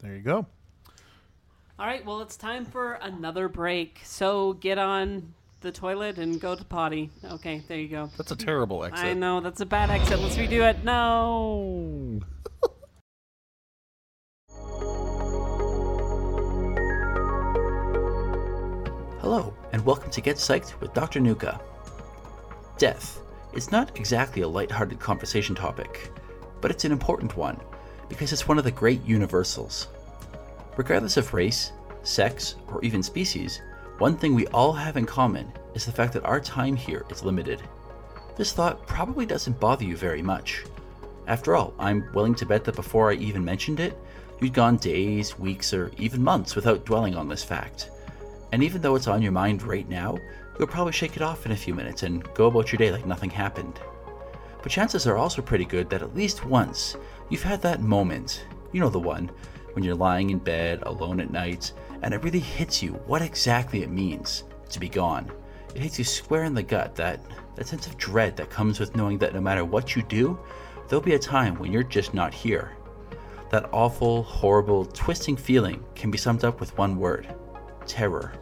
[0.00, 0.46] There you go.
[1.78, 4.00] All right, well, it's time for another break.
[4.04, 7.10] So get on the toilet and go to potty.
[7.24, 8.10] Okay, there you go.
[8.16, 9.04] That's a terrible exit.
[9.04, 10.18] I know, that's a bad exit.
[10.20, 10.84] Let's redo it.
[10.84, 12.20] No.
[19.32, 21.20] Hello, and welcome to Get Psyched with Dr.
[21.20, 21.60] Nuka.
[22.78, 23.20] Death.
[23.52, 26.10] It's not exactly a light-hearted conversation topic,
[26.60, 27.56] but it's an important one
[28.08, 29.86] because it's one of the great universals.
[30.76, 31.70] Regardless of race,
[32.02, 33.62] sex, or even species,
[33.98, 37.22] one thing we all have in common is the fact that our time here is
[37.22, 37.62] limited.
[38.36, 40.64] This thought probably doesn't bother you very much.
[41.28, 43.96] After all, I'm willing to bet that before I even mentioned it,
[44.40, 47.90] you'd gone days, weeks, or even months without dwelling on this fact.
[48.52, 50.18] And even though it's on your mind right now,
[50.58, 53.06] you'll probably shake it off in a few minutes and go about your day like
[53.06, 53.80] nothing happened.
[54.62, 56.96] But chances are also pretty good that at least once
[57.28, 59.30] you've had that moment, you know the one,
[59.72, 61.72] when you're lying in bed alone at night
[62.02, 65.30] and it really hits you what exactly it means to be gone.
[65.74, 67.20] It hits you square in the gut, that,
[67.54, 70.38] that sense of dread that comes with knowing that no matter what you do,
[70.88, 72.72] there'll be a time when you're just not here.
[73.50, 77.32] That awful, horrible, twisting feeling can be summed up with one word
[77.90, 78.32] terror.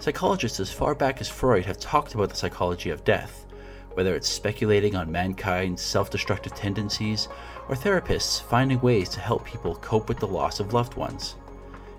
[0.00, 3.46] Psychologists as far back as Freud have talked about the psychology of death,
[3.94, 7.28] whether it's speculating on mankind's self destructive tendencies
[7.68, 11.36] or therapists finding ways to help people cope with the loss of loved ones.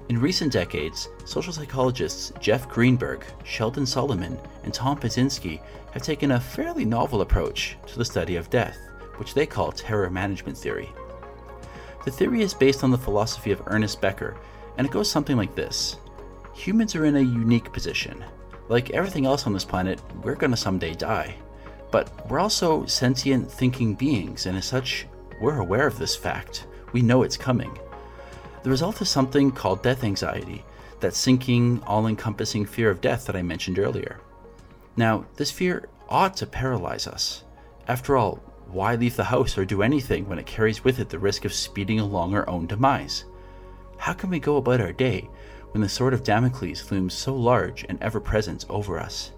[0.10, 6.40] In recent decades, social psychologists Jeff Greenberg, Sheldon Solomon, and Tom Pyszczynski have taken a
[6.40, 8.78] fairly novel approach to the study of death,
[9.16, 10.92] which they call terror management theory.
[12.06, 14.38] The theory is based on the philosophy of Ernest Becker,
[14.78, 15.98] and it goes something like this
[16.58, 18.26] Humans are in a unique position.
[18.68, 21.36] Like everything else on this planet, we're gonna someday die.
[21.92, 25.06] But we're also sentient, thinking beings, and as such,
[25.40, 26.66] we're aware of this fact.
[26.94, 27.78] We know it's coming.
[28.64, 30.66] The result is something called death anxiety,
[31.00, 34.20] that sinking, all encompassing fear of death that I mentioned earlier.
[34.98, 37.44] Now, this fear ought to paralyze us.
[37.88, 38.38] After all,
[38.72, 41.54] why leave the house or do anything when it carries with it the risk of
[41.54, 43.26] speeding along our own demise?
[43.98, 45.30] How can we go about our day
[45.78, 49.34] when the sword of Damocles looms so large and ever present over us?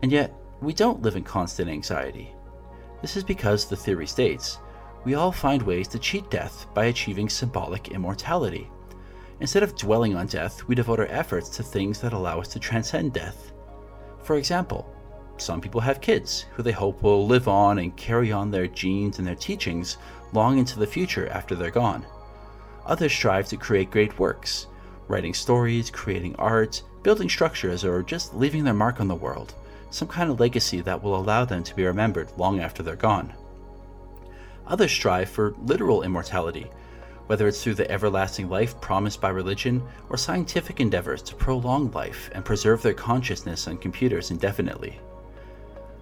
[0.00, 0.32] And yet,
[0.62, 2.34] we don't live in constant anxiety.
[3.02, 4.60] This is because, the theory states,
[5.04, 8.70] we all find ways to cheat death by achieving symbolic immortality.
[9.40, 12.58] Instead of dwelling on death, we devote our efforts to things that allow us to
[12.58, 13.52] transcend death.
[14.22, 14.90] For example,
[15.36, 19.18] some people have kids who they hope will live on and carry on their genes
[19.18, 19.98] and their teachings
[20.32, 22.06] long into the future after they're gone.
[22.86, 24.68] Others strive to create great works,
[25.08, 29.54] writing stories, creating art, building structures, or just leaving their mark on the world,
[29.90, 33.32] some kind of legacy that will allow them to be remembered long after they're gone.
[34.66, 36.66] Others strive for literal immortality,
[37.26, 42.30] whether it's through the everlasting life promised by religion or scientific endeavors to prolong life
[42.34, 45.00] and preserve their consciousness on computers indefinitely.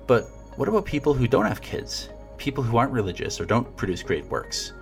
[0.07, 2.09] But what about people who don't have kids?
[2.39, 4.73] People who aren't religious or don't produce great works?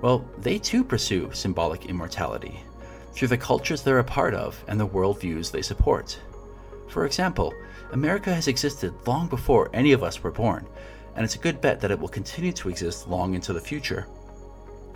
[0.00, 2.60] Well, they too pursue symbolic immortality
[3.12, 6.20] through the cultures they're a part of and the worldviews they support.
[6.88, 7.52] For example,
[7.92, 10.66] America has existed long before any of us were born,
[11.16, 14.06] and it's a good bet that it will continue to exist long into the future.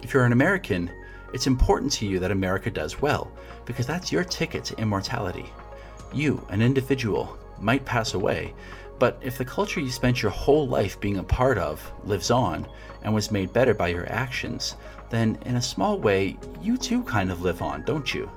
[0.02, 0.90] If you're an American,
[1.32, 3.30] it's important to you that America does well,
[3.64, 5.46] because that's your ticket to immortality.
[6.12, 8.54] You, an individual, might pass away,
[8.98, 12.68] but if the culture you spent your whole life being a part of lives on
[13.02, 14.76] and was made better by your actions,
[15.12, 18.30] then in a small way, you too kind of live on, don't you?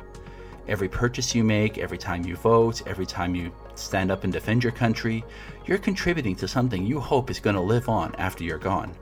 [0.68, 4.62] Every purchase you make, every time you vote, every time you stand up and defend
[4.62, 5.24] your country,
[5.66, 8.94] you're contributing to something you hope is going to live on after you're gone.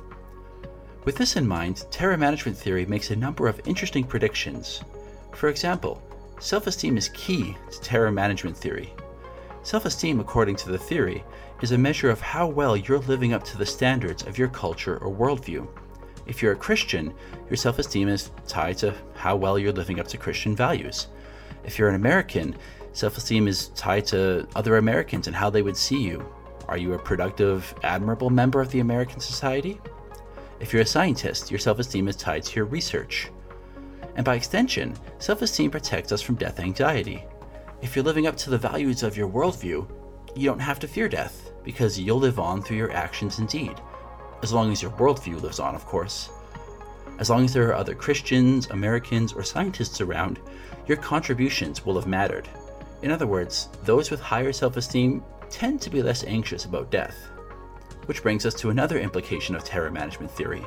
[1.04, 4.82] With this in mind, terror management theory makes a number of interesting predictions.
[5.32, 6.02] For example,
[6.40, 8.94] self esteem is key to terror management theory.
[9.64, 11.24] Self esteem, according to the theory,
[11.62, 14.98] is a measure of how well you're living up to the standards of your culture
[14.98, 15.68] or worldview.
[16.26, 17.14] If you're a Christian,
[17.50, 21.08] your self esteem is tied to how well you're living up to Christian values.
[21.64, 22.56] If you're an American,
[22.94, 26.26] self esteem is tied to other Americans and how they would see you.
[26.68, 29.82] Are you a productive, admirable member of the American society?
[30.60, 33.30] If you're a scientist, your self esteem is tied to your research.
[34.16, 37.26] And by extension, self esteem protects us from death anxiety.
[37.82, 39.86] If you're living up to the values of your worldview,
[40.36, 43.80] you don't have to fear death because you'll live on through your actions and indeed.
[44.44, 46.30] As long as your worldview lives on, of course.
[47.18, 50.40] As long as there are other Christians, Americans, or scientists around,
[50.86, 52.50] your contributions will have mattered.
[53.04, 57.30] In other words, those with higher self esteem tend to be less anxious about death.
[58.06, 60.66] Which brings us to another implication of terror management theory.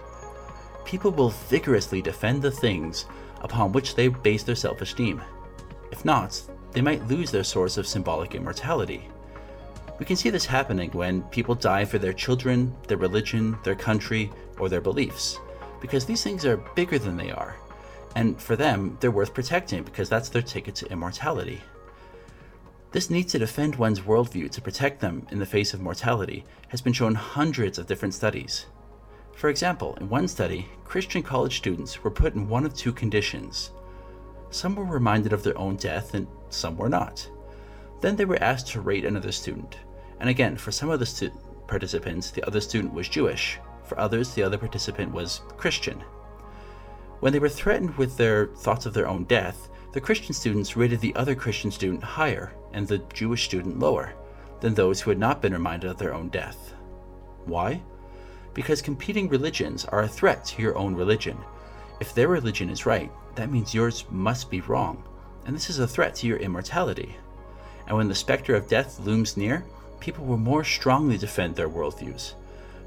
[0.87, 3.05] People will vigorously defend the things
[3.43, 5.21] upon which they base their self esteem.
[5.93, 6.41] If not,
[6.73, 9.11] they might lose their source of symbolic immortality.
[9.99, 14.31] We can see this happening when people die for their children, their religion, their country,
[14.59, 15.39] or their beliefs,
[15.81, 17.57] because these things are bigger than they are.
[18.15, 21.61] And for them, they're worth protecting because that's their ticket to immortality.
[22.93, 26.81] This need to defend one's worldview to protect them in the face of mortality has
[26.81, 28.67] been shown hundreds of different studies.
[29.35, 33.71] For example, in one study, Christian college students were put in one of two conditions.
[34.51, 37.29] Some were reminded of their own death and some were not.
[38.01, 39.77] Then they were asked to rate another student.
[40.21, 41.31] And again, for some of the stu-
[41.67, 43.59] participants, the other student was Jewish.
[43.85, 46.03] For others, the other participant was Christian.
[47.21, 51.01] When they were threatened with their thoughts of their own death, the Christian students rated
[51.01, 54.13] the other Christian student higher and the Jewish student lower
[54.61, 56.75] than those who had not been reminded of their own death.
[57.45, 57.83] Why?
[58.53, 61.39] Because competing religions are a threat to your own religion.
[62.01, 65.05] If their religion is right, that means yours must be wrong,
[65.45, 67.17] and this is a threat to your immortality.
[67.87, 69.65] And when the specter of death looms near,
[70.01, 72.35] people will more strongly defend their worldviews.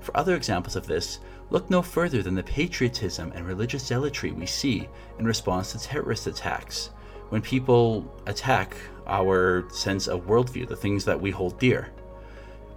[0.02, 1.20] For other examples of this,
[1.50, 4.88] look no further than the patriotism and religious zealotry we see
[5.18, 6.92] in response to terrorist attacks,
[7.30, 8.76] when people attack
[9.06, 11.90] our sense of worldview, the things that we hold dear.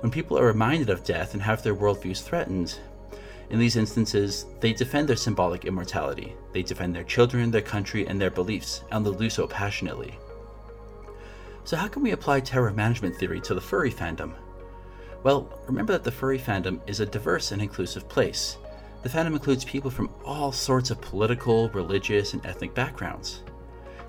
[0.01, 2.79] When people are reminded of death and have their worldviews threatened,
[3.53, 6.35] In these instances, they defend their symbolic immortality.
[6.55, 10.19] They defend their children, their country, and their beliefs, and they'll do so passionately.
[11.65, 14.35] So, how can we apply terror management theory to the furry fandom?
[15.23, 18.57] Well, remember that the furry fandom is a diverse and inclusive place.
[19.03, 23.43] The fandom includes people from all sorts of political, religious, and ethnic backgrounds.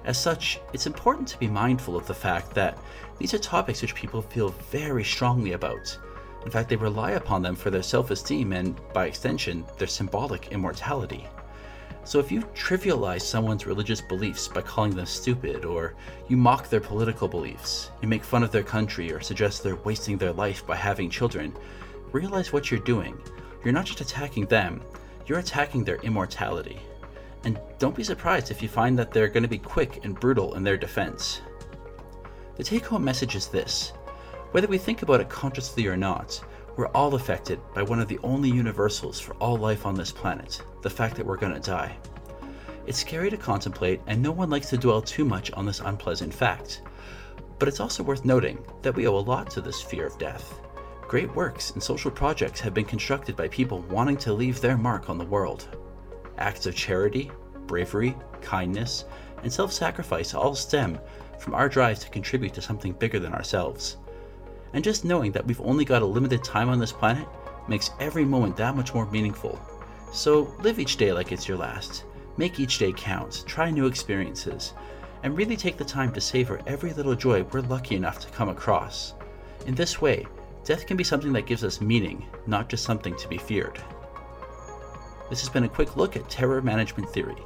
[0.06, 2.78] As such, it's important to be mindful of the fact that
[3.20, 5.98] these are topics which people feel very strongly about.
[6.46, 10.52] In fact, they rely upon them for their self esteem and, by extension, their symbolic
[10.52, 11.28] immortality.
[12.06, 15.96] So if you trivialize someone's religious beliefs by calling them stupid, or
[16.28, 20.18] you mock their political beliefs, you make fun of their country, or suggest they're wasting
[20.18, 21.56] their life by having children,
[22.12, 23.18] realize what you're doing.
[23.64, 24.82] You're not just attacking them,
[25.26, 26.80] you're attacking their immortality.
[27.46, 30.56] And don't be surprised if you find that they're going to be quick and brutal
[30.56, 31.42] in their defense.
[32.58, 33.94] The take home message is this
[34.52, 36.40] whether we think about it consciously or not,
[36.76, 40.62] we're all affected by one of the only universals for all life on this planet
[40.82, 41.96] the fact that we're going to die.
[42.86, 46.34] It's scary to contemplate, and no one likes to dwell too much on this unpleasant
[46.34, 46.82] fact.
[47.58, 50.60] But it's also worth noting that we owe a lot to this fear of death.
[51.08, 55.10] Great works and social projects have been constructed by people wanting to leave their mark
[55.10, 55.78] on the world.
[56.38, 57.32] Acts of charity,
[57.68, 59.06] bravery, kindness,
[59.44, 61.00] and self sacrifice all stem
[61.40, 63.98] from our drive to contribute to something bigger than ourselves.
[64.74, 67.28] And just knowing that we've only got a limited time on this planet
[67.68, 69.60] makes every moment that much more meaningful.
[70.12, 72.04] So live each day like it's your last.
[72.38, 74.74] Make each day count, try new experiences,
[75.22, 78.50] and really take the time to savor every little joy we're lucky enough to come
[78.50, 79.14] across.
[79.68, 80.26] In this way,
[80.66, 83.80] death can be something that gives us meaning, not just something to be feared.
[85.30, 87.38] This has been a quick look at terror management theory.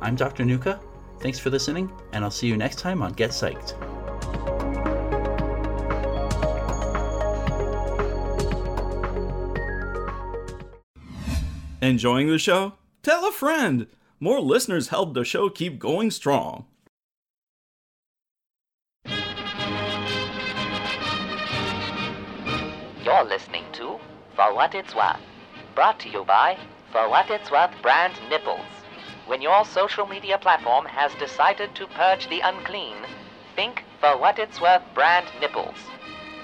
[0.00, 0.44] I'm Dr.
[0.44, 0.80] Nuka.
[1.20, 4.81] Thanks for listening, and I'll see you next time on Get Psyched.
[11.82, 12.74] Enjoying the show?
[13.02, 13.88] Tell a friend!
[14.20, 16.66] More listeners help the show keep going strong.
[23.04, 23.98] You're listening to
[24.36, 25.18] For What It's Worth,
[25.74, 26.56] brought to you by
[26.92, 28.60] For What It's Worth brand nipples.
[29.26, 32.94] When your social media platform has decided to purge the unclean,
[33.56, 35.78] think For What It's Worth brand nipples.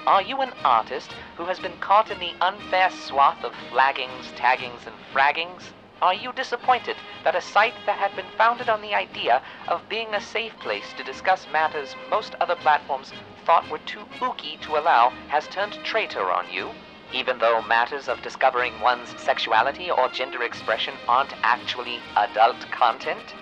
[0.09, 4.87] Are you an artist who has been caught in the unfair swath of flaggings, taggings,
[4.87, 5.65] and fraggings?
[6.01, 10.15] Are you disappointed that a site that had been founded on the idea of being
[10.15, 13.13] a safe place to discuss matters most other platforms
[13.45, 16.71] thought were too ooky to allow has turned traitor on you?
[17.13, 23.35] Even though matters of discovering one's sexuality or gender expression aren't actually adult content?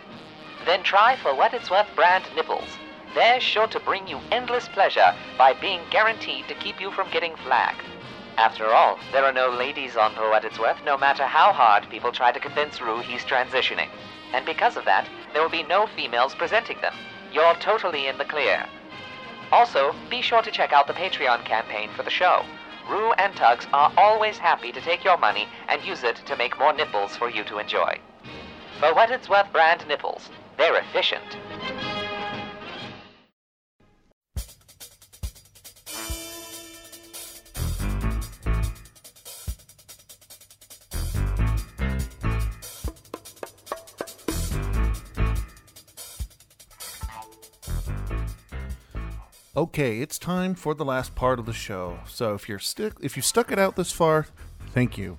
[0.64, 2.76] Then try for what it's worth brand nipples.
[3.16, 7.34] They're sure to bring you endless pleasure by being guaranteed to keep you from getting
[7.36, 7.80] flagged.
[8.36, 12.12] After all, there are no ladies on What It's Worth, no matter how hard people
[12.12, 13.88] try to convince Rue he's transitioning.
[14.34, 16.92] And because of that, there will be no females presenting them.
[17.32, 18.66] You're totally in the clear.
[19.50, 22.44] Also, be sure to check out the Patreon campaign for the show.
[22.86, 26.58] Rue and Tugs are always happy to take your money and use it to make
[26.58, 27.98] more nipples for you to enjoy.
[28.78, 30.28] For What It's Worth brand nipples,
[30.58, 31.38] they're efficient.
[49.56, 52.00] Okay, it's time for the last part of the show.
[52.06, 54.26] So if you're stick if you stuck it out this far,
[54.74, 55.16] thank you.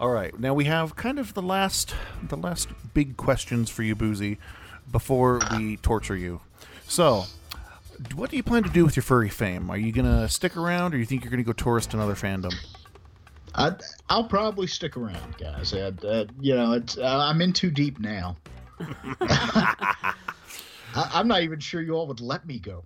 [0.00, 3.94] All right, now we have kind of the last the last big questions for you,
[3.94, 4.38] Boozy,
[4.90, 6.40] before we torture you.
[6.88, 7.26] So,
[8.16, 9.70] what do you plan to do with your furry fame?
[9.70, 12.52] Are you gonna stick around, or you think you're gonna go tourist another fandom?
[13.54, 13.70] I,
[14.10, 15.72] I'll probably stick around, guys.
[15.72, 18.36] Uh, uh, you know, it's, uh, I'm in too deep now.
[18.80, 20.14] I,
[20.96, 22.84] I'm not even sure you all would let me go.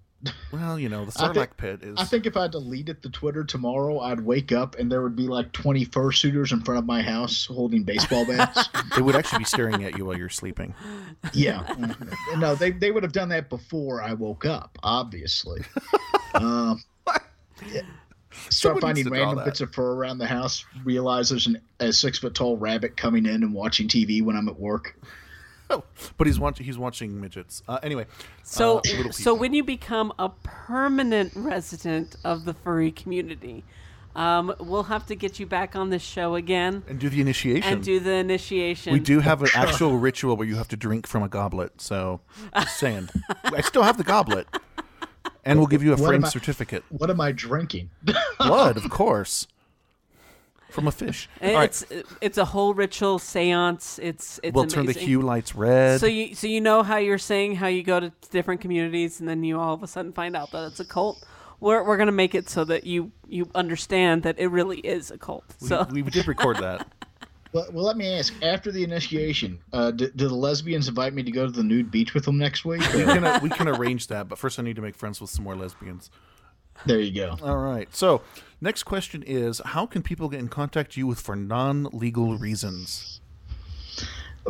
[0.53, 1.97] Well, you know, the Sarlacc pit is.
[1.99, 5.29] I think if I deleted the Twitter tomorrow, I'd wake up and there would be
[5.29, 8.69] like 20 fursuiters in front of my house holding baseball bats.
[8.97, 10.75] they would actually be staring at you while you're sleeping.
[11.33, 11.63] yeah.
[12.37, 15.63] No, they, they would have done that before I woke up, obviously.
[16.35, 16.83] um,
[17.73, 17.83] yeah.
[18.51, 22.35] Start finding random bits of fur around the house, realize there's an, a six foot
[22.35, 24.97] tall rabbit coming in and watching TV when I'm at work.
[26.17, 26.65] But he's watching.
[26.67, 27.63] He's watching midgets.
[27.69, 28.07] Uh, anyway,
[28.43, 33.65] So, uh, so when you become a permanent resident of the furry community,
[34.17, 37.73] um, we'll have to get you back on this show again and do the initiation.
[37.73, 38.93] and do the initiation.
[38.93, 41.81] We do have an actual ritual where you have to drink from a goblet.
[41.81, 42.21] So,
[42.55, 43.11] just saying,
[43.45, 44.47] I still have the goblet,
[45.45, 46.83] and we'll give you a What framed I- certificate.
[46.89, 47.91] What am I drinking?
[48.39, 49.47] Blood, of course.
[50.79, 51.29] From a fish.
[51.41, 51.85] And All right, It's
[52.21, 53.99] it's a whole ritual seance.
[54.01, 56.01] It's it's we'll turn the hue lights red.
[56.01, 59.29] So you so you know how you're saying how you go to different communities and
[59.29, 61.25] then you all of a sudden find out that it's a cult.
[61.61, 65.19] We're we're gonna make it so that you you understand that it really is a
[65.19, 65.45] cult.
[65.59, 66.87] So we, did record that.
[67.51, 68.35] Well, well, let me ask.
[68.43, 71.91] After the initiation, uh, do, do the lesbians invite me to go to the nude
[71.91, 72.83] beach with them next week?
[72.93, 75.31] We can, uh, we can arrange that, but first I need to make friends with
[75.31, 76.11] some more lesbians.
[76.85, 77.39] there you go.
[77.43, 77.89] All right.
[77.97, 78.21] So,
[78.61, 83.21] next question is How can people get in contact you with for non legal reasons?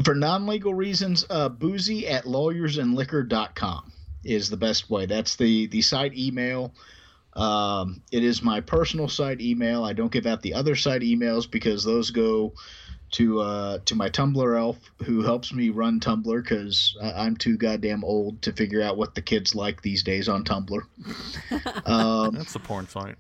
[0.05, 3.93] For non-legal reasons, uh, boozy at lawyersandliquor.com
[4.25, 5.07] is the best way.
[5.07, 6.73] That's the the site email.
[7.35, 9.85] Um, it is my personal site email.
[9.85, 12.53] I don't give out the other site emails because those go
[13.13, 18.05] to uh, to my Tumblr elf who helps me run Tumblr because I'm too goddamn
[18.05, 20.81] old to figure out what the kids like these days on Tumblr.
[21.87, 23.17] Um, That's the porn site.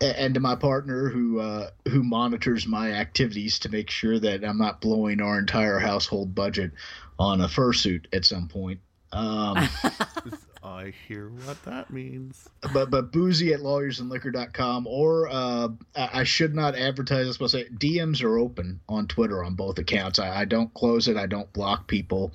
[0.00, 4.44] A- and to my partner who uh, who monitors my activities to make sure that
[4.44, 6.72] I'm not blowing our entire household budget
[7.18, 8.80] on a fursuit at some point.
[9.12, 9.68] Um,
[10.62, 12.48] I hear what that means.
[12.74, 17.66] but but boozy at lawyersandliquor.com or uh, I, I should not advertise this, but say
[17.68, 20.18] DMs are open on Twitter on both accounts.
[20.18, 21.16] I, I don't close it.
[21.16, 22.32] I don't block people.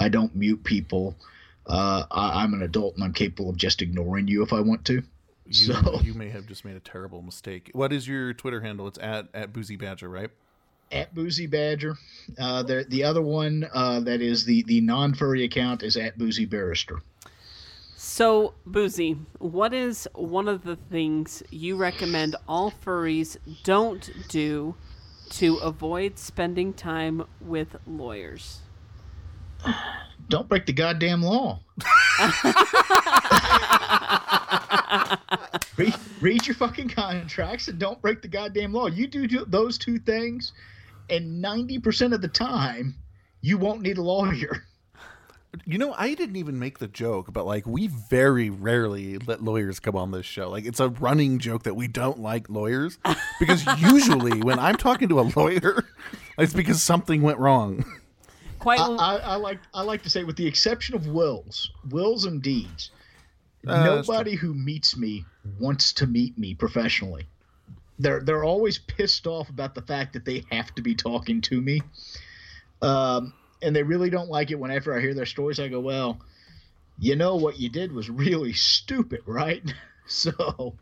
[0.00, 1.14] I don't mute people.
[1.66, 4.84] Uh, I, I'm an adult and I'm capable of just ignoring you if I want
[4.86, 5.02] to.
[5.46, 7.70] You, So- you may have just made a terrible mistake.
[7.74, 8.86] What is your Twitter handle?
[8.88, 10.30] It's at, at Boozy Badger, right?
[10.92, 11.96] at Boozy Badger.
[12.38, 16.16] Uh, the the other one uh, that is the the non furry account is at
[16.18, 17.00] Boozy Barrister.
[17.96, 24.74] So, Boozy, what is one of the things you recommend all furries don't do
[25.30, 28.60] to avoid spending time with lawyers?
[30.28, 31.60] Don't break the goddamn law.
[35.76, 38.86] read, read your fucking contracts and don't break the goddamn law.
[38.86, 40.52] You do, do those two things,
[41.10, 42.94] and ninety percent of the time,
[43.40, 44.64] you won't need a lawyer.
[45.66, 49.78] You know, I didn't even make the joke, but like, we very rarely let lawyers
[49.78, 50.50] come on this show.
[50.50, 52.98] Like, it's a running joke that we don't like lawyers
[53.38, 55.84] because usually when I'm talking to a lawyer,
[56.38, 57.84] it's because something went wrong.
[58.58, 58.80] Quite.
[58.80, 62.42] I, I, I like I like to say, with the exception of wills, wills and
[62.42, 62.90] deeds,
[63.66, 65.24] Uh, nobody who meets me
[65.58, 67.26] wants to meet me professionally.
[67.98, 71.60] They're they're always pissed off about the fact that they have to be talking to
[71.60, 71.80] me,
[72.82, 73.32] um,
[73.62, 74.58] and they really don't like it.
[74.58, 76.18] Whenever I hear their stories, I go, "Well,
[76.98, 79.62] you know what you did was really stupid, right?"
[80.06, 80.74] so,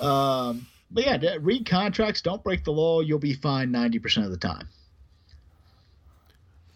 [0.00, 2.22] um, but yeah, read contracts.
[2.22, 3.00] Don't break the law.
[3.00, 4.68] You'll be fine ninety percent of the time.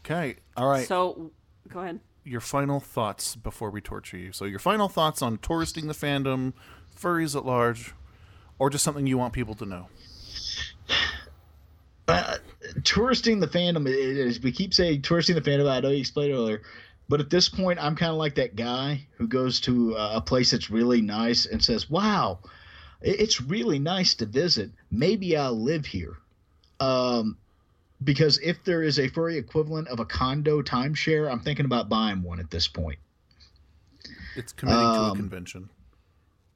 [0.04, 0.36] Okay.
[0.56, 0.86] All right.
[0.86, 1.30] So,
[1.68, 2.00] go ahead.
[2.26, 4.32] Your final thoughts before we torture you.
[4.32, 6.52] So, your final thoughts on touristing the fandom,
[6.98, 7.94] furries at large,
[8.58, 9.88] or just something you want people to know.
[12.08, 12.36] uh,
[12.84, 15.70] touristing the fandom is we keep saying touristing the fandom.
[15.70, 16.62] I know you explained earlier,
[17.08, 20.20] but at this point, I'm kind of like that guy who goes to uh, a
[20.20, 22.40] place that's really nice and says, "Wow,
[23.00, 24.70] it's really nice to visit.
[24.90, 26.16] Maybe I'll live here."
[26.80, 27.38] Um,
[28.04, 32.22] because if there is a furry equivalent of a condo timeshare, I'm thinking about buying
[32.22, 32.98] one at this point.
[34.36, 35.70] It's committing to a Um, convention.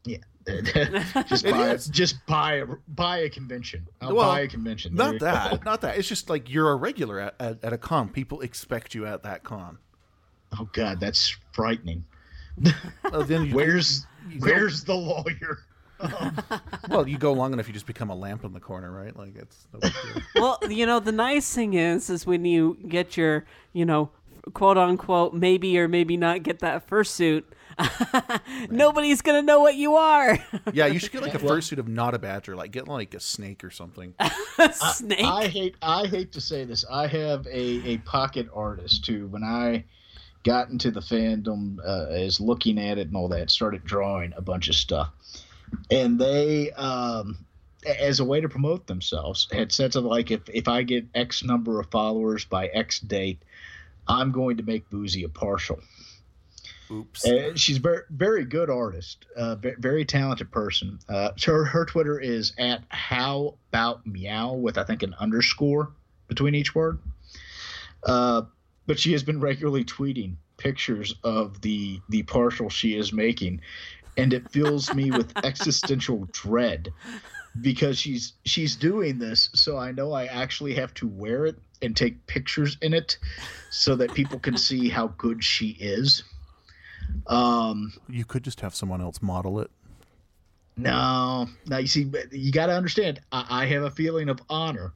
[0.04, 0.18] Yeah,
[1.26, 1.86] just buy is.
[1.88, 3.86] just buy a buy a convention.
[4.00, 4.94] I'll Well, buy a convention.
[4.94, 5.26] There Not you go.
[5.26, 5.64] that.
[5.64, 5.98] Not that.
[5.98, 8.08] It's just like you're a regular at, at, at a con.
[8.08, 9.78] People expect you at that con.
[10.58, 12.04] Oh God, that's frightening.
[12.58, 15.58] Then you, Where's you where's the lawyer?
[16.89, 19.16] Well, you go long enough, you just become a lamp in the corner, right?
[19.16, 20.22] Like it's no big deal.
[20.36, 24.10] well, you know, the nice thing is, is when you get your, you know,
[24.55, 27.44] quote unquote, maybe or maybe not get that fursuit,
[28.70, 30.39] nobody's gonna know what you are.
[30.72, 32.55] Yeah, you should get like a fursuit of not a badger.
[32.55, 34.14] Like get like a snake or something.
[34.72, 35.24] Snake.
[35.24, 36.85] I hate I hate to say this.
[36.90, 39.85] I have a, a pocket artist who, when I
[40.44, 44.40] got into the fandom, uh, is looking at it and all that, started drawing a
[44.40, 45.12] bunch of stuff,
[45.90, 47.44] and they, um,
[47.86, 51.44] as a way to promote themselves, had said something like, if if I get X
[51.44, 53.42] number of followers by X date,
[54.09, 55.80] I'm going to make Boozy a partial.
[56.90, 57.24] Oops.
[57.24, 60.98] Uh, she's very very good artist, uh, very talented person.
[61.09, 65.92] Uh, so her her Twitter is at how about meow with I think an underscore
[66.26, 66.98] between each word.
[68.02, 68.42] Uh,
[68.86, 73.60] but she has been regularly tweeting pictures of the the partial she is making,
[74.20, 76.92] and it fills me with existential dread
[77.60, 81.97] because she's she's doing this so I know I actually have to wear it and
[81.97, 83.18] take pictures in it
[83.70, 86.22] so that people can see how good she is.
[87.26, 89.70] Um, You could just have someone else model it.
[90.76, 93.20] No, now you see, you got to understand.
[93.32, 94.92] I, I have a feeling of honor,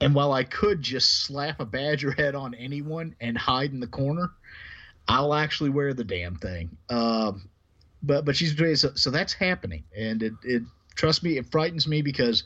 [0.00, 3.86] and while I could just slap a badger head on anyone and hide in the
[3.86, 4.30] corner,
[5.08, 6.76] I'll actually wear the damn thing.
[6.88, 7.48] Um,
[8.02, 10.62] but but she's so, so that's happening, and it it
[10.94, 12.44] trust me, it frightens me because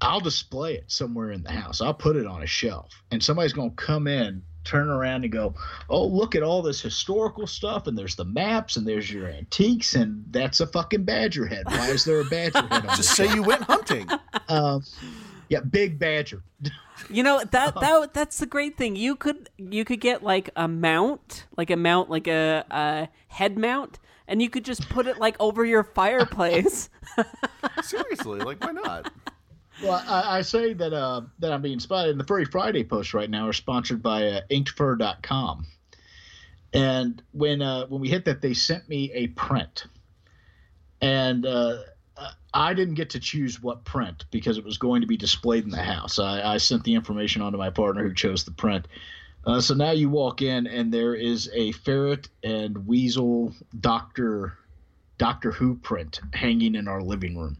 [0.00, 1.80] I'll display it somewhere in the house.
[1.80, 5.54] I'll put it on a shelf, and somebody's gonna come in, turn around, and go,
[5.88, 9.94] "Oh, look at all this historical stuff, and there's the maps, and there's your antiques,
[9.94, 11.64] and that's a fucking badger head.
[11.66, 14.08] Why is there a badger head on Just this say you went hunting.
[14.46, 14.84] Um,
[15.48, 16.42] yeah, big badger.
[17.08, 18.96] You know that that that's the great thing.
[18.96, 23.56] You could you could get like a mount, like a mount, like a, a head
[23.58, 23.98] mount,
[24.28, 26.90] and you could just put it like over your fireplace.
[27.82, 29.12] Seriously, like why not?
[29.82, 32.12] Well, I, I say that uh, that I'm being spotted.
[32.12, 35.66] And the Furry Friday posts right now are sponsored by uh, InkedFur.com.
[36.72, 39.86] And when uh, when we hit that, they sent me a print,
[41.00, 41.78] and uh,
[42.54, 45.70] I didn't get to choose what print because it was going to be displayed in
[45.70, 46.20] the house.
[46.20, 48.86] I, I sent the information on to my partner who chose the print.
[49.46, 54.56] Uh, so now you walk in and there is a ferret and weasel Doctor
[55.18, 57.58] Doctor Who print hanging in our living room.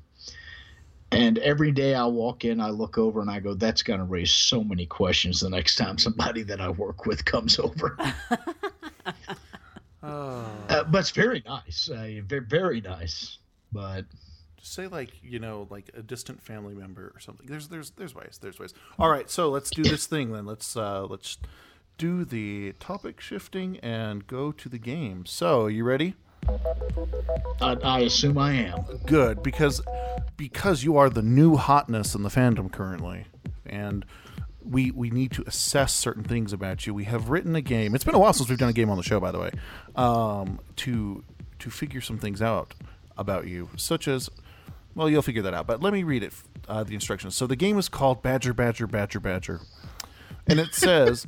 [1.12, 4.04] And every day I walk in, I look over and I go, that's going to
[4.04, 7.96] raise so many questions the next time somebody that I work with comes over.
[10.02, 11.88] Uh, but it's very nice.
[11.88, 13.38] Uh, very, very nice.
[13.72, 14.04] But
[14.58, 17.46] Just say like you know like a distant family member or something.
[17.46, 18.38] There's there's there's ways.
[18.40, 18.74] There's ways.
[18.98, 20.44] All right, so let's do this thing then.
[20.44, 21.38] Let's uh let's
[21.98, 25.26] do the topic shifting and go to the game.
[25.26, 26.14] So you ready?
[27.60, 28.84] I, I assume I am.
[29.06, 29.80] Good because
[30.36, 33.26] because you are the new hotness in the fandom currently,
[33.64, 34.04] and
[34.62, 36.92] we we need to assess certain things about you.
[36.92, 37.94] We have written a game.
[37.94, 39.50] It's been a while since we've done a game on the show, by the way,
[39.96, 41.24] um, to
[41.60, 42.74] to figure some things out
[43.16, 44.28] about you, such as
[44.94, 45.66] well, you'll figure that out.
[45.66, 46.32] But let me read it.
[46.68, 47.36] Uh, the instructions.
[47.36, 49.60] So the game is called Badger, Badger, Badger, Badger.
[50.46, 51.26] And it says,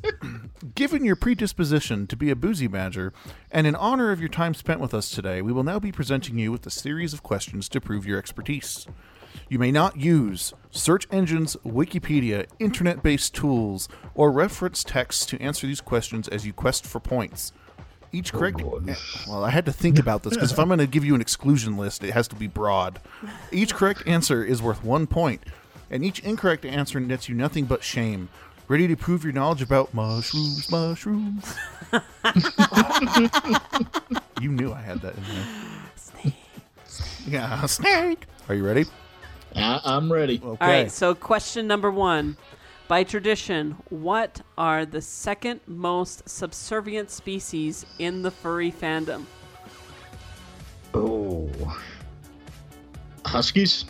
[0.75, 3.13] Given your predisposition to be a boozy badger,
[3.51, 6.37] and in honor of your time spent with us today, we will now be presenting
[6.37, 8.87] you with a series of questions to prove your expertise.
[9.49, 15.67] You may not use search engines, Wikipedia, internet based tools, or reference texts to answer
[15.67, 17.53] these questions as you quest for points.
[18.11, 18.61] Each oh, correct.
[19.27, 21.21] well, I had to think about this because if I'm going to give you an
[21.21, 22.99] exclusion list, it has to be broad.
[23.51, 25.41] Each correct answer is worth one point,
[25.89, 28.29] and each incorrect answer nets you nothing but shame.
[28.69, 31.55] Ready to prove your knowledge about mushrooms, mushrooms?
[34.41, 35.45] you knew I had that in there.
[35.95, 36.33] Snake.
[37.25, 38.25] Yeah, snake.
[38.49, 38.83] Are you ready?
[39.55, 40.41] I, I'm ready.
[40.43, 40.65] Okay.
[40.65, 42.35] All right, so question number one.
[42.89, 49.23] By tradition, what are the second most subservient species in the furry fandom?
[50.93, 51.49] Oh.
[53.25, 53.85] Huskies?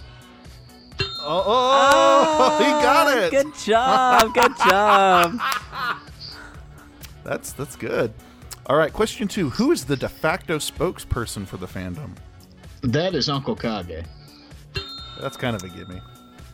[0.99, 3.31] Oh, oh, he got it.
[3.31, 4.33] Good job.
[4.33, 5.39] Good job.
[7.23, 8.13] That's that's good.
[8.67, 9.49] All right, question two.
[9.49, 12.11] Who is the de facto spokesperson for the fandom?
[12.83, 14.05] That is Uncle Kage.
[15.19, 16.01] That's kind of a gimme.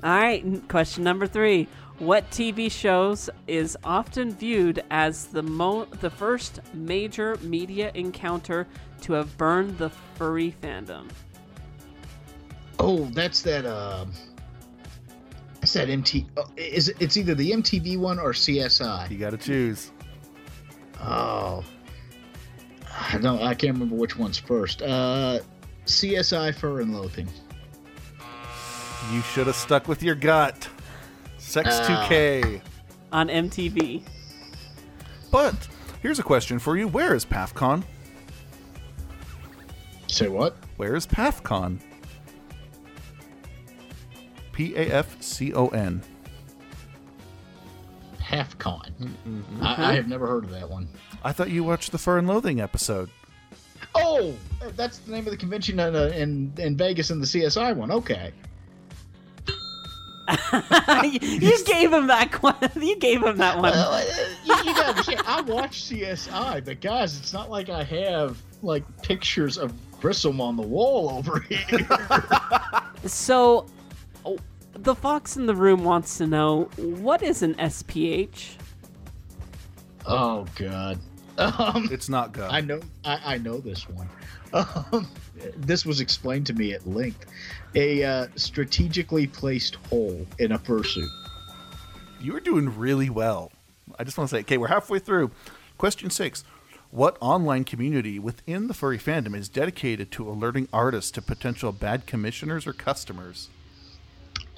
[0.04, 1.68] All right, question number three.
[2.00, 8.68] What TV shows is often viewed as the mo- the first major media encounter
[9.02, 11.08] to have burned the furry fandom?
[12.80, 13.68] Oh, that's that.
[13.68, 14.12] Um,
[15.64, 16.26] that's that MT.
[16.36, 16.98] Oh, is it?
[17.00, 19.10] It's either the MTV one or CSI.
[19.10, 19.94] You got to choose.
[21.02, 21.64] Oh,
[22.92, 23.42] I don't.
[23.42, 24.82] I can't remember which one's first.
[24.82, 25.40] Uh,
[25.86, 27.30] CSI Fur and Loathing.
[29.14, 30.68] You should have stuck with your gut.
[31.38, 32.08] Sex Ah.
[32.10, 32.62] 2K.
[33.14, 34.04] On MTV.
[35.32, 35.56] But
[36.02, 36.90] here's a question for you.
[36.90, 37.84] Where is PAFCON?
[40.08, 40.58] Say what?
[40.76, 41.80] Where is PAFCON?
[44.54, 46.02] P A F C O N.
[48.22, 48.90] HalfCon.
[49.02, 49.64] Mm-hmm.
[49.64, 50.88] I, I have never heard of that one.
[51.24, 53.10] I thought you watched the Fur and Loathing episode.
[53.96, 54.34] Oh,
[54.76, 57.92] that's the name of the convention in uh, in, in Vegas in the CSI one.
[57.92, 58.32] Okay.
[61.04, 62.56] you gave him that one.
[62.82, 63.72] You gave him that one.
[63.72, 64.04] Well, uh,
[64.46, 68.84] you, you gotta understand, I watch CSI, but guys, it's not like I have like
[69.02, 71.88] pictures of Grissom on the wall over here.
[73.06, 73.66] So,
[74.74, 78.56] the fox in the room wants to know what is an SPH?
[80.06, 81.00] oh God.
[81.38, 82.50] Um, It's not good.
[82.50, 82.80] I know.
[83.04, 84.08] I, I know this one.
[84.54, 85.08] Um,
[85.58, 87.26] this was explained to me at length.
[87.74, 91.10] A uh, strategically placed hole in a fursuit.
[92.22, 93.52] You are doing really well.
[93.98, 95.32] I just want to say, okay, we're halfway through.
[95.80, 96.44] Question six.
[96.92, 102.06] What online community within the furry fandom is dedicated to alerting artists to potential bad
[102.06, 103.50] commissioners or customers?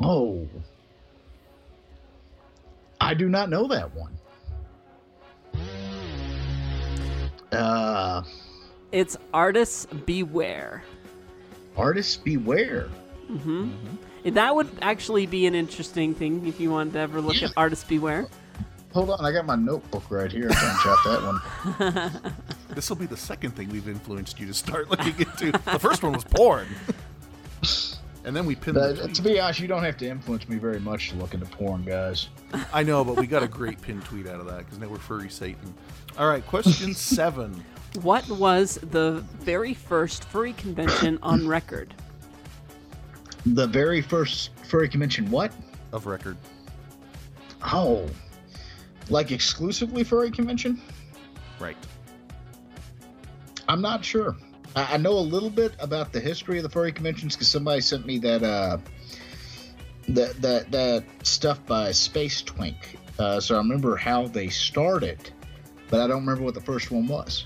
[0.02, 0.48] Oh.
[3.02, 4.18] I do not know that one.
[7.52, 8.24] Uh,
[8.92, 10.84] It's artists beware.
[11.78, 12.88] artists beware.
[13.28, 13.70] hmm
[14.26, 17.86] That would actually be an interesting thing if you wanted to ever look at artists
[17.86, 18.28] beware.
[18.94, 20.48] Hold on, I got my notebook right here.
[20.50, 22.22] I can jot that one.
[22.76, 25.52] This will be the second thing we've influenced you to start looking into.
[25.54, 26.68] the first one was porn.
[28.26, 28.74] and then we pin.
[28.74, 31.46] The to be honest, you don't have to influence me very much to look into
[31.46, 32.28] porn, guys.
[32.74, 34.98] I know, but we got a great pin tweet out of that because now we're
[34.98, 35.74] furry Satan.
[36.18, 37.64] All right, question seven.
[38.02, 41.94] What was the very first furry convention on record?
[43.46, 45.54] The very first furry convention, what?
[45.94, 46.36] Of record.
[47.62, 48.10] Oh,
[49.10, 50.82] like exclusively furry convention?
[51.60, 51.78] Right.
[53.70, 54.36] I'm not sure.
[54.76, 57.82] I, I know a little bit about the history of the furry conventions because somebody
[57.82, 58.78] sent me that uh,
[60.10, 62.98] that that that stuff by Space Twink.
[63.18, 65.32] Uh, so I remember how they started,
[65.90, 67.46] but I don't remember what the first one was.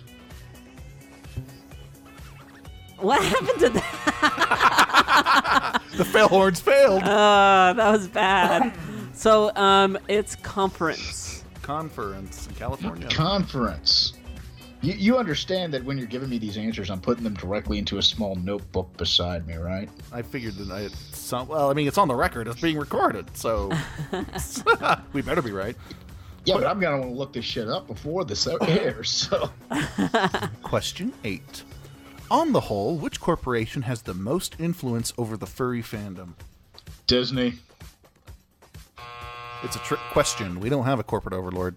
[2.97, 5.81] What happened to that?
[5.95, 7.03] The fail horns failed.
[7.03, 8.73] Uh, that was bad.
[9.13, 11.43] So, um, it's ConFurence.
[11.61, 13.07] ConFurence in California.
[13.07, 14.13] ConFurence.
[14.81, 17.97] You, you understand that when you're giving me these answers, I'm putting them directly into
[17.97, 19.89] a small notebook beside me, right?
[20.11, 20.87] I figured that I.
[21.11, 22.47] Some, well, I mean, it's on the record.
[22.47, 23.71] It's being recorded, so
[25.13, 25.75] we better be right.
[26.45, 29.09] Yeah, but I'm gonna want to look this shit up before this airs.
[29.09, 29.51] So
[30.63, 31.63] Question eight.
[32.31, 36.33] On the whole, which corporation has the most influence over the furry fandom?
[37.07, 37.55] Disney.
[39.63, 40.59] It's a trick question.
[40.59, 41.75] We don't have a corporate overlord.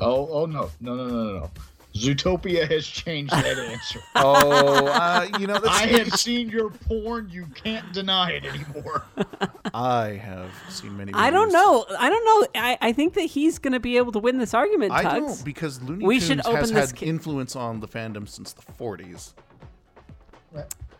[0.00, 1.50] Oh, oh no, no, no, no, no, no.
[1.98, 4.00] Zootopia has changed that answer.
[4.16, 7.28] Oh, uh, you know, that's, I have seen your porn.
[7.30, 9.04] You can't deny it anymore.
[9.74, 11.12] I have seen many.
[11.14, 11.84] I don't know.
[11.98, 12.60] I don't know.
[12.60, 15.26] I, I think that he's going to be able to win this argument, I Tugs.
[15.38, 18.52] don't because Looney We Tunes should open has had ca- influence on the fandom since
[18.52, 19.32] the 40s.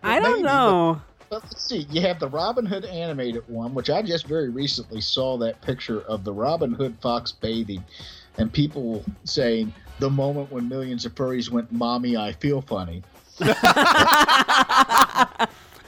[0.02, 1.00] I don't Maybe, know.
[1.30, 1.86] But let's see.
[1.90, 6.00] You have the Robin Hood animated one, which I just very recently saw that picture
[6.02, 7.84] of the Robin Hood fox bathing,
[8.38, 13.02] and people saying the moment when millions of furries went, "Mommy, I feel funny."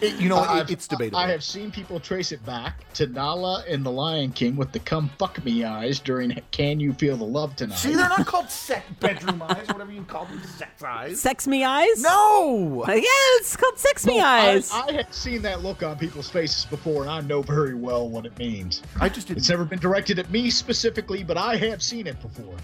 [0.01, 1.19] It- you know, It- it's debatable.
[1.19, 4.79] I have seen people trace it back to Nala in The Lion King with the
[4.79, 8.49] "come fuck me" eyes during "Can you feel the love tonight?" See, they're not called
[8.51, 11.21] sex bedroom eyes whatever you call them, sex eyes.
[11.21, 12.01] Sex me eyes?
[12.03, 12.85] No.
[12.89, 13.03] Yeah,
[13.39, 14.71] it's called sex me No, I- eyes.
[14.73, 18.25] I, have seen that look on people's faces before, and I know very well what
[18.27, 18.83] it means.
[19.01, 19.39] I just didn't.
[19.41, 22.57] It's never been directed at me specifically, but I have seen it before.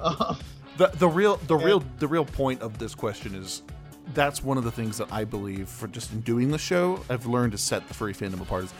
[0.00, 0.34] Uh,
[0.78, 3.62] the the real the real the real point of this question is
[4.14, 7.26] that's one of the things that I believe for just in doing the show I've
[7.26, 8.72] learned to set the furry fandom apart is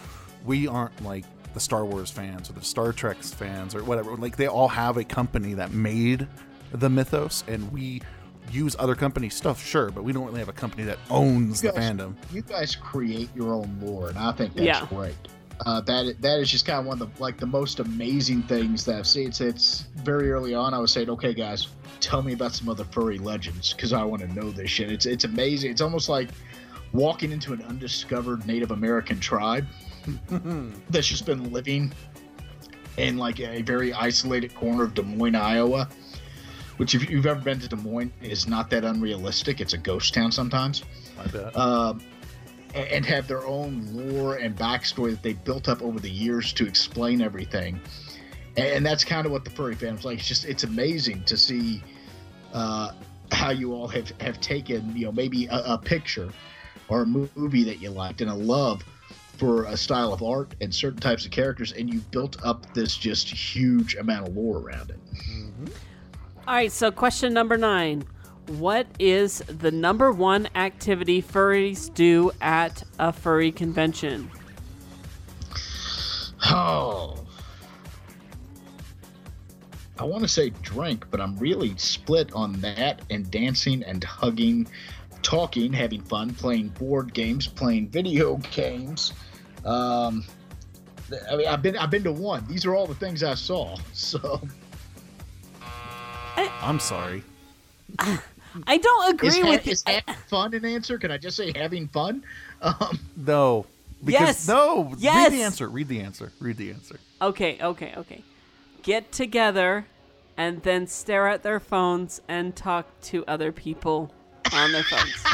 [0.46, 4.36] we aren't like the Star Wars fans or the Star Trek fans or whatever like
[4.36, 6.26] they all have a company that made
[6.72, 8.00] the mythos and we
[8.50, 11.68] use other company stuff sure but we don't really have a company that owns the
[11.70, 14.86] fandom You guys create your own lore, and I think that's Yeah.
[14.88, 15.14] great.
[15.66, 18.84] Uh, that that is just kind of one of the like the most amazing things
[18.84, 19.28] that I've seen.
[19.28, 20.72] It's, it's very early on.
[20.72, 21.68] I was saying, okay, guys,
[22.00, 24.92] tell me about some other furry legends because I want to know this shit.
[24.92, 25.70] It's it's amazing.
[25.70, 26.28] It's almost like
[26.92, 29.66] walking into an undiscovered Native American tribe
[30.90, 31.92] that's just been living
[32.96, 35.88] in like a very isolated corner of Des Moines, Iowa.
[36.76, 39.60] Which, if you've ever been to Des Moines, is not that unrealistic.
[39.60, 40.84] It's a ghost town sometimes
[41.18, 42.00] I bet um,
[42.74, 46.66] and have their own lore and backstory that they built up over the years to
[46.66, 47.80] explain everything.
[48.56, 50.18] And, that's kind of what the furry fandom's like.
[50.18, 51.82] It's just it's amazing to see
[52.52, 52.90] uh,
[53.30, 56.28] how you all have have taken you know maybe a, a picture
[56.88, 58.82] or a movie that you liked and a love
[59.36, 62.96] for a style of art and certain types of characters, and you built up this
[62.96, 64.98] just huge amount of lore around it.
[66.46, 68.04] All right, so question number nine.
[68.48, 74.30] What is the number one activity furries do at a furry convention?
[76.46, 77.26] Oh.
[79.98, 84.66] I want to say drink, but I'm really split on that and dancing and hugging,
[85.22, 89.12] talking, having fun, playing board games, playing video games.
[89.64, 90.24] Um,
[91.30, 92.46] I mean, I've been I've been to one.
[92.46, 93.76] These are all the things I saw.
[93.92, 94.40] So
[96.36, 97.22] I'm sorry
[98.66, 100.98] I don't agree is, ha- with is having fun an answer?
[100.98, 102.24] Can I just say having fun?
[102.62, 103.66] Um, no
[104.04, 104.48] because Yes.
[104.48, 105.30] no Yes.
[105.30, 108.22] read the answer read the answer read the answer Okay, okay, okay.
[108.82, 109.86] Get together
[110.36, 114.12] and then stare at their phones and talk to other people
[114.52, 115.24] on their phones.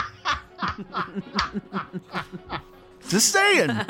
[3.09, 3.71] Just saying.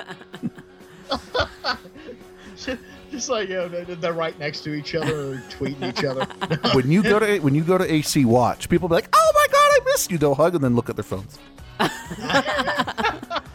[3.15, 6.25] Just like you know, they're- right next to each other tweeting each other.
[6.75, 9.47] when you go to when you go to AC Watch, people be like, "Oh my
[9.53, 11.39] god, I missed you." They'll hug and then look at their phones.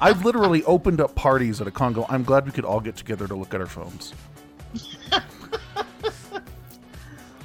[0.01, 2.05] I've literally opened up parties at a Congo.
[2.07, 4.13] I'm glad we could all get together to look at our phones.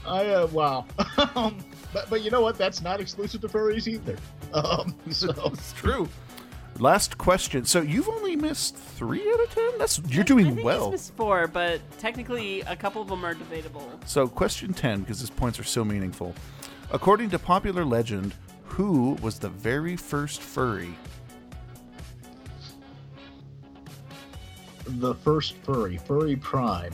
[0.06, 0.86] I uh, wow.
[1.34, 1.58] um,
[1.92, 2.56] but but you know what?
[2.56, 4.16] That's not exclusive to furries either.
[4.52, 6.08] Um, so It's true.
[6.78, 7.64] Last question.
[7.64, 9.70] So you've only missed three out of ten.
[9.78, 10.84] That's you're I doing think well.
[10.86, 13.88] he's missed four, but technically a couple of them are debatable.
[14.06, 16.34] So question ten, because his points are so meaningful.
[16.90, 18.34] According to popular legend,
[18.64, 20.94] who was the very first furry?
[24.86, 26.92] the first furry, Furry Prime.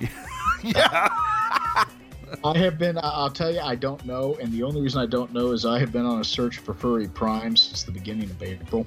[0.62, 1.08] yeah.
[2.44, 2.98] I have been.
[2.98, 5.64] I- I'll tell you, I don't know, and the only reason I don't know is
[5.66, 8.86] I have been on a search for furry primes since the beginning of April.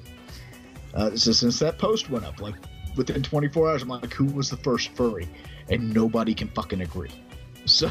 [0.94, 2.54] Uh, so since that post went up, like
[2.96, 5.28] within 24 hours, I'm like, who was the first furry?
[5.68, 7.10] And nobody can fucking agree.
[7.66, 7.88] So.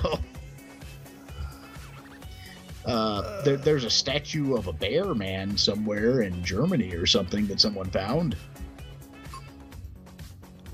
[2.86, 7.60] Uh, there, there's a statue of a bear man somewhere in Germany or something that
[7.60, 8.36] someone found.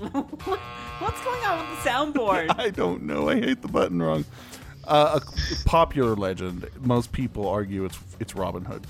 [0.00, 2.54] What's going on with the soundboard?
[2.58, 3.30] I don't know.
[3.30, 4.26] I hate the button wrong.
[4.90, 6.68] Uh, a popular legend.
[6.80, 8.86] Most people argue it's it's Robin Hood.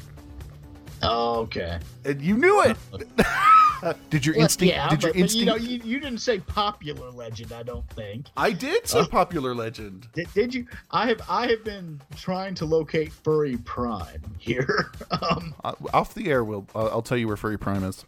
[1.02, 1.78] Oh, okay.
[2.05, 2.77] And you knew it.
[4.10, 4.74] did your Well, instinct?
[4.74, 5.35] yeah, did your but, but, instinct?
[5.35, 7.52] you know, you, you didn't say popular legend.
[7.52, 8.27] I don't think.
[8.36, 9.06] I did say Oh.
[9.06, 10.09] popular legend.
[10.14, 10.66] Did, did you?
[10.90, 14.90] I have I have been trying to locate Furry Prime here.
[15.22, 18.05] um, Uh, off the air, will uh, I'll tell you where Furry Prime is.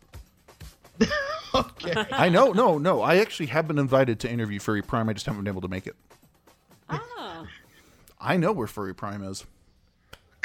[1.55, 2.05] okay.
[2.12, 3.01] I know, no, no.
[3.02, 5.09] I actually have been invited to interview Furry Prime.
[5.09, 5.97] I just haven't been able to make it.
[8.23, 9.44] I know where Furry Prime is.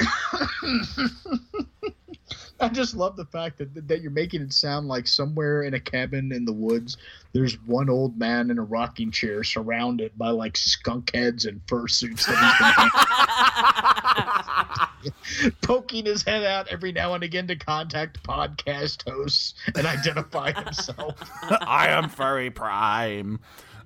[2.60, 5.80] I just love the fact that that you're making it sound like somewhere in a
[5.80, 6.96] cabin in the woods,
[7.32, 12.26] there's one old man in a rocking chair surrounded by like skunk heads and fursuits
[12.26, 12.34] that
[15.02, 15.12] he's
[15.44, 20.50] been poking his head out every now and again to contact podcast hosts and identify
[20.52, 21.14] himself.
[21.60, 23.38] I am Furry Prime.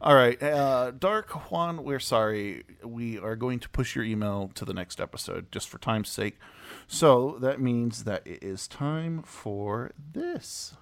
[0.05, 2.65] All right, uh, Dark Juan, we're sorry.
[2.83, 6.41] We are going to push your email to the next episode just for time's sake.
[6.89, 10.75] So that means that it is time for this.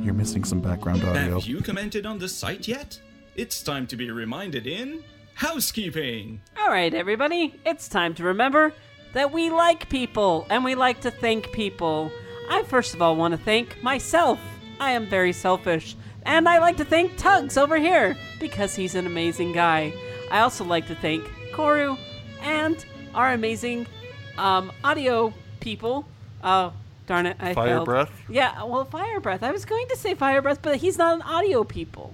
[0.00, 1.40] You're missing some background audio.
[1.40, 3.00] Have you commented on the site yet?
[3.34, 5.02] It's time to be reminded in
[5.34, 6.40] housekeeping.
[6.60, 8.72] All right, everybody, it's time to remember
[9.14, 12.12] that we like people and we like to thank people.
[12.48, 14.38] I first of all want to thank myself.
[14.80, 15.96] I am very selfish.
[16.24, 19.92] And I like to thank Tugs over here because he's an amazing guy.
[20.30, 21.96] I also like to thank Koru
[22.42, 22.84] and
[23.14, 23.86] our amazing
[24.36, 26.06] um, audio people.
[26.42, 26.72] Oh,
[27.06, 27.36] darn it.
[27.38, 27.84] I Fire failed.
[27.84, 28.10] Breath?
[28.28, 29.42] Yeah, well, Fire Breath.
[29.42, 32.12] I was going to say Fire Breath, but he's not an audio people.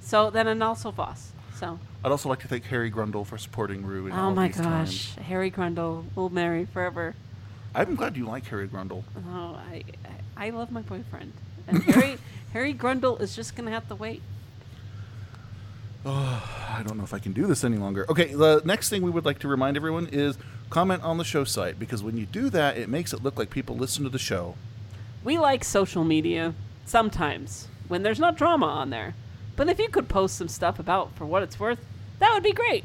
[0.00, 1.32] So then, and also Voss.
[1.56, 1.78] So.
[2.04, 4.10] I'd also like to thank Harry Grundle for supporting Rue.
[4.12, 5.14] Oh my gosh, times.
[5.26, 7.14] Harry Grundle will marry forever.
[7.74, 9.02] I'm glad you like Harry Grundle.
[9.16, 9.82] Oh, I,
[10.36, 11.32] I love my boyfriend,
[11.66, 12.18] and Harry,
[12.52, 14.22] Harry Grundle is just gonna have to wait.
[16.06, 18.04] I don't know if I can do this any longer.
[18.10, 20.36] Okay, the next thing we would like to remind everyone is
[20.70, 23.50] comment on the show site because when you do that, it makes it look like
[23.50, 24.56] people listen to the show.
[25.22, 26.54] We like social media
[26.84, 29.14] sometimes when there's not drama on there,
[29.56, 31.78] but if you could post some stuff about for what it's worth,
[32.18, 32.84] that would be great.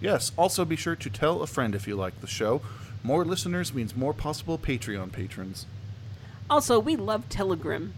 [0.00, 2.60] Yes, also be sure to tell a friend if you like the show.
[3.02, 5.66] More listeners means more possible Patreon patrons.
[6.48, 7.92] Also, we love Telegram.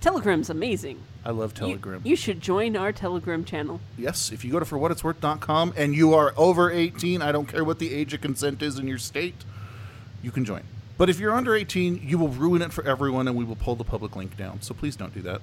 [0.00, 1.00] Telegram's amazing.
[1.24, 2.00] I love You- Telegram.
[2.04, 3.80] You, should join our Telegram channel.
[3.98, 7.78] yes, if you go to forwhatitsworth.com and you are over 18, I don't care what
[7.78, 9.44] the age of consent is in your state,
[10.22, 10.62] you can join.
[10.96, 13.74] But if you're under 18, you will ruin it for everyone and we will pull
[13.76, 14.62] the public link down.
[14.62, 15.42] So please don't do that.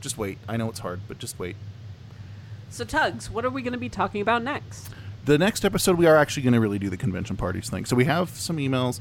[0.00, 0.38] Just wait.
[0.48, 1.56] I know it's hard, but just wait.
[2.70, 4.90] So, Tugs, what are we going to be talking about next?
[5.24, 7.96] the next episode we are actually going to really do the convention parties thing so
[7.96, 9.00] we have some emails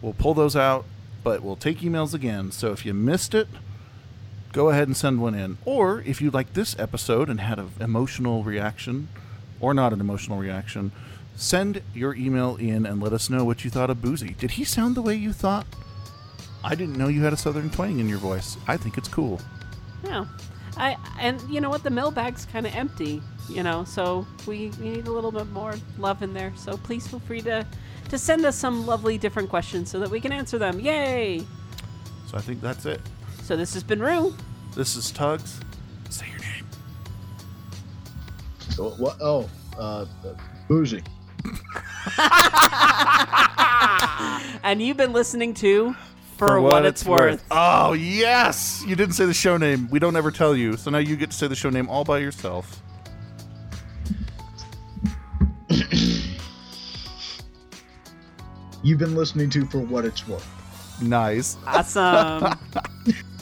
[0.00, 0.86] we'll pull those out
[1.22, 2.52] but we'll take emails again.
[2.52, 3.48] So if you missed it
[4.52, 5.58] go ahead and send one in.
[5.64, 9.08] Or if you like this episode and had an emotional reaction
[9.60, 10.92] or not an emotional reaction
[11.36, 14.34] send your email in and let us know what you thought of boozy.
[14.40, 15.66] Did he sound the way you thought?
[16.64, 18.56] I didn't know you had a southern twang in your voice.
[18.66, 19.40] I think it's cool.
[20.02, 20.26] Yeah.
[20.76, 21.84] I and you know what?
[21.84, 25.74] The mailbag's kind of empty, you know, so we, we need a little bit more
[25.96, 26.52] love in there.
[26.56, 27.64] So please feel free to
[28.08, 30.80] to send us some lovely different questions so that we can answer them.
[30.80, 31.44] Yay!
[32.26, 33.00] so i think that's it
[33.42, 34.34] So this has been Rue.
[34.74, 35.58] this is tugs
[36.10, 36.66] say your name
[38.70, 39.16] So what?
[39.20, 39.48] Oh,
[39.78, 40.04] uh,
[40.68, 41.02] boozy.
[44.62, 45.94] and you've been listening to
[46.36, 47.44] For, What, It's Worth.
[47.50, 48.84] Oh, yes!
[48.86, 49.88] You didn't say the show name.
[49.90, 50.76] We don't ever tell you.
[50.76, 52.80] So now you get to say the show name all by yourself.
[58.82, 60.46] You've been listening to For What It's Worth.
[61.02, 61.56] Nice.
[61.66, 62.58] Awesome.